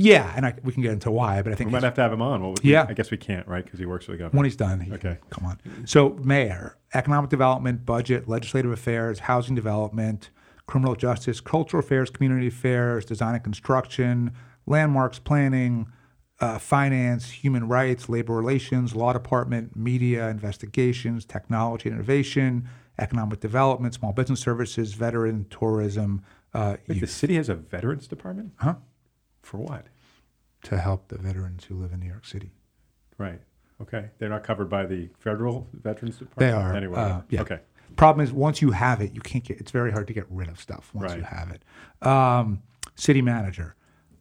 Yeah, 0.00 0.32
and 0.36 0.46
I, 0.46 0.54
we 0.62 0.72
can 0.72 0.82
get 0.84 0.92
into 0.92 1.10
why, 1.10 1.42
but 1.42 1.52
I 1.52 1.56
think 1.56 1.68
We 1.68 1.72
might 1.72 1.82
have 1.82 1.94
to 1.94 2.02
have 2.02 2.12
him 2.12 2.22
on. 2.22 2.40
Well, 2.40 2.54
Yeah. 2.62 2.86
I 2.88 2.92
guess 2.92 3.10
we 3.10 3.16
can't, 3.16 3.46
right? 3.48 3.64
Because 3.64 3.80
he 3.80 3.84
works 3.84 4.04
for 4.06 4.12
the 4.12 4.18
government. 4.18 4.36
when 4.36 4.44
he's 4.44 4.54
done, 4.56 4.78
he 4.78 4.92
Okay. 4.92 5.18
Come 5.30 5.44
on. 5.44 5.58
So, 5.86 6.10
mayor, 6.22 6.76
economic 6.94 7.30
development, 7.30 7.84
budget, 7.84 8.28
legislative 8.28 8.70
affairs, 8.70 9.18
housing 9.18 9.56
development, 9.56 10.30
criminal 10.68 10.94
justice, 10.94 11.40
cultural 11.40 11.82
affairs, 11.82 12.10
community 12.10 12.46
affairs, 12.46 13.04
design 13.04 13.34
and 13.34 13.42
construction, 13.42 14.30
landmarks 14.66 15.18
planning, 15.18 15.88
uh, 16.40 16.58
finance, 16.60 17.30
human 17.30 17.66
rights, 17.66 18.08
labor 18.08 18.36
relations, 18.36 18.94
law 18.94 19.12
department, 19.12 19.74
media, 19.74 20.28
investigations, 20.28 21.24
technology 21.24 21.88
and 21.88 21.98
innovation, 21.98 22.68
economic 23.00 23.40
development, 23.40 23.94
small 23.94 24.12
business 24.12 24.38
services, 24.38 24.94
veteran, 24.94 25.46
tourism, 25.50 26.22
uh, 26.54 26.76
the 26.86 27.06
city 27.06 27.34
has 27.34 27.48
a 27.48 27.54
veterans 27.54 28.06
department? 28.08 28.52
Huh? 28.56 28.76
For 29.48 29.58
what? 29.58 29.86
to 30.64 30.78
help 30.78 31.08
the 31.08 31.18
veterans 31.18 31.64
who 31.64 31.74
live 31.76 31.92
in 31.92 32.00
New 32.00 32.08
York 32.08 32.26
City. 32.26 32.52
Right. 33.16 33.40
Okay. 33.80 34.10
They're 34.18 34.28
not 34.28 34.44
covered 34.44 34.68
by 34.68 34.86
the 34.86 35.08
federal 35.18 35.68
veterans 35.72 36.18
department? 36.18 36.38
They 36.38 36.52
are. 36.52 36.74
Anyway. 36.74 36.98
uh, 36.98 37.20
yeah. 37.30 37.42
Okay. 37.42 37.60
Problem 37.96 38.24
is, 38.24 38.32
once 38.32 38.60
you 38.60 38.70
have 38.72 39.00
it, 39.00 39.14
you 39.14 39.20
can't 39.20 39.44
get. 39.44 39.58
It's 39.60 39.70
very 39.70 39.90
hard 39.90 40.06
to 40.08 40.12
get 40.12 40.26
rid 40.28 40.48
of 40.48 40.60
stuff 40.60 40.90
once 40.92 41.14
you 41.14 41.22
have 41.22 41.50
it. 41.50 42.06
Um, 42.06 42.62
city 42.96 43.22
manager, 43.22 43.76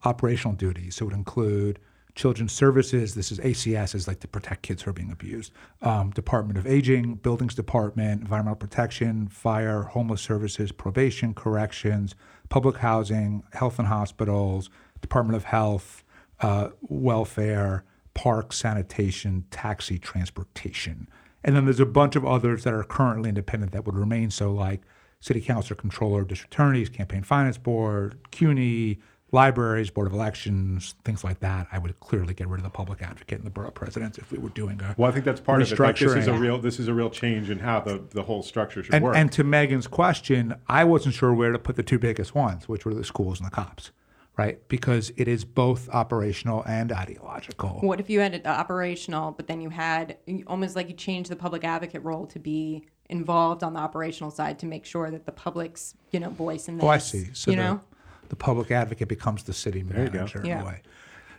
operational 0.06 0.56
duties. 0.56 0.96
So 0.96 1.04
it 1.04 1.08
would 1.08 1.18
include 1.18 1.80
children's 2.16 2.54
services. 2.54 3.14
This 3.14 3.32
is 3.32 3.40
ACS 3.40 3.94
is 3.94 4.08
like 4.08 4.22
to 4.22 4.28
protect 4.28 4.64
kids 4.64 4.82
who 4.82 4.90
are 4.90 4.94
being 4.94 5.12
abused. 5.12 5.52
Um, 5.82 6.12
Department 6.12 6.58
of 6.58 6.66
Aging, 6.66 7.16
Buildings 7.16 7.54
Department, 7.54 8.22
Environmental 8.22 8.56
Protection, 8.56 9.28
Fire, 9.28 9.84
Homeless 9.84 10.22
Services, 10.22 10.72
Probation, 10.72 11.34
Corrections, 11.34 12.16
Public 12.50 12.78
Housing, 12.78 13.44
Health 13.52 13.80
and 13.80 13.88
Hospitals, 13.88 14.70
Department 15.02 15.36
of 15.36 15.46
Health, 15.46 16.04
uh, 16.42 16.70
Welfare, 16.82 17.84
Parks, 18.14 18.58
Sanitation, 18.58 19.46
Taxi, 19.52 19.98
Transportation. 20.00 21.08
And 21.44 21.56
then 21.56 21.66
there's 21.66 21.80
a 21.80 21.86
bunch 21.86 22.16
of 22.16 22.26
others 22.26 22.64
that 22.64 22.74
are 22.74 22.84
currently 22.84 23.30
independent 23.30 23.72
that 23.72 23.86
would 23.86 23.96
remain. 23.96 24.32
So, 24.32 24.52
like 24.52 24.82
City 25.20 25.42
Council, 25.42 25.76
Controller, 25.76 26.24
District 26.24 26.54
Attorneys, 26.54 26.90
Campaign 26.90 27.24
Finance 27.24 27.58
Board, 27.58 28.18
CUNY, 28.32 29.00
libraries, 29.32 29.90
Board 29.90 30.08
of 30.08 30.14
Elections, 30.14 30.96
things 31.04 31.24
like 31.24 31.40
that. 31.42 31.68
I 31.72 31.80
would 31.80 32.00
clearly 32.00 32.34
get 32.34 32.48
rid 32.48 32.60
of 32.60 32.64
the 32.64 32.70
public 32.70 33.02
advocate 33.02 33.38
and 33.40 33.46
the 33.46 33.52
borough 33.52 33.72
presidents 33.72 34.18
if 34.18 34.32
we 34.32 34.38
were 34.38 34.50
doing 34.50 34.82
a. 34.82 34.96
Well, 34.98 35.10
I 35.10 35.14
think 35.14 35.26
that's 35.26 35.42
part 35.42 35.62
of 35.62 35.72
it. 35.72 35.80
Like, 35.80 35.98
this 35.98 36.14
is 36.14 36.28
a 36.28 36.34
real 36.34 36.58
this 36.58 36.80
is 36.80 36.88
a 36.88 36.94
real 36.94 37.10
change 37.10 37.50
in 37.50 37.60
how 37.60 37.82
the, 37.82 38.02
the 38.12 38.24
whole 38.24 38.42
structure 38.42 38.84
should 38.84 38.94
And, 38.94 39.04
work. 39.04 39.16
and 39.16 39.32
to 39.34 39.44
Meaghan's 39.44 39.88
question, 39.88 40.56
I 40.68 40.84
wasn't 40.86 41.16
sure 41.16 41.34
where 41.34 41.52
to 41.52 41.60
put 41.60 41.76
the 41.76 41.84
two 41.84 42.00
biggest 42.00 42.34
ones, 42.36 42.68
which 42.68 42.86
were 42.86 42.94
the 42.94 43.04
schools 43.04 43.40
and 43.40 43.48
the 43.48 43.52
cops, 43.52 43.92
right? 44.38 44.66
Because 44.70 45.12
it 45.18 45.28
is 45.28 45.44
both 45.44 45.90
operational 45.90 46.64
and 46.66 46.92
ideological. 46.92 47.80
What 47.82 48.00
if 48.00 48.10
you 48.10 48.20
had 48.20 48.36
it 48.36 48.46
operational, 48.46 49.32
but 49.32 49.48
then 49.48 49.62
you 49.62 49.70
had 49.70 50.18
almost 50.46 50.76
like 50.76 50.88
you 50.88 50.94
changed 50.94 51.32
the 51.32 51.36
public 51.36 51.64
advocate 51.64 52.04
role 52.04 52.28
to 52.28 52.40
be 52.40 52.86
involved 53.10 53.64
on 53.64 53.74
the 53.74 53.80
operational 53.80 54.30
side 54.30 54.60
to 54.60 54.66
make 54.66 54.86
sure 54.86 55.10
that 55.10 55.26
the 55.26 55.32
public's 55.32 55.96
you 56.12 56.20
know 56.20 56.30
voice 56.30 56.68
in 56.68 56.78
this. 56.78 56.84
Oh, 56.84 56.88
I 56.90 57.00
see. 57.00 57.28
So 57.34 57.52
you 57.52 57.58
the, 57.58 57.64
know, 57.64 57.82
the 58.30 58.36
public 58.36 58.70
advocate 58.72 59.08
becomes 59.08 59.44
the 59.44 59.54
city 59.54 59.80
you 59.80 59.86
go. 59.86 59.98
manager 59.98 60.40
in 60.40 60.46
Yeah. 60.46 60.62
a 60.62 60.66
way. 60.66 60.82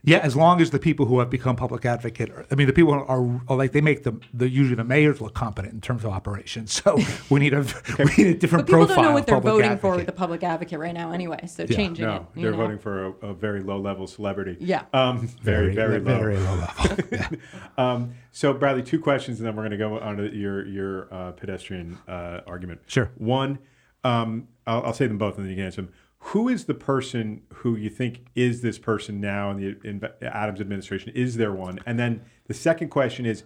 Yeah, 0.05 0.19
as 0.19 0.37
long 0.37 0.61
as 0.61 0.71
the 0.71 0.79
people 0.79 1.07
who 1.07 1.19
have 1.19 1.29
become 1.31 1.57
public 1.57 1.85
advocate, 1.85 2.31
are, 2.31 2.47
I 2.51 2.55
mean, 2.55 2.67
the 2.67 2.73
people 2.73 2.93
are, 2.93 3.05
are 3.49 3.57
like 3.57 3.73
they 3.73 3.81
make 3.81 4.05
the, 4.05 4.19
the 4.33 4.49
usually 4.49 4.77
the 4.77 4.85
mayors 4.85 5.21
look 5.21 5.35
competent 5.35 5.75
in 5.75 5.81
terms 5.81 6.05
of 6.05 6.13
operations. 6.13 6.73
So 6.73 6.99
we 7.31 7.41
need 7.41 7.55
a 7.55 7.67
we 7.99 8.05
need 8.25 8.27
a 8.29 8.35
different 8.35 8.67
but 8.67 8.73
people 8.73 8.87
profile. 8.87 8.97
don't 8.97 9.05
know 9.05 9.13
what 9.13 9.27
they're 9.27 9.37
public 9.37 9.55
voting 9.65 9.79
for 9.79 9.97
with 9.97 10.07
the 10.07 10.13
public 10.13 10.43
advocate 10.43 10.79
right 10.79 10.95
now, 10.95 11.11
anyway. 11.13 11.47
So 11.47 11.65
Yeah. 11.69 11.77
changing 11.77 12.05
no, 12.07 12.17
it. 12.17 12.23
you 12.37 12.43
they're 12.43 12.51
know. 12.53 12.57
voting 12.59 12.79
for 12.79 13.07
a, 13.07 13.11
a 13.29 13.35
very 13.35 13.61
low 13.63 13.79
level 13.79 14.07
celebrity. 14.07 14.57
Yeah. 14.61 14.85
Um, 14.93 15.27
very, 15.43 15.75
very, 15.75 15.99
low. 16.01 16.19
very 16.19 16.39
low 16.39 16.55
level. 16.55 17.05
Yeah. 17.13 17.29
Um, 17.77 18.15
so, 18.33 18.53
Bradley, 18.53 18.83
two 18.83 18.99
questions, 19.01 19.39
and 19.39 19.47
then 19.47 19.55
we're 19.55 19.63
going 19.63 19.71
to 19.73 19.77
go 19.77 19.99
on 20.01 20.17
to 20.17 20.35
your 20.35 20.67
your 20.67 21.13
uh, 21.15 21.33
pedestrian 21.33 21.97
uh, 22.09 22.41
argument. 22.47 22.81
Sure. 22.87 23.11
One, 23.17 23.59
um, 24.05 24.49
I'll, 24.67 24.87
I'll 24.87 24.93
say 24.93 25.07
them 25.07 25.19
both, 25.19 25.37
and 25.37 25.45
then 25.45 25.51
you 25.51 25.57
can 25.57 25.65
answer 25.67 25.83
them. 25.83 25.93
Who 26.21 26.49
is 26.49 26.65
the 26.65 26.75
person 26.75 27.43
who 27.55 27.77
you 27.77 27.89
think 27.89 28.27
is 28.35 28.61
this 28.61 28.79
person 28.79 29.21
now 29.21 29.51
in 29.51 29.57
the 29.57 29.89
in 29.89 30.03
Adams 30.23 30.61
administration? 30.61 31.13
Is 31.15 31.37
there 31.37 31.53
one? 31.53 31.79
And 31.87 31.99
then 31.99 32.23
the 32.47 32.55
second 32.55 32.89
question 32.89 33.25
is, 33.25 33.45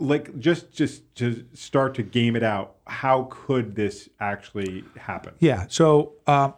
like, 0.00 0.38
just 0.38 0.72
just 0.72 1.14
to 1.16 1.44
start 1.54 1.94
to 1.94 2.02
game 2.02 2.36
it 2.36 2.42
out, 2.42 2.76
how 2.86 3.28
could 3.30 3.74
this 3.74 4.08
actually 4.20 4.84
happen? 4.96 5.34
Yeah. 5.38 5.66
So 5.68 6.14
um, 6.26 6.54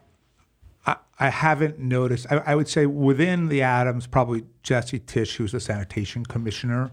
I, 0.87 0.97
I 1.19 1.29
haven't 1.29 1.79
noticed. 1.79 2.27
I, 2.31 2.39
I 2.39 2.55
would 2.55 2.69
say 2.69 2.87
within 2.87 3.49
the 3.49 3.63
Adams, 3.63 4.07
probably 4.07 4.45
Jesse 4.63 4.99
Tisch, 4.99 5.37
who's 5.37 5.53
the 5.53 5.61
sanitation 5.61 6.25
commissioner, 6.25 6.91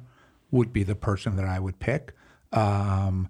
would 0.51 0.71
be 0.71 0.83
the 0.83 0.95
person 0.95 1.37
that 1.37 1.45
I 1.45 1.59
would 1.59 1.79
pick. 1.79 2.13
Um, 2.51 3.29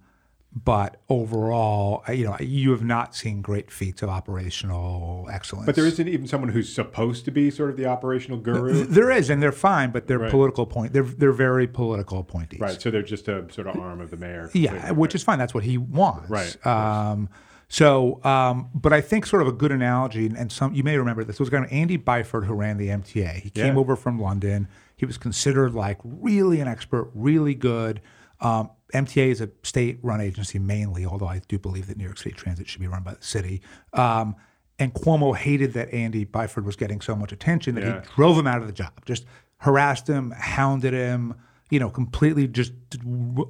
but 0.64 0.98
overall, 1.10 2.04
you 2.12 2.26
know, 2.26 2.38
you 2.40 2.72
have 2.72 2.84
not 2.84 3.14
seen 3.16 3.42
great 3.42 3.70
feats 3.70 4.02
of 4.02 4.10
operational 4.10 5.28
excellence. 5.32 5.66
But 5.66 5.76
there 5.76 5.86
isn't 5.86 6.08
even 6.08 6.26
someone 6.26 6.50
who's 6.50 6.74
supposed 6.74 7.26
to 7.26 7.32
be 7.32 7.52
sort 7.52 7.70
of 7.70 7.78
the 7.78 7.86
operational 7.86 8.40
guru. 8.40 8.86
There 8.86 9.12
is, 9.12 9.30
and 9.30 9.42
they're 9.44 9.52
fine, 9.52 9.92
but 9.92 10.08
they're 10.08 10.18
Right. 10.20 10.32
political 10.32 10.66
point. 10.66 10.94
They're 10.94 11.04
they're 11.04 11.32
very 11.32 11.68
political 11.68 12.20
appointees. 12.20 12.60
Right, 12.60 12.82
so 12.82 12.90
they're 12.90 13.02
just 13.04 13.28
a 13.28 13.46
sort 13.52 13.68
of 13.68 13.78
arm 13.78 14.02
of 14.02 14.10
the 14.10 14.18
mayor. 14.18 14.50
Yeah, 14.54 14.92
which 14.92 15.14
is 15.16 15.22
fine. 15.24 15.38
That's 15.38 15.54
what 15.54 15.64
he 15.64 15.78
wants. 15.78 16.30
Right, 16.30 16.66
Um, 16.66 17.30
so, 17.68 18.24
um, 18.24 18.70
but 18.74 18.94
I 18.94 19.02
think 19.02 19.26
sort 19.26 19.42
of 19.42 19.48
a 19.48 19.52
good 19.52 19.72
analogy, 19.72 20.26
and, 20.36 20.52
some 20.52 20.74
you 20.74 20.84
may 20.84 20.98
remember 20.98 21.24
this 21.24 21.40
was 21.40 21.50
a 21.50 21.52
guy 21.52 21.60
named 21.60 21.72
Andy 21.74 21.98
Byford 21.98 22.46
who 22.46 22.54
ran 22.54 22.78
the 22.78 22.90
MTA. 22.90 23.34
He 23.42 23.50
came 23.50 23.74
Yeah. 23.76 23.80
over 23.80 23.96
from 23.96 24.20
London. 24.20 24.68
He 24.96 25.06
was 25.06 25.18
considered 25.18 25.74
like 25.74 26.00
really 26.04 26.60
an 26.62 26.68
expert, 26.68 27.12
really 27.14 27.54
good. 27.54 28.02
Um, 28.40 28.70
MTA 28.94 29.30
is 29.32 29.42
a 29.42 29.50
state-run 29.64 30.22
agency 30.22 30.60
mainly, 30.60 31.06
although 31.06 31.28
I 31.28 31.42
do 31.48 31.60
believe 31.60 31.88
that 31.88 31.98
New 31.98 32.06
York 32.06 32.18
City 32.18 32.36
Transit 32.36 32.68
should 32.68 32.80
be 32.82 32.88
run 32.88 33.04
by 33.04 33.14
the 33.16 33.24
city. 33.24 33.62
Um, 33.94 34.36
and 34.80 34.94
Cuomo 34.94 35.36
hated 35.36 35.74
that 35.74 35.94
Andy 35.94 36.26
Byford 36.26 36.64
was 36.64 36.76
getting 36.76 37.02
so 37.02 37.16
much 37.16 37.32
attention 37.32 37.76
that 37.76 37.84
Yeah. 37.84 38.02
he 38.02 38.08
drove 38.16 38.38
him 38.38 38.48
out 38.48 38.62
of 38.62 38.68
the 38.68 38.74
job, 38.74 38.94
just 39.06 39.26
harassed 39.58 40.08
him, 40.08 40.32
hounded 40.38 40.94
him, 40.94 41.34
you 41.70 41.80
know, 41.80 41.90
completely 41.90 42.48
just 42.48 42.72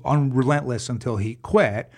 unrelentless 0.05 0.89
until 0.89 1.17
he 1.17 1.35
quit. 1.35 1.91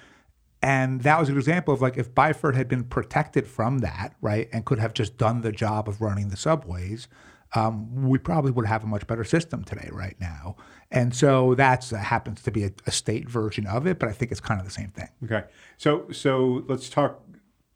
And 0.62 1.02
that 1.04 1.20
was 1.20 1.30
an 1.30 1.38
example 1.38 1.74
of 1.74 1.82
like 1.82 1.98
if 1.98 2.14
Byford 2.14 2.56
had 2.56 2.68
been 2.68 2.84
protected 2.84 3.48
from 3.48 3.80
that, 3.80 4.16
right, 4.22 4.50
and 4.52 4.66
could 4.66 4.80
have 4.80 4.94
just 4.94 5.18
done 5.18 5.42
the 5.42 5.52
job 5.54 5.88
of 5.88 6.02
running 6.02 6.30
the 6.30 6.38
subways, 6.38 7.08
um, 7.56 8.08
we 8.10 8.18
probably 8.20 8.52
would 8.52 8.66
have 8.66 8.84
a 8.84 8.88
much 8.88 9.08
better 9.08 9.24
system 9.24 9.64
today, 9.64 9.90
right 9.92 10.16
now. 10.20 10.56
And 10.92 11.16
so 11.16 11.56
that's 11.56 11.90
that 11.92 12.00
happens 12.00 12.42
to 12.44 12.52
be 12.52 12.64
a, 12.66 12.72
a 12.88 12.92
state 12.92 13.30
version 13.30 13.66
of 13.68 13.86
it, 13.88 14.00
but 14.00 14.10
I 14.10 14.12
think 14.12 14.32
it's 14.32 14.42
kind 14.42 14.60
of 14.60 14.66
the 14.66 14.72
same 14.74 14.90
thing. 14.90 15.10
Okay, 15.24 15.44
so 15.78 16.10
so 16.12 16.64
let's 16.68 16.90
talk 16.90 17.22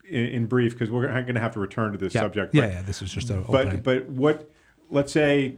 in, 0.08 0.26
in 0.28 0.46
brief 0.48 0.74
because 0.74 0.90
we're 0.90 1.08
going 1.08 1.34
to 1.36 1.40
have 1.40 1.54
to 1.54 1.60
return 1.60 1.92
to 1.92 1.98
this 1.98 2.14
subject. 2.14 2.54
Yeah, 2.56 2.62
but- 2.62 2.72
yeah. 2.74 2.82
This 2.82 3.02
is 3.02 3.12
just 3.12 3.30
a 3.30 3.36
But 3.36 3.68
opening. 3.68 3.82
but 3.82 4.10
what? 4.10 4.50
Let's 4.90 5.12
say 5.12 5.58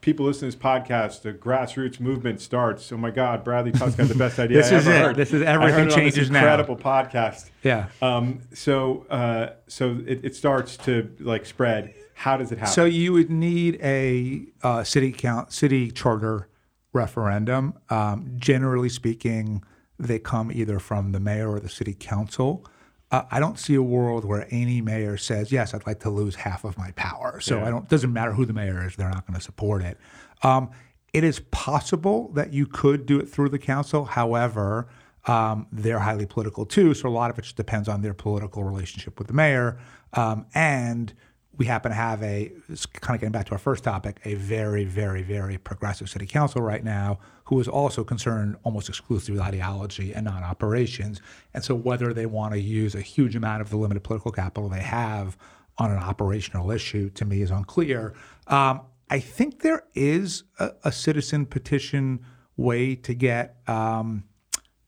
people 0.00 0.26
listen 0.26 0.48
to 0.50 0.56
this 0.56 0.62
podcast, 0.62 1.22
the 1.22 1.32
grassroots 1.32 1.98
movement 1.98 2.40
starts. 2.40 2.92
Oh 2.92 2.96
my 2.96 3.10
God, 3.10 3.42
Bradley 3.44 3.72
Tusk 3.72 3.96
got 3.98 4.06
the 4.08 4.14
best 4.14 4.38
idea. 4.44 4.58
This 4.58 4.70
I 4.72 4.76
is 4.76 4.86
ever 4.88 4.96
it. 4.96 5.02
Heard. 5.02 5.16
This 5.16 5.32
is- 5.32 5.42
everything 5.42 5.74
heard 5.74 5.80
it 5.80 5.82
on 5.82 5.86
this 6.04 6.14
changes 6.14 6.30
now. 6.30 6.38
Incredible 6.40 6.76
podcast. 6.76 7.50
Yeah. 7.64 7.88
Um, 8.02 8.40
so 8.54 9.06
uh, 9.10 9.50
so 9.68 10.00
it, 10.06 10.24
it 10.24 10.36
starts 10.36 10.76
to 10.78 11.12
like 11.20 11.46
spread. 11.46 11.94
How 12.18 12.36
does 12.36 12.50
it 12.50 12.58
happen? 12.58 12.72
So 12.72 12.84
you 12.84 13.12
would 13.12 13.30
need 13.30 13.78
a 13.80 14.44
uh, 14.64 14.82
city 14.82 15.12
count, 15.12 15.52
city 15.52 15.92
charter 15.92 16.48
referendum. 16.92 17.74
Um, 17.90 18.32
generally 18.36 18.88
speaking, 18.88 19.62
they 20.00 20.18
come 20.18 20.50
either 20.50 20.80
from 20.80 21.12
the 21.12 21.20
mayor 21.20 21.48
or 21.48 21.60
the 21.60 21.68
city 21.68 21.94
council. 21.94 22.66
Uh, 23.12 23.22
I 23.30 23.38
don't 23.38 23.56
see 23.56 23.76
a 23.76 23.82
world 23.82 24.24
where 24.24 24.48
any 24.50 24.80
mayor 24.80 25.16
says, 25.16 25.52
"Yes, 25.52 25.74
I'd 25.74 25.86
like 25.86 26.00
to 26.00 26.10
lose 26.10 26.34
half 26.34 26.64
of 26.64 26.76
my 26.76 26.90
power." 26.96 27.38
So 27.40 27.62
I 27.62 27.70
don't. 27.70 27.88
Doesn't 27.88 28.12
matter 28.12 28.32
who 28.32 28.44
the 28.44 28.52
mayor 28.52 28.84
is; 28.84 28.96
they're 28.96 29.08
not 29.08 29.24
going 29.24 29.38
to 29.38 29.44
support 29.44 29.82
it. 29.82 29.96
Um, 30.42 30.70
it 31.12 31.22
is 31.22 31.38
possible 31.52 32.32
that 32.32 32.52
you 32.52 32.66
could 32.66 33.06
do 33.06 33.20
it 33.20 33.28
through 33.28 33.50
the 33.50 33.60
council. 33.60 34.04
However, 34.04 34.88
um, 35.26 35.68
they're 35.70 36.00
highly 36.00 36.26
political 36.26 36.66
too, 36.66 36.94
so 36.94 37.08
a 37.08 37.10
lot 37.10 37.30
of 37.30 37.38
it 37.38 37.42
just 37.42 37.56
depends 37.56 37.88
on 37.88 38.02
their 38.02 38.14
political 38.14 38.64
relationship 38.64 39.20
with 39.20 39.28
the 39.28 39.34
mayor. 39.34 39.78
Um, 40.14 40.46
and 40.52 41.14
we 41.58 41.66
happen 41.66 41.90
to 41.90 41.96
have 41.96 42.22
a 42.22 42.52
it's 42.68 42.86
kind 42.86 43.16
of 43.16 43.20
getting 43.20 43.32
back 43.32 43.46
to 43.46 43.52
our 43.52 43.58
first 43.58 43.82
topic, 43.84 44.20
a 44.24 44.34
very, 44.34 44.84
very, 44.84 45.22
very 45.22 45.58
progressive 45.58 46.08
city 46.08 46.26
council 46.26 46.62
right 46.62 46.84
now 46.84 47.18
who 47.46 47.58
is 47.60 47.66
also 47.66 48.04
concerned 48.04 48.56
almost 48.62 48.88
exclusively 48.88 49.34
with 49.34 49.42
ideology 49.42 50.14
and 50.14 50.24
not 50.24 50.42
operations. 50.42 51.20
And 51.52 51.64
so 51.64 51.74
whether 51.74 52.14
they 52.14 52.26
want 52.26 52.54
to 52.54 52.60
use 52.60 52.94
a 52.94 53.00
huge 53.00 53.34
amount 53.34 53.60
of 53.60 53.70
the 53.70 53.76
limited 53.76 54.04
political 54.04 54.30
capital 54.30 54.68
they 54.68 54.80
have 54.80 55.36
on 55.78 55.90
an 55.90 55.98
operational 55.98 56.70
issue 56.70 57.10
to 57.10 57.24
me 57.24 57.42
is 57.42 57.50
unclear. 57.50 58.14
Um, 58.46 58.82
I 59.10 59.18
think 59.18 59.62
there 59.62 59.84
is 59.94 60.44
a, 60.58 60.72
a 60.84 60.92
citizen 60.92 61.46
petition 61.46 62.24
way 62.56 62.94
to 62.94 63.14
get. 63.14 63.56
Um, 63.66 64.24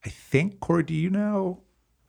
I 0.04 0.08
think 0.08 0.60
Corey, 0.60 0.84
do 0.84 0.94
you 0.94 1.10
know? 1.10 1.62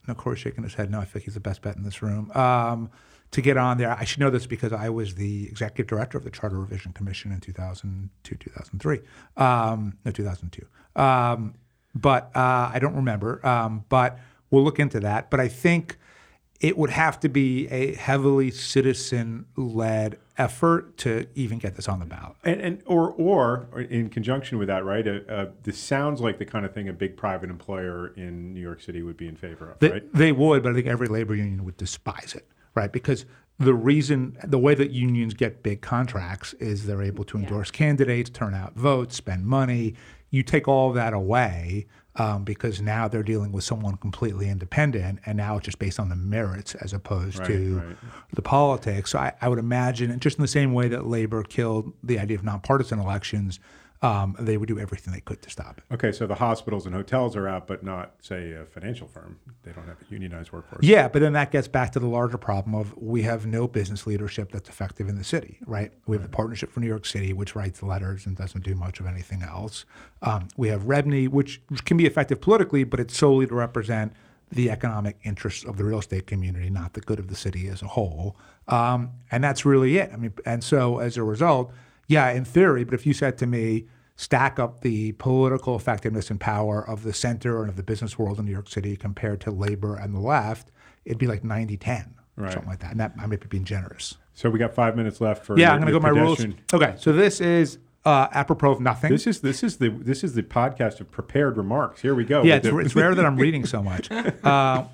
No, 0.08 0.14
Corey's 0.14 0.40
shaking 0.40 0.64
his 0.64 0.76
head. 0.76 0.92
No, 0.92 1.00
I 1.00 1.06
think 1.06 1.26
he's 1.26 1.34
the 1.34 1.40
best 1.40 1.62
bet 1.62 1.76
in 1.78 1.84
this 1.84 2.02
room. 2.02 2.32
Um, 2.32 2.92
to 3.32 3.42
get 3.42 3.58
on 3.58 3.78
there, 3.78 3.92
I 3.92 4.04
should 4.04 4.20
know 4.20 4.30
this 4.30 4.46
because 4.46 4.74
I 4.74 4.90
was 4.90 5.16
the 5.16 5.48
executive 5.48 5.88
director 5.88 6.18
of 6.18 6.24
the 6.24 6.30
Charter 6.32 6.60
Revision 6.60 6.92
Commission 6.94 7.32
in 7.32 7.40
2002, 7.40 8.36
2003. 8.36 9.00
Um, 9.38 9.98
no, 10.06 10.12
2002. 10.12 10.66
Um, 11.02 11.56
but 11.96 12.32
uh, 12.36 12.72
I 12.74 12.80
don't 12.80 12.96
remember. 12.96 13.46
Um, 13.46 13.86
but 13.90 14.20
we'll 14.50 14.64
look 14.64 14.80
into 14.80 15.00
that. 15.02 15.30
But 15.30 15.40
I 15.40 15.48
think 15.48 15.98
it 16.60 16.78
would 16.78 16.92
have 16.92 17.20
to 17.22 17.30
be 17.30 17.68
a 17.70 17.96
heavily 17.96 18.52
citizen-led 18.52 20.18
effort 20.38 20.98
to 20.98 21.26
even 21.36 21.58
get 21.58 21.76
this 21.76 21.88
on 21.88 22.00
the 22.00 22.06
ballot. 22.06 22.36
and, 22.44 22.62
and 22.62 22.84
or 22.86 23.10
or 23.12 23.68
or 23.72 23.82
in 23.82 24.10
conjunction 24.10 24.58
with 24.58 24.68
that, 24.68 24.84
right? 24.86 25.08
Uh, 25.08 25.20
uh, 25.28 25.46
this 25.64 25.78
sounds 25.80 26.22
like 26.22 26.38
the 26.38 26.46
kind 26.46 26.66
of 26.66 26.74
thing 26.74 26.88
a 26.90 26.94
big 26.94 27.18
private 27.18 27.50
employer 27.50 28.08
in 28.16 28.54
New 28.54 28.62
York 28.62 28.82
City 28.82 29.02
would 29.02 29.18
be 29.18 29.28
in 29.28 29.36
favor 29.36 29.72
of, 29.72 29.80
They, 29.80 29.90
right? 29.92 30.14
they 30.14 30.32
would, 30.32 30.64
but 30.64 30.72
I 30.72 30.76
think 30.76 30.88
every 30.88 31.08
labor 31.08 31.34
union 31.36 31.64
would 31.66 31.78
despise 31.78 32.36
it, 32.36 32.48
right? 32.76 32.92
Because 32.92 33.26
the 33.60 33.74
reason, 33.74 34.38
the 34.44 34.58
way 34.58 34.74
that 34.74 34.92
unions 34.92 35.34
get 35.34 35.62
big 35.62 35.82
contracts 35.82 36.54
is 36.54 36.86
they're 36.88 37.04
able 37.04 37.24
to 37.26 37.38
endorse 37.38 37.70
candidates, 37.70 38.30
turn 38.30 38.54
out 38.54 38.74
votes, 38.76 39.16
spend 39.16 39.46
money. 39.46 39.94
You 40.32 40.42
take 40.44 40.68
all 40.68 40.94
that 40.94 41.14
away 41.14 41.86
um, 42.16 42.44
because 42.44 42.82
now 42.82 43.08
they're 43.08 43.24
dealing 43.24 43.52
with 43.52 43.64
someone 43.64 43.98
completely 43.98 44.50
independent, 44.50 45.20
and 45.26 45.38
now 45.38 45.58
it's 45.58 45.66
just 45.66 45.80
based 45.80 46.00
on 46.00 46.10
the 46.10 46.16
merits 46.16 46.76
as 46.76 46.94
opposed 46.94 47.44
to 47.46 47.78
right. 47.80 47.96
the 48.34 48.42
politics. 48.42 49.12
So 49.12 49.20
I, 49.20 49.34
I 49.42 49.48
would 49.48 49.60
imagine, 49.60 50.20
just 50.20 50.38
in 50.38 50.42
the 50.42 50.48
same 50.48 50.74
way 50.74 50.88
that 50.88 51.06
labor 51.06 51.44
killed 51.44 51.94
the 52.04 52.20
idea 52.20 52.38
of 52.38 52.44
nonpartisan 52.44 53.00
elections, 53.00 53.60
um, 54.04 54.36
they 54.40 54.58
would 54.58 54.68
do 54.68 54.80
everything 54.80 55.14
they 55.14 55.20
could 55.22 55.42
to 55.44 55.50
stop 55.50 55.78
it. 55.78 55.84
Okay, 55.94 56.12
so 56.12 56.26
the 56.26 56.36
hospitals 56.36 56.88
and 56.88 56.96
hotels 56.96 57.36
are 57.36 57.48
out, 57.48 57.68
but 57.68 57.84
not, 57.84 58.14
say, 58.20 58.52
a 58.54 58.66
financial 58.66 59.08
firm. 59.08 59.38
They 59.64 59.72
don't 59.72 59.88
have 59.88 59.98
a 60.02 60.12
unionized 60.12 60.52
workforce. 60.52 60.84
Yeah, 60.84 61.08
but 61.08 61.20
then 61.20 61.34
that 61.34 61.52
gets 61.52 61.68
back 61.68 61.92
to 61.92 62.00
the 62.00 62.08
larger 62.08 62.40
problem 62.40 62.74
of 62.74 62.98
we 62.98 63.22
have 63.24 63.46
no 63.46 63.68
business 63.68 64.08
leadership 64.08 64.52
that's 64.52 64.70
effective 64.70 65.08
in 65.08 65.18
the 65.18 65.24
city, 65.24 65.60
right? 65.68 65.94
We 66.08 66.16
have 66.16 66.24
the 66.24 66.30
Partnership 66.30 66.72
for 66.72 66.80
New 66.80 66.88
York 66.88 67.06
City, 67.06 67.32
which 67.32 67.56
writes 67.56 67.84
letters 67.84 68.26
and 68.26 68.36
doesn't 68.36 68.64
do 68.64 68.74
much 68.74 69.00
of 69.00 69.06
anything 69.06 69.44
else. 69.44 69.86
Um, 70.24 70.48
we 70.58 70.70
have 70.70 70.84
REBNY, 70.84 71.30
which 71.30 71.62
can 71.86 71.98
be 71.98 72.08
effective 72.08 72.42
politically, 72.42 72.84
but 72.84 73.00
it's 73.00 73.16
solely 73.16 73.46
to 73.46 73.54
represent 73.54 74.14
the 74.52 74.72
economic 74.72 75.18
interests 75.24 75.64
of 75.64 75.78
the 75.78 75.84
real 75.84 76.00
estate 76.00 76.26
community, 76.28 76.70
not 76.70 76.94
the 76.94 77.02
good 77.02 77.20
of 77.20 77.28
the 77.28 77.36
city 77.36 77.68
as 77.68 77.82
a 77.82 77.88
whole. 77.88 78.36
Um, 78.68 79.12
and 79.32 79.44
that's 79.44 79.64
really 79.64 79.98
it. 79.98 80.12
I 80.12 80.18
mean, 80.18 80.34
and 80.46 80.64
so 80.64 80.98
as 80.98 81.18
a 81.18 81.24
result, 81.24 81.72
yeah, 82.12 82.30
in 82.32 82.46
theory, 82.46 82.84
but 82.84 82.94
if 82.94 83.06
you 83.06 83.14
said 83.14 83.38
to 83.40 83.48
me, 83.48 83.86
stack 84.16 84.60
up 84.60 84.82
the 84.82 85.14
political 85.14 85.76
effectiveness 85.76 86.30
and 86.30 86.40
power 86.40 86.88
of 86.88 87.04
the 87.04 87.14
center 87.14 87.62
and 87.62 87.70
of 87.70 87.76
the 87.76 87.84
business 87.84 88.20
world 88.20 88.38
in 88.40 88.46
New 88.46 88.52
York 88.52 88.70
City 88.70 88.96
compared 88.96 89.40
to 89.42 89.52
labor 89.52 89.96
and 89.96 90.14
the 90.14 90.20
left, 90.20 90.70
it'd 91.06 91.18
be 91.18 91.28
like 91.28 91.44
90 91.44 91.78
10 91.78 92.14
or 92.38 92.44
Right. 92.44 92.54
something 92.54 92.70
like 92.70 92.80
that. 92.80 92.92
And 92.92 93.00
that 93.00 93.14
I 93.20 93.26
might 93.26 93.40
be 93.42 93.48
being 93.48 93.64
generous. 93.64 94.16
So 94.34 94.50
we 94.50 94.60
got 94.60 94.74
five 94.76 94.96
minutes 94.96 95.22
left 95.22 95.46
for 95.46 95.58
Yeah, 95.58 95.68
your- 95.68 95.74
I'm 95.76 95.82
going 95.82 95.94
to 95.94 96.00
go 96.00 96.04
my 96.04 96.10
rules. 96.22 96.46
Okay, 96.74 96.94
so 96.98 97.12
this 97.14 97.42
is 97.42 97.78
uh, 98.06 98.28
apropos 98.32 98.72
of 98.72 98.80
nothing. 98.82 99.12
This 99.12 99.28
is 99.28 99.42
this 99.42 99.64
is 99.64 99.78
the 99.78 99.90
this 99.90 100.24
is 100.24 100.34
the 100.34 100.42
podcast 100.44 101.00
of 101.02 101.12
prepared 101.12 101.56
remarks. 101.58 102.02
Here 102.02 102.16
we 102.16 102.24
go. 102.26 102.42
yeah, 102.44 102.56
it's, 102.56 102.68
the- 102.68 102.78
it's 102.80 102.96
rare 102.96 103.14
that 103.16 103.26
I'm 103.26 103.36
reading 103.46 103.66
so 103.66 103.82
much. 103.84 104.10
Uh, 104.12 104.86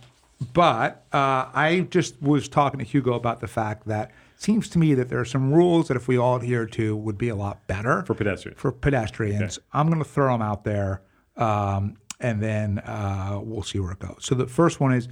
but 0.54 1.06
uh, 1.14 1.46
I 1.54 1.88
just 1.90 2.22
was 2.22 2.48
talking 2.48 2.80
to 2.80 2.86
Hugo 2.86 3.14
about 3.14 3.40
the 3.40 3.48
fact 3.48 3.88
that 3.88 4.12
seems 4.38 4.70
to 4.70 4.80
me 4.80 4.94
that 4.94 5.10
there 5.10 5.20
are 5.20 5.26
some 5.26 5.52
rules 5.52 5.88
that 5.88 5.98
if 5.98 6.08
we 6.08 6.18
all 6.18 6.38
adhere 6.38 6.66
to 6.68 6.96
would 6.96 7.18
be 7.18 7.30
a 7.30 7.36
lot 7.36 7.66
better 7.68 8.04
for 8.04 8.14
pedestrians. 8.14 8.60
for 8.60 8.72
pedestrians. 8.72 9.60
I'm 9.74 9.88
going 9.88 10.00
to 10.00 10.08
throw 10.08 10.32
them 10.32 10.42
out 10.42 10.64
there, 10.64 11.02
um, 11.36 11.98
and 12.20 12.42
then 12.42 12.80
uh, 12.80 13.40
we'll 13.44 13.64
see 13.64 13.80
where 13.80 13.92
it 13.92 14.00
goes. 14.00 14.18
So 14.22 14.36
the 14.36 14.48
first 14.48 14.80
one 14.80 14.94
is, 14.94 15.08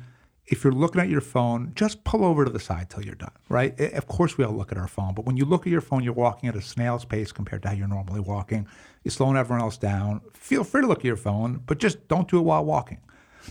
if 0.47 0.63
you're 0.63 0.73
looking 0.73 1.01
at 1.01 1.09
your 1.09 1.21
phone, 1.21 1.71
just 1.73 2.03
pull 2.03 2.23
over 2.23 2.45
to 2.45 2.51
the 2.51 2.59
side 2.59 2.91
till 2.91 3.03
you're 3.03 3.15
done. 3.15 3.31
Right? 3.49 3.79
Of 3.79 4.07
course, 4.07 4.37
we 4.37 4.43
all 4.43 4.53
look 4.53 4.71
at 4.71 4.77
our 4.77 4.87
phone, 4.87 5.15
but 5.15 5.25
when 5.25 5.37
you 5.37 5.45
look 5.45 5.65
at 5.65 5.71
your 5.71 5.81
phone, 5.81 6.03
you're 6.03 6.13
walking 6.13 6.47
at 6.47 6.55
a 6.55 6.61
snail's 6.61 7.03
pace 7.03 7.31
compared 7.31 7.63
to 7.63 7.69
how 7.69 7.73
you're 7.73 7.87
normally 7.87 8.19
walking. 8.19 8.67
You're 9.03 9.11
slowing 9.11 9.37
everyone 9.37 9.63
else 9.63 9.77
down. 9.77 10.21
Feel 10.33 10.63
free 10.63 10.81
to 10.81 10.87
look 10.87 10.99
at 10.99 11.05
your 11.05 11.17
phone, 11.17 11.63
but 11.65 11.79
just 11.79 12.07
don't 12.07 12.27
do 12.27 12.37
it 12.37 12.43
while 12.43 12.63
walking. 12.63 12.99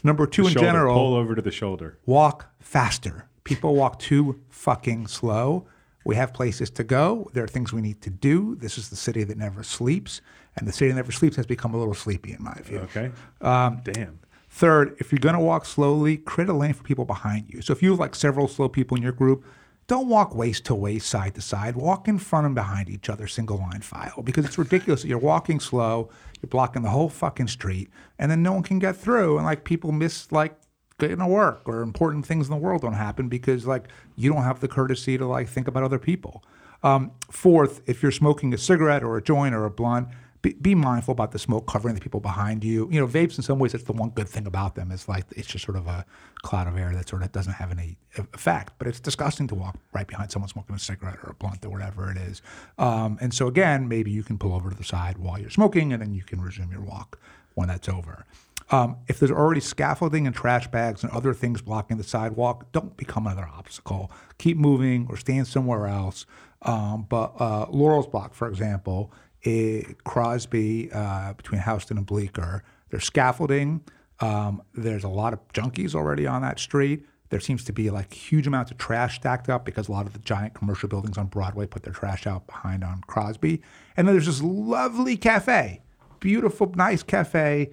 Number 0.04 0.26
two, 0.26 0.42
in 0.42 0.52
shoulder, 0.52 0.66
general, 0.68 0.94
pull 0.94 1.14
over 1.14 1.34
to 1.34 1.42
the 1.42 1.50
shoulder. 1.50 1.98
walk 2.06 2.46
faster. 2.60 3.28
People 3.44 3.74
walk 3.74 3.98
too 3.98 4.40
fucking 4.48 5.06
slow. 5.06 5.66
We 6.04 6.16
have 6.16 6.34
places 6.34 6.70
to 6.70 6.84
go. 6.84 7.30
There 7.32 7.44
are 7.44 7.48
things 7.48 7.72
we 7.72 7.80
need 7.80 8.02
to 8.02 8.10
do. 8.10 8.56
This 8.56 8.76
is 8.76 8.90
the 8.90 8.96
city 8.96 9.24
that 9.24 9.38
never 9.38 9.62
sleeps, 9.62 10.20
and 10.56 10.68
the 10.68 10.72
city 10.72 10.90
that 10.90 10.96
never 10.96 11.12
sleeps 11.12 11.36
has 11.36 11.46
become 11.46 11.74
a 11.74 11.78
little 11.78 11.94
sleepy, 11.94 12.32
in 12.32 12.42
my 12.42 12.54
view. 12.62 12.78
Okay. 12.80 13.10
Um, 13.40 13.80
Damn. 13.84 14.18
Third, 14.50 14.96
if 14.98 15.10
you're 15.10 15.18
going 15.18 15.34
to 15.34 15.40
walk 15.40 15.64
slowly, 15.64 16.16
create 16.16 16.48
a 16.48 16.52
lane 16.52 16.74
for 16.74 16.84
people 16.84 17.04
behind 17.04 17.46
you. 17.48 17.60
So 17.60 17.72
if 17.72 17.82
you 17.82 17.90
have 17.90 17.98
like 17.98 18.14
several 18.14 18.46
slow 18.48 18.68
people 18.68 18.96
in 18.96 19.02
your 19.02 19.12
group, 19.12 19.44
don't 19.86 20.08
walk 20.08 20.34
waist 20.34 20.64
to 20.66 20.74
waist, 20.74 21.08
side 21.08 21.34
to 21.34 21.42
side. 21.42 21.76
Walk 21.76 22.08
in 22.08 22.18
front 22.18 22.46
and 22.46 22.54
behind 22.54 22.88
each 22.88 23.10
other, 23.10 23.26
single 23.26 23.58
line 23.58 23.80
file, 23.80 24.22
because 24.22 24.44
it's 24.44 24.56
ridiculous 24.56 25.02
that 25.02 25.08
you're 25.08 25.18
walking 25.18 25.60
slow, 25.60 26.08
you're 26.40 26.48
blocking 26.48 26.82
the 26.82 26.90
whole 26.90 27.08
fucking 27.08 27.48
street, 27.48 27.90
and 28.18 28.30
then 28.30 28.42
no 28.42 28.52
one 28.52 28.62
can 28.62 28.78
get 28.78 28.96
through, 28.96 29.36
and 29.36 29.44
like 29.44 29.64
people 29.64 29.92
miss 29.92 30.30
like 30.32 30.56
getting 30.98 31.18
to 31.18 31.26
work 31.26 31.62
or 31.66 31.82
important 31.82 32.26
things 32.26 32.46
in 32.46 32.50
the 32.50 32.56
world 32.56 32.82
don't 32.82 32.94
happen 32.94 33.28
because 33.28 33.66
like 33.66 33.88
you 34.16 34.32
don't 34.32 34.44
have 34.44 34.60
the 34.60 34.68
courtesy 34.68 35.18
to 35.18 35.26
like 35.26 35.48
think 35.48 35.66
about 35.68 35.82
other 35.82 35.98
people. 35.98 36.42
Um, 36.82 37.12
fourth, 37.30 37.80
if 37.86 38.02
you're 38.02 38.12
smoking 38.12 38.52
a 38.52 38.58
cigarette 38.58 39.02
or 39.02 39.16
a 39.16 39.22
joint 39.22 39.54
or 39.54 39.64
a 39.64 39.70
blunt, 39.70 40.08
be, 40.44 40.52
be 40.52 40.74
mindful 40.74 41.12
about 41.12 41.32
the 41.32 41.38
smoke 41.38 41.66
covering 41.66 41.94
the 41.94 42.00
people 42.02 42.20
behind 42.20 42.62
you. 42.62 42.86
You 42.92 43.00
know, 43.00 43.06
vapes 43.06 43.38
in 43.38 43.42
some 43.42 43.58
ways 43.58 43.72
that's 43.72 43.84
the 43.84 43.94
one 43.94 44.10
good 44.10 44.28
thing 44.28 44.46
about 44.46 44.74
them 44.74 44.92
is 44.92 45.08
like 45.08 45.24
it's 45.34 45.48
just 45.48 45.64
sort 45.64 45.78
of 45.78 45.86
a 45.86 46.04
cloud 46.42 46.68
of 46.68 46.76
air 46.76 46.92
that 46.94 47.08
sort 47.08 47.22
of 47.22 47.32
doesn't 47.32 47.54
have 47.54 47.72
any 47.72 47.96
effect. 48.18 48.74
But 48.78 48.86
it's 48.86 49.00
disgusting 49.00 49.46
to 49.48 49.54
walk 49.54 49.78
right 49.94 50.06
behind 50.06 50.30
someone 50.30 50.50
smoking 50.50 50.76
a 50.76 50.78
cigarette 50.78 51.16
or 51.24 51.30
a 51.30 51.34
blunt 51.34 51.64
or 51.64 51.70
whatever 51.70 52.10
it 52.10 52.18
is. 52.18 52.42
Um, 52.78 53.16
and 53.22 53.32
so 53.32 53.48
again, 53.48 53.88
maybe 53.88 54.10
you 54.10 54.22
can 54.22 54.36
pull 54.36 54.52
over 54.52 54.68
to 54.68 54.76
the 54.76 54.84
side 54.84 55.16
while 55.16 55.40
you're 55.40 55.48
smoking, 55.48 55.94
and 55.94 56.02
then 56.02 56.12
you 56.12 56.22
can 56.22 56.42
resume 56.42 56.70
your 56.70 56.82
walk 56.82 57.18
when 57.54 57.68
that's 57.68 57.88
over. 57.88 58.26
Um, 58.70 58.96
if 59.08 59.18
there's 59.18 59.30
already 59.30 59.60
scaffolding 59.60 60.26
and 60.26 60.34
trash 60.34 60.68
bags 60.68 61.02
and 61.02 61.12
other 61.12 61.34
things 61.34 61.60
blocking 61.60 61.96
the 61.96 62.04
sidewalk, 62.04 62.72
don't 62.72 62.96
become 62.96 63.26
another 63.26 63.48
obstacle. 63.52 64.10
Keep 64.38 64.56
moving 64.56 65.06
or 65.10 65.16
stand 65.16 65.46
somewhere 65.46 65.86
else. 65.86 66.26
Um, 66.62 67.06
but 67.08 67.34
uh, 67.38 67.66
Laurel's 67.70 68.06
Block, 68.06 68.34
for 68.34 68.48
example, 68.48 69.12
eh, 69.44 69.82
Crosby 70.04 70.90
uh, 70.92 71.34
between 71.34 71.60
Houston 71.60 71.98
and 71.98 72.06
Bleecker, 72.06 72.64
there's 72.90 73.04
scaffolding. 73.04 73.82
Um, 74.20 74.62
there's 74.74 75.04
a 75.04 75.08
lot 75.08 75.32
of 75.32 75.46
junkies 75.52 75.94
already 75.94 76.26
on 76.26 76.42
that 76.42 76.58
street. 76.58 77.04
There 77.30 77.40
seems 77.40 77.64
to 77.64 77.72
be 77.72 77.90
like 77.90 78.12
huge 78.12 78.46
amounts 78.46 78.70
of 78.70 78.78
trash 78.78 79.16
stacked 79.16 79.48
up 79.48 79.64
because 79.64 79.88
a 79.88 79.92
lot 79.92 80.06
of 80.06 80.12
the 80.12 80.20
giant 80.20 80.54
commercial 80.54 80.88
buildings 80.88 81.18
on 81.18 81.26
Broadway 81.26 81.66
put 81.66 81.82
their 81.82 81.92
trash 81.92 82.26
out 82.26 82.46
behind 82.46 82.84
on 82.84 83.00
Crosby. 83.06 83.60
And 83.96 84.06
then 84.06 84.14
there's 84.14 84.26
this 84.26 84.42
lovely 84.42 85.16
cafe, 85.16 85.82
beautiful, 86.20 86.72
nice 86.76 87.02
cafe, 87.02 87.72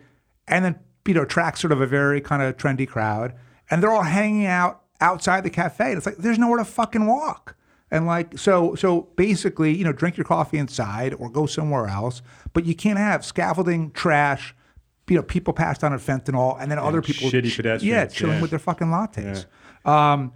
and 0.52 0.64
then 0.64 0.80
you 1.08 1.16
know 1.16 1.24
attracts 1.24 1.62
sort 1.62 1.72
of 1.72 1.82
a 1.82 1.88
very 1.88 2.22
kind 2.22 2.44
of 2.44 2.58
trendy 2.58 2.88
crowd, 2.88 3.34
and 3.72 3.82
they're 3.82 3.92
all 3.92 4.04
hanging 4.04 4.46
out 4.46 4.82
outside 5.00 5.44
the 5.44 5.50
cafe. 5.50 5.86
And 5.90 5.98
it's 5.98 6.06
like 6.06 6.18
there's 6.18 6.38
nowhere 6.38 6.60
to 6.60 6.66
fucking 6.66 7.08
walk. 7.08 7.56
And 7.90 8.06
like 8.06 8.38
so 8.38 8.76
so 8.76 9.10
basically, 9.16 9.76
you 9.76 9.84
know, 9.84 9.92
drink 9.92 10.16
your 10.16 10.26
coffee 10.26 10.58
inside 10.58 11.14
or 11.16 11.30
go 11.30 11.46
somewhere 11.46 11.88
else, 11.88 12.22
but 12.54 12.66
you 12.66 12.76
can't 12.76 13.00
have 13.00 13.26
scaffolding, 13.26 13.92
trash, 13.92 14.56
you 15.10 15.18
know, 15.18 15.24
people 15.24 15.54
passed 15.54 15.84
on 15.84 15.92
at 15.94 16.00
fentanyl 16.00 16.56
and 16.62 16.72
then 16.72 16.80
other 16.80 17.02
people 17.02 17.28
shitty 17.30 17.54
pedestrians, 17.54 17.84
Yeah, 17.84 18.06
chilling 18.06 18.36
yeah. 18.36 18.42
with 18.42 18.52
their 18.52 18.60
fucking 18.60 18.88
lattes. 18.88 19.46
Um, 19.86 20.32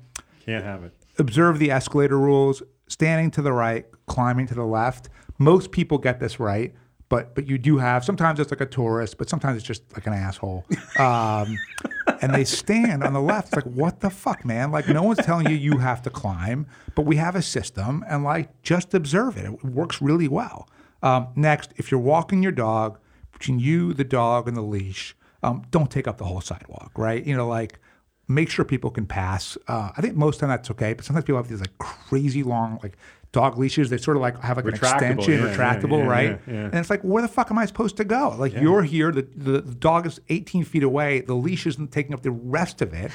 can't 0.46 0.66
have 0.66 0.84
it. 0.84 0.94
Observe 1.18 1.60
the 1.60 1.72
escalator 1.72 2.20
rules, 2.20 2.62
standing 2.90 3.32
to 3.32 3.42
the 3.42 3.54
right, 3.54 3.86
climbing 4.08 4.48
to 4.48 4.54
the 4.54 4.66
left. 4.66 5.08
Most 5.38 5.72
people 5.72 5.98
get 5.98 6.20
this 6.20 6.42
right, 6.42 6.74
but 7.10 7.36
but 7.36 7.48
you 7.48 7.58
do 7.58 7.78
have 7.78 8.04
sometimes 8.04 8.40
it's 8.40 8.52
like 8.52 8.62
a 8.62 8.66
tourist, 8.66 9.18
but 9.18 9.30
sometimes 9.30 9.58
it's 9.58 9.66
just 9.66 9.84
like 9.94 10.08
an 10.08 10.14
asshole. 10.14 10.66
Um, 10.98 11.58
and 12.22 12.34
they 12.34 12.44
stand 12.44 13.04
on 13.04 13.14
the 13.14 13.22
left. 13.22 13.50
It's 13.50 13.66
like, 13.66 13.76
what 13.76 14.00
the 14.00 14.10
fuck, 14.10 14.46
man? 14.46 14.72
Like, 14.72 14.88
no 14.88 15.04
one's 15.04 15.20
telling 15.20 15.50
you 15.50 15.56
you 15.56 15.78
have 15.78 16.02
to 16.04 16.10
climb, 16.10 16.68
but 16.96 17.04
we 17.04 17.18
have 17.18 17.36
a 17.36 17.42
system, 17.42 18.04
and 18.08 18.24
like, 18.24 18.62
just 18.64 18.94
observe 18.94 19.38
it. 19.38 19.46
It 19.46 19.64
works 19.64 20.02
really 20.02 20.28
well. 20.28 20.68
Um, 21.04 21.28
next, 21.36 21.72
if 21.76 21.92
you're 21.92 22.00
walking 22.00 22.42
your 22.42 22.52
dog 22.52 23.00
between 23.32 23.60
you, 23.60 23.94
the 23.94 24.04
dog, 24.04 24.48
and 24.48 24.56
the 24.56 24.62
leash, 24.62 25.16
um, 25.44 25.64
don't 25.70 25.92
take 25.92 26.08
up 26.08 26.18
the 26.18 26.26
whole 26.26 26.42
sidewalk, 26.42 26.92
right? 26.98 27.24
You 27.26 27.36
know, 27.36 27.48
like, 27.48 27.80
make 28.28 28.50
sure 28.50 28.66
people 28.66 28.90
can 28.90 29.06
pass. 29.06 29.58
Uh, 29.68 29.92
I 29.96 30.02
think 30.02 30.16
most 30.16 30.36
of 30.36 30.42
time 30.42 30.50
that's 30.50 30.72
okay, 30.72 30.94
but 30.94 31.06
sometimes 31.06 31.26
people 31.26 31.38
have 31.38 31.48
these 31.48 31.60
like 31.60 31.78
crazy 31.78 32.44
long 32.44 32.80
like 32.82 32.98
dog 33.36 33.58
leashes. 33.58 33.90
They 33.90 33.98
sort 33.98 34.16
of 34.16 34.22
like 34.22 34.42
have 34.42 34.56
like 34.56 34.66
an 34.66 34.72
Retractable, 34.72 34.94
extension, 34.94 35.34
yeah, 35.34 35.56
retractable, 35.56 36.00
yeah, 36.00 36.18
right? 36.18 36.40
And 36.48 36.76
it's 36.76 36.90
like, 36.90 37.02
where 37.02 37.22
the 37.22 37.28
fuck 37.28 37.52
am 37.52 37.58
I 37.60 37.66
supposed 37.66 37.98
to 37.98 38.06
go? 38.06 38.34
Like 38.40 38.54
you're 38.54 38.84
here, 38.84 39.12
the, 39.12 39.28
the 39.36 39.62
the 39.62 39.76
dog 39.76 40.08
is 40.08 40.22
18 40.30 40.64
feet 40.64 40.84
away, 40.84 41.20
the 41.20 41.34
leash 41.36 41.68
isn't 41.68 41.92
taking 41.92 42.14
up 42.14 42.22
the 42.22 42.32
rest 42.32 42.82
of 42.82 42.94
it, 42.94 43.12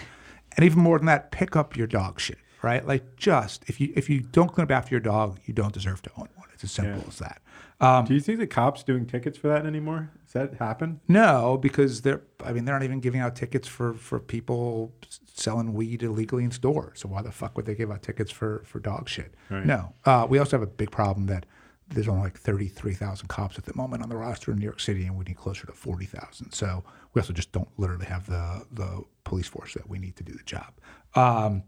and 0.57 0.65
even 0.65 0.81
more 0.81 0.99
than 0.99 1.07
that, 1.07 1.31
pick 1.31 1.57
up 1.57 1.75
your 1.75 1.87
dog 1.87 2.21
shit, 2.21 2.39
right? 2.61 2.87
Like 2.87 3.17
just 3.17 3.65
if 3.67 3.81
you 3.81 3.93
if 3.97 4.11
you 4.11 4.21
don't 4.21 4.53
clean 4.53 4.65
up 4.65 4.71
after 4.71 4.95
your 4.95 5.01
dog, 5.01 5.39
you 5.47 5.55
don't 5.55 5.73
deserve 5.73 6.03
to 6.03 6.11
own 6.19 6.29
one. 6.37 6.49
It's 6.53 6.65
as 6.65 6.73
simple 6.73 7.03
as 7.09 7.19
that. 7.19 7.41
Um, 7.81 8.05
Do 8.05 8.13
you 8.13 8.21
see 8.21 8.35
the 8.35 8.47
cops 8.47 8.83
doing 8.83 9.07
tickets 9.07 9.39
for 9.39 9.49
that 9.49 9.65
anymore? 9.65 10.11
Does 10.25 10.33
that 10.35 10.55
happen? 10.55 11.01
No, 11.09 11.57
because 11.57 12.03
they're. 12.03 12.23
I 12.45 12.53
mean, 12.53 12.65
they're 12.65 12.75
not 12.75 12.85
even 12.85 13.01
giving 13.01 13.21
out 13.21 13.35
tickets 13.35 13.67
for 13.67 13.95
for 13.95 14.21
people 14.21 14.93
selling 15.35 15.73
weed 15.73 16.03
illegally 16.03 16.45
in 16.45 16.51
stores. 16.51 17.01
So 17.01 17.09
why 17.09 17.23
the 17.23 17.33
fuck 17.33 17.57
would 17.57 17.67
they 17.67 17.75
give 17.75 17.91
out 17.91 18.03
tickets 18.03 18.31
for 18.31 18.63
for 18.67 18.81
dog 18.81 19.09
shit? 19.09 19.35
Right. 19.49 19.65
No. 19.65 19.95
Uh, 20.05 20.27
we 20.29 20.39
also 20.39 20.59
have 20.59 20.63
a 20.63 20.71
big 20.71 20.91
problem 20.91 21.27
that 21.27 21.47
there's 21.89 22.07
only 22.07 22.23
like 22.23 22.39
thirty 22.39 22.69
three 22.69 22.95
thousand 22.95 23.29
cops 23.29 23.57
at 23.59 23.65
the 23.65 23.75
moment 23.75 24.03
on 24.03 24.09
the 24.11 24.17
roster 24.17 24.53
in 24.53 24.59
New 24.59 24.65
York 24.65 24.81
City, 24.81 25.07
and 25.07 25.17
we 25.17 25.25
need 25.25 25.37
closer 25.39 25.67
to 25.67 25.73
forty 25.73 26.07
thousand. 26.07 26.53
So 26.53 26.85
we 27.15 27.21
also 27.21 27.33
just 27.33 27.51
don't 27.53 27.69
literally 27.79 28.07
have 28.07 28.27
the 28.27 28.67
the 28.73 29.03
police 29.25 29.49
force 29.49 29.73
that 29.75 29.89
we 29.89 29.99
need 29.99 30.17
to 30.17 30.23
do 30.23 30.33
the 30.33 30.45
job. 30.45 30.75
Um, 31.15 31.63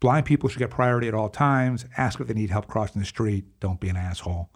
blind 0.00 0.24
people 0.24 0.48
should 0.48 0.60
get 0.60 0.70
priority 0.70 1.08
at 1.08 1.14
all 1.14 1.28
times. 1.28 1.84
Ask 1.96 2.20
if 2.20 2.28
they 2.28 2.34
need 2.34 2.50
help 2.50 2.68
crossing 2.68 3.00
the 3.00 3.06
street. 3.06 3.44
Don't 3.60 3.80
be 3.80 3.88
an 3.88 3.96
asshole. 3.96 4.50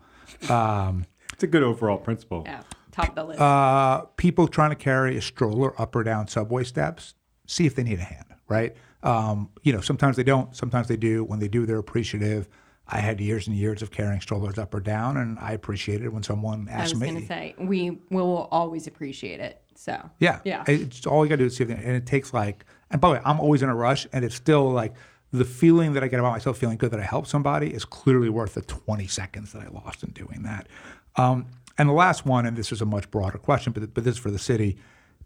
Um, 0.50 1.06
It's 1.32 1.42
a 1.42 1.46
good 1.46 1.62
overall 1.62 1.98
principle. 1.98 2.42
Yeah, 2.46 2.62
top 2.90 3.10
of 3.10 3.14
the 3.14 3.24
list. 3.24 3.40
uh, 3.40 4.02
people 4.16 4.48
trying 4.48 4.70
to 4.70 4.76
carry 4.76 5.16
a 5.16 5.22
stroller 5.22 5.80
up 5.80 5.94
or 5.96 6.02
down 6.04 6.28
subway 6.28 6.64
steps, 6.64 7.14
see 7.46 7.66
if 7.66 7.74
they 7.74 7.82
need 7.82 7.98
a 7.98 8.04
hand, 8.04 8.26
right? 8.48 8.76
Um, 9.02 9.50
you 9.62 9.72
know, 9.72 9.80
sometimes 9.80 10.16
they 10.16 10.22
don't, 10.22 10.54
sometimes 10.54 10.88
they 10.88 10.96
do. 10.96 11.24
When 11.24 11.38
they 11.40 11.48
do, 11.48 11.66
they're 11.66 11.78
appreciative. 11.78 12.48
I 12.86 12.98
had 12.98 13.20
years 13.20 13.46
and 13.46 13.56
years 13.56 13.80
of 13.82 13.90
carrying 13.90 14.20
strollers 14.20 14.58
up 14.58 14.74
or 14.74 14.80
down, 14.80 15.16
and 15.16 15.38
I 15.38 15.52
appreciated 15.52 16.04
it 16.04 16.12
when 16.12 16.22
someone 16.22 16.68
asked 16.68 16.94
me. 16.96 17.08
I 17.08 17.12
was 17.12 17.12
going 17.12 17.20
to 17.22 17.26
say 17.26 17.54
we 17.58 17.98
will 18.10 18.48
always 18.50 18.86
appreciate 18.86 19.40
it. 19.40 19.60
So 19.74 20.10
Yeah. 20.18 20.40
yeah. 20.44 20.64
It's 20.66 21.06
all 21.06 21.24
you 21.24 21.30
got 21.30 21.36
to 21.36 21.44
do 21.44 21.46
is 21.46 21.56
see 21.56 21.64
if 21.64 21.68
they, 21.68 21.74
and 21.74 21.96
it 21.96 22.06
takes 22.06 22.34
like, 22.34 22.64
and 22.90 23.00
by 23.00 23.08
the 23.08 23.14
way, 23.14 23.20
I'm 23.24 23.40
always 23.40 23.62
in 23.62 23.68
a 23.70 23.74
rush, 23.74 24.06
and 24.12 24.24
it's 24.24 24.34
still 24.34 24.70
like 24.70 24.94
the 25.32 25.44
feeling 25.44 25.94
that 25.94 26.04
I 26.04 26.08
get 26.08 26.20
about 26.20 26.32
myself 26.32 26.58
feeling 26.58 26.76
good 26.76 26.90
that 26.90 27.00
I 27.00 27.04
helped 27.04 27.28
somebody 27.28 27.72
is 27.72 27.84
clearly 27.84 28.28
worth 28.28 28.54
the 28.54 28.62
20 28.62 29.06
seconds 29.06 29.52
that 29.52 29.62
I 29.62 29.68
lost 29.68 30.02
in 30.02 30.10
doing 30.10 30.42
that. 30.42 30.68
Um, 31.16 31.46
and 31.78 31.88
the 31.88 31.94
last 31.94 32.26
one, 32.26 32.44
and 32.44 32.56
this 32.56 32.70
is 32.70 32.82
a 32.82 32.86
much 32.86 33.10
broader 33.10 33.38
question, 33.38 33.72
but, 33.72 33.94
but 33.94 34.04
this 34.04 34.16
is 34.16 34.20
for 34.20 34.30
the 34.30 34.38
city. 34.38 34.76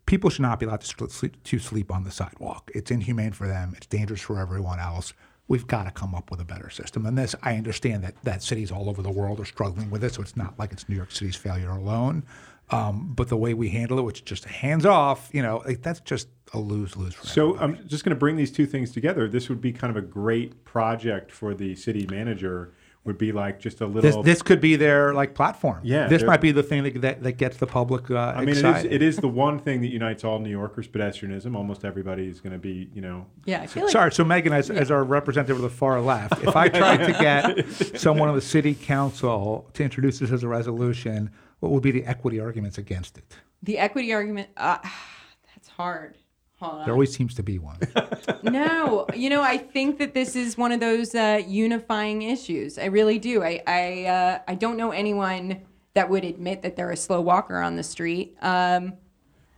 People 0.06 0.30
should 0.30 0.42
not 0.42 0.60
be 0.60 0.66
allowed 0.66 0.82
to 0.82 1.08
sleep, 1.08 1.42
to 1.42 1.58
sleep 1.58 1.92
on 1.92 2.04
the 2.04 2.12
sidewalk. 2.12 2.70
It's 2.72 2.92
inhumane 2.92 3.32
for 3.32 3.48
them. 3.48 3.74
It's 3.76 3.86
dangerous 3.86 4.20
for 4.20 4.38
everyone 4.38 4.78
else. 4.78 5.12
We've 5.48 5.66
got 5.66 5.84
to 5.84 5.90
come 5.90 6.14
up 6.14 6.30
with 6.30 6.40
a 6.40 6.44
better 6.44 6.70
system. 6.70 7.04
And 7.06 7.18
this, 7.18 7.34
I 7.42 7.56
understand 7.56 8.04
that 8.04 8.14
that 8.22 8.42
cities 8.42 8.70
all 8.70 8.88
over 8.88 9.02
the 9.02 9.10
world 9.10 9.40
are 9.40 9.44
struggling 9.44 9.90
with 9.90 10.04
it, 10.04 10.14
so 10.14 10.22
it's 10.22 10.36
not 10.36 10.56
like 10.58 10.72
it's 10.72 10.88
New 10.88 10.96
York 10.96 11.10
City's 11.10 11.36
failure 11.36 11.70
alone. 11.70 12.24
Um, 12.70 13.12
but 13.14 13.28
the 13.28 13.36
way 13.36 13.54
we 13.54 13.68
handle 13.68 13.98
it, 13.98 14.02
which 14.02 14.18
is 14.18 14.22
just 14.22 14.44
hands 14.44 14.84
off, 14.84 15.30
you 15.32 15.40
know, 15.40 15.62
like 15.64 15.82
that's 15.82 16.00
just 16.00 16.28
a 16.52 16.58
lose 16.58 16.96
lose 16.96 17.16
So 17.22 17.54
everybody. 17.54 17.80
I'm 17.80 17.88
just 17.88 18.04
going 18.04 18.14
to 18.14 18.18
bring 18.18 18.36
these 18.36 18.50
two 18.50 18.66
things 18.66 18.90
together. 18.90 19.28
This 19.28 19.48
would 19.48 19.60
be 19.60 19.72
kind 19.72 19.96
of 19.96 20.02
a 20.02 20.06
great 20.06 20.64
project 20.64 21.30
for 21.30 21.54
the 21.54 21.76
city 21.76 22.06
manager. 22.10 22.72
Would 23.04 23.18
be 23.18 23.30
like 23.30 23.60
just 23.60 23.80
a 23.82 23.86
little. 23.86 24.24
this 24.24 24.42
could 24.42 24.60
be 24.60 24.74
their 24.74 25.14
like 25.14 25.32
platform. 25.32 25.78
Yeah, 25.84 26.08
this 26.08 26.24
might 26.24 26.40
be 26.40 26.50
the 26.50 26.64
thing 26.64 26.82
that, 26.82 27.00
that, 27.02 27.22
that 27.22 27.32
gets 27.34 27.56
the 27.56 27.66
public 27.68 28.10
uh, 28.10 28.34
I 28.34 28.40
mean, 28.40 28.48
it 28.56 28.64
is, 28.64 28.84
it 28.84 29.00
is, 29.00 29.16
the 29.18 29.28
one 29.28 29.60
thing 29.60 29.80
that 29.82 29.92
unites 29.92 30.24
all 30.24 30.40
New 30.40 30.50
Yorkers: 30.50 30.88
pedestrianism. 30.88 31.54
Almost 31.54 31.84
everybody 31.84 32.26
is 32.26 32.40
going 32.40 32.54
to 32.54 32.58
be, 32.58 32.90
you 32.92 33.00
know, 33.00 33.26
yeah, 33.44 33.62
I 33.62 33.68
feel 33.68 33.84
like 33.84 33.92
Sorry, 33.92 34.10
so 34.10 34.24
Meaghan, 34.24 34.50
as, 34.50 34.70
as 34.70 34.90
our 34.90 35.04
representative 35.04 35.54
of 35.54 35.62
the 35.62 35.70
far 35.70 36.00
left, 36.00 36.42
if 36.42 36.56
I 36.56 36.68
tried 36.68 37.06
to 37.06 37.12
get 37.12 37.68
someone 38.00 38.28
on 38.28 38.34
the 38.34 38.40
city 38.40 38.74
council 38.74 39.70
to 39.74 39.84
introduce 39.84 40.18
this 40.18 40.32
as 40.32 40.42
a 40.42 40.48
resolution, 40.48 41.30
what 41.68 41.74
would 41.74 41.82
be 41.82 41.90
the 41.90 42.04
equity 42.04 42.40
arguments 42.40 42.78
against 42.78 43.18
it? 43.18 43.36
the 43.62 43.78
equity 43.78 44.12
argument. 44.12 44.48
Uh, 44.56 44.78
that's 45.54 45.68
hard. 45.68 46.16
Hold 46.58 46.74
on. 46.74 46.84
There 46.86 46.94
always 46.94 47.14
seems 47.14 47.34
to 47.34 47.42
be 47.42 47.58
one. 47.58 47.78
no, 48.42 49.06
you 49.14 49.28
know, 49.28 49.42
I 49.42 49.58
think 49.58 49.98
that 49.98 50.14
this 50.14 50.34
is 50.34 50.56
one 50.56 50.72
of 50.72 50.80
those 50.80 51.14
uh, 51.14 51.42
unifying 51.46 52.22
issues. 52.22 52.78
I 52.78 52.86
really 52.86 53.18
do. 53.18 53.42
I 53.42 53.62
I, 53.66 54.04
uh, 54.04 54.38
I 54.48 54.54
don't 54.54 54.78
know 54.78 54.90
anyone 54.90 55.60
that 55.92 56.08
would 56.08 56.24
admit 56.24 56.62
that 56.62 56.74
they're 56.76 56.90
a 56.90 56.96
slow 56.96 57.20
walker 57.20 57.58
on 57.60 57.76
the 57.76 57.82
street. 57.82 58.36
Um, 58.40 58.94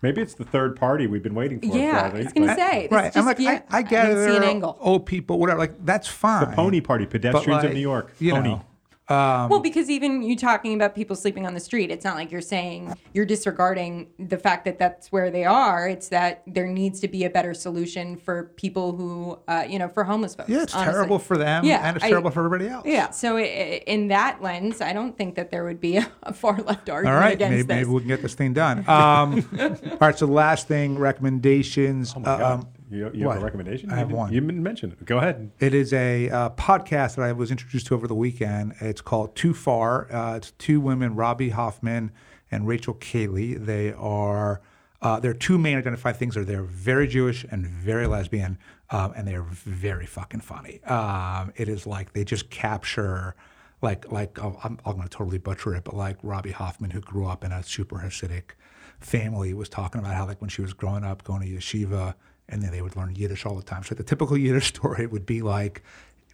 maybe 0.03 0.23
it's 0.23 0.35
the 0.35 0.45
third 0.45 0.75
party 0.75 1.07
we've 1.07 1.23
been 1.23 1.37
waiting 1.37 1.61
for. 1.61 1.67
yeah, 1.67 2.11
I 2.13 2.19
was 2.19 2.33
going 2.33 2.49
to 2.49 2.55
say. 2.57 2.89
Right, 2.91 3.05
just, 3.05 3.17
I'm 3.17 3.27
like, 3.27 3.39
yeah, 3.39 3.63
I, 3.71 3.79
I 3.79 3.83
get 3.83 4.07
it. 4.07 4.09
didn't 4.09 4.25
see 4.25 4.33
there 4.33 4.43
are 4.43 4.45
angle. 4.45 4.77
Old 4.81 5.07
people, 5.07 5.39
whatever. 5.39 5.61
Like, 5.61 5.85
that's 5.85 6.09
fine. 6.09 6.51
The 6.51 6.57
pony 6.57 6.81
Party, 6.81 7.07
pedestrians 7.07 7.63
like, 7.63 7.65
of 7.65 7.75
New 7.75 7.81
York. 7.81 8.13
You 8.19 8.33
Pony. 8.33 8.49
know, 8.49 8.65
um, 9.09 9.49
well, 9.49 9.61
because 9.61 9.89
even 9.89 10.23
you 10.23 10.37
talking 10.37 10.75
about 10.75 10.95
people 10.95 11.17
sleeping 11.17 11.47
on 11.47 11.55
the 11.55 11.61
street, 11.61 11.91
it's 11.91 12.05
not 12.05 12.15
like 12.17 12.31
you're 12.31 12.41
saying 12.41 12.95
you're 13.15 13.25
disregarding 13.25 14.09
the 14.19 14.37
fact 14.37 14.65
that 14.67 14.79
that's 14.79 15.11
where 15.11 15.31
they 15.31 15.45
are. 15.45 15.89
It's 15.89 16.09
that 16.09 16.43
there 16.47 16.67
needs 16.67 17.01
to 17.01 17.09
be 17.09 17.25
a 17.25 17.31
better 17.31 17.55
solution 17.55 18.17
for 18.17 18.53
people 18.57 18.97
who, 18.97 19.39
uh, 19.49 19.65
you 19.69 19.79
know, 19.79 19.89
for 19.89 20.05
homeless 20.05 20.35
folks. 20.35 20.49
yeah, 20.51 20.63
it's 20.63 20.75
honestly. 20.75 20.93
terrible 20.93 21.19
for 21.19 21.39
them 21.39 21.65
Yeah, 21.65 21.87
and 21.89 21.97
it's 21.97 22.05
I- 22.05 22.09
terrible 22.11 22.31
for 22.31 22.41
everybody 22.45 22.69
else. 22.71 22.85
Yeah, 22.87 23.11
so 23.11 23.37
i- 23.37 23.41
i- 23.41 23.83
in 23.87 24.09
that 24.09 24.43
lens, 24.43 24.81
I 24.81 24.93
don't 24.93 25.17
think 25.17 25.37
that 25.37 25.51
there 25.51 25.65
would 25.65 25.81
be 25.81 25.97
a, 25.97 26.11
a 26.23 26.33
far 26.35 26.57
left 26.59 26.89
argument 26.91 27.21
right, 27.21 27.33
against 27.35 27.51
maybe, 27.51 27.63
this. 27.63 27.77
maybe 27.77 27.91
we 27.91 28.01
can 28.01 28.09
get 28.09 28.23
this 28.23 28.35
thing 28.35 28.53
done. 28.53 28.79
Um, 28.89 29.49
all 29.61 29.99
right, 30.01 30.19
so 30.19 30.27
the 30.27 30.33
last 30.33 30.69
thing, 30.69 30.99
recommendations. 30.99 32.13
Oh 32.17 32.21
my 32.21 32.25
God. 32.25 32.43
um, 32.61 32.69
you, 32.91 33.11
you 33.15 33.29
have 33.29 33.41
a 33.41 33.45
recommendation? 33.45 33.91
I 33.91 33.95
You 33.95 33.99
have 33.99 34.09
didn't- 34.09 34.19
one. 34.19 34.33
You 34.33 34.41
didn't 34.41 34.63
mention 34.63 34.93
it. 34.93 35.05
Go 35.05 35.19
ahead. 35.19 35.51
It 35.61 35.75
is 35.75 35.93
a 35.93 36.29
uh, 36.31 36.51
podcast 36.51 37.17
that 37.17 37.23
I 37.25 37.33
was 37.33 37.51
introduced 37.51 37.87
to 37.89 37.95
over 37.95 38.07
the 38.07 38.15
weekend. 38.15 38.75
It's 38.81 39.01
called 39.01 39.35
Too 39.37 39.55
Far. 39.55 40.13
Uh, 40.13 40.37
it's 40.37 40.53
two 40.53 40.81
women, 40.81 41.15
Robby 41.15 41.51
Hoffman 41.51 42.11
and 42.51 42.67
Rachel 42.67 42.95
Kaly. 42.95 43.55
They 43.55 43.93
are 43.93 44.61
uh, 45.01 45.21
their 45.21 45.35
two 45.35 45.59
main 45.59 45.79
identified 45.79 46.17
things 46.17 46.37
are 46.37 46.45
they're 46.45 46.63
very 46.65 47.07
Jewish 47.07 47.45
and 47.51 47.65
very 47.67 48.07
lesbian, 48.09 48.59
um, 48.91 49.13
and 49.17 49.29
they're 49.29 49.43
very 49.45 50.07
fucking 50.07 50.41
funny. 50.41 50.83
Um, 50.85 51.53
it 51.57 51.69
is 51.69 51.87
like 51.87 52.13
they 52.15 52.25
just 52.25 52.51
capture. 52.51 53.35
Like, 53.81 54.11
like 54.11 54.43
oh, 54.43 54.59
I'm, 54.65 54.77
I'm 54.85 54.97
going 54.97 55.05
to 55.07 55.09
totally 55.09 55.39
butcher 55.39 55.73
it, 55.77 55.85
but 55.85 55.95
like 55.95 56.17
Robby 56.25 56.51
Hoffman, 56.51 56.91
who 56.91 57.01
grew 57.01 57.29
up 57.29 57.45
in 57.45 57.53
a 57.53 57.63
super 57.63 57.99
Hasidic 57.99 58.57
family, 58.99 59.55
was 59.55 59.69
talking 59.69 60.01
about 60.01 60.15
how 60.17 60.27
like 60.27 60.41
when 60.41 60.51
she 60.51 60.63
was 60.63 60.73
growing 60.73 61.05
up, 61.05 61.23
going 61.23 61.43
to 61.43 61.47
yeshiva, 61.47 62.15
and 62.49 62.63
then 62.63 62.71
they 62.71 62.83
would 62.83 62.97
learn 62.97 63.15
Yiddish 63.15 63.45
all 63.47 63.55
the 63.55 63.63
time. 63.63 63.83
So 63.85 63.95
the 63.95 64.03
typical 64.03 64.37
Yiddish 64.37 64.67
story 64.77 65.07
would 65.07 65.27
be 65.27 65.43
like, 65.43 65.83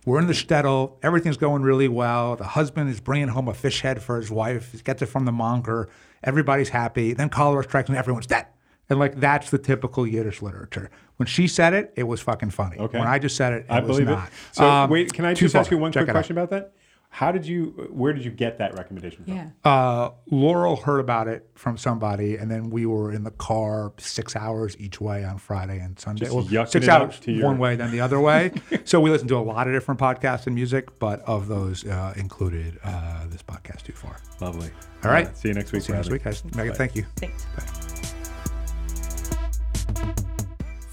we're 0.07 0.19
in 0.19 0.27
the 0.27 0.35
shtetl, 0.35 0.93
everything's 1.03 1.39
going 1.39 1.63
really 1.63 1.89
well. 1.89 2.37
The 2.37 2.45
husband 2.45 2.91
is 2.91 3.01
bringing 3.01 3.29
home 3.29 3.49
a 3.49 3.55
fish 3.55 3.81
head 3.81 4.03
for 4.03 4.17
his 4.19 4.31
wife. 4.31 4.73
He 4.73 4.79
gets 4.79 5.01
it 5.01 5.07
from 5.07 5.25
the 5.25 5.33
monger. 5.33 5.89
Everybody's 6.23 6.69
happy. 6.69 7.15
Then 7.15 7.31
cholera 7.31 7.65
strikes 7.65 7.89
and 7.89 7.97
everyone's 7.97 8.27
dead. 8.27 8.47
And 8.91 8.99
like 8.99 9.19
that's 9.19 9.51
the 9.51 9.57
typical 9.57 10.07
Yiddish 10.07 10.43
literature. 10.43 10.91
When 11.17 11.27
she 11.27 11.47
said 11.49 11.73
it, 11.73 11.93
it 11.97 12.03
was 12.03 12.21
fucking 12.21 12.51
funny. 12.51 12.77
Okay. 12.77 12.99
When 12.99 13.09
I 13.09 13.19
just 13.19 13.35
said 13.35 13.55
it, 13.55 13.65
it 13.67 13.71
I 13.71 13.81
was 13.81 13.89
believe 13.89 14.07
not. 14.09 14.29
it. 14.29 14.33
So 14.53 14.69
Um, 14.69 14.91
wait, 14.91 15.11
can 15.13 15.25
I 15.25 15.33
just 15.33 15.55
ask 15.55 15.71
you 15.71 15.79
one 15.79 15.91
Check 15.91 16.03
quick 16.03 16.09
it 16.09 16.11
out. 16.11 16.15
question 16.21 16.37
about 16.39 16.51
that? 16.51 16.73
How 17.15 17.31
did 17.31 17.47
you? 17.47 17.67
Where 17.93 18.13
did 18.13 18.25
you 18.25 18.33
get 18.33 18.59
that 18.59 18.75
recommendation 18.77 19.23
from? 19.23 19.35
yeah. 19.35 19.51
Uh, 19.65 20.11
Laurel 20.33 20.75
heard 20.75 20.99
about 20.99 21.29
it 21.29 21.49
from 21.55 21.77
somebody, 21.79 22.35
and 22.37 22.51
then 22.51 22.71
we 22.71 22.87
were 22.87 23.13
in 23.13 23.23
the 23.23 23.31
car 23.31 23.93
six 23.99 24.35
hours 24.35 24.77
each 24.81 25.01
way 25.01 25.23
on 25.25 25.39
Friday 25.39 25.79
and 25.79 25.97
Sunday. 25.97 26.25
Just 26.25 26.35
Well, 26.35 26.67
six 26.67 26.75
it 26.87 26.89
hours 26.91 27.21
to 27.21 27.31
your- 27.31 27.47
one 27.47 27.59
way, 27.59 27.77
then 27.77 27.93
the 27.93 28.01
other 28.01 28.19
way. 28.19 28.51
so 28.85 28.99
we 29.01 29.11
listened 29.11 29.29
to 29.29 29.37
a 29.37 29.39
lot 29.39 29.69
of 29.69 29.73
different 29.73 30.01
podcasts 30.01 30.49
and 30.49 30.57
music, 30.57 30.99
but 30.99 31.21
of 31.21 31.47
those 31.47 31.87
uh, 31.87 32.15
included 32.17 32.81
uh, 32.83 33.27
this 33.29 33.45
podcast 33.45 33.83
too 33.83 33.93
far. 33.93 34.17
Lovely. 34.41 34.71
All 35.05 35.13
right. 35.13 35.37
See 35.39 35.47
you 35.47 35.55
next 35.55 35.71
week. 35.71 35.83
See 35.83 35.93
you 35.93 35.97
next 35.97 36.11
week, 36.11 36.25
guys. 36.25 36.43
Meaghan, 36.43 36.77
thank 36.77 36.97
you. 36.97 37.07
Thanks. 37.15 37.47
Firewall 39.95 40.25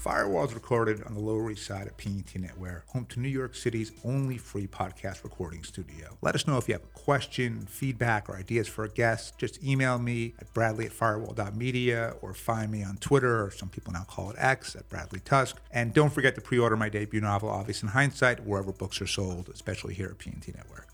is 0.04 0.54
recorded 0.54 1.00
on 1.04 1.14
the 1.14 1.20
Lower 1.20 1.50
East 1.52 1.64
Side 1.64 1.86
of 1.86 1.96
P&T 1.96 2.36
Knitwear, 2.36 2.82
home 2.88 3.06
to 3.06 3.20
New 3.20 3.28
York 3.28 3.54
City's 3.54 3.92
only 4.04 4.36
free 4.36 4.66
podcast 4.66 5.22
recording 5.22 5.62
studio. 5.62 6.18
Let 6.22 6.34
us 6.34 6.44
know 6.44 6.58
if 6.58 6.66
you 6.66 6.74
have 6.74 6.82
a 6.82 6.98
question, 6.98 7.66
feedback, 7.66 8.28
or 8.28 8.34
ideas 8.36 8.66
for 8.66 8.84
a 8.84 8.88
guest. 8.88 9.38
Just 9.38 9.62
email 9.62 10.00
me 10.00 10.34
at 10.40 10.52
bradley 10.54 10.86
at 10.86 10.92
firewall.media 10.92 12.16
or 12.20 12.34
find 12.34 12.72
me 12.72 12.82
on 12.82 12.96
Twitter, 12.96 13.44
or 13.44 13.52
some 13.52 13.68
people 13.68 13.92
now 13.92 14.02
call 14.02 14.30
it 14.30 14.36
X, 14.40 14.74
at 14.74 14.88
Bradley 14.88 15.20
Tusk. 15.20 15.60
And 15.70 15.94
don't 15.94 16.12
forget 16.12 16.34
to 16.34 16.40
pre 16.40 16.58
order 16.58 16.76
my 16.76 16.88
debut 16.88 17.20
novel, 17.20 17.48
Obvious 17.48 17.82
in 17.82 17.90
Hindsight, 17.90 18.44
wherever 18.44 18.72
books 18.72 19.00
are 19.00 19.06
sold, 19.06 19.50
especially 19.50 19.94
here 19.94 20.08
at 20.08 20.18
P&T 20.18 20.50
Knitwear. 20.50 20.91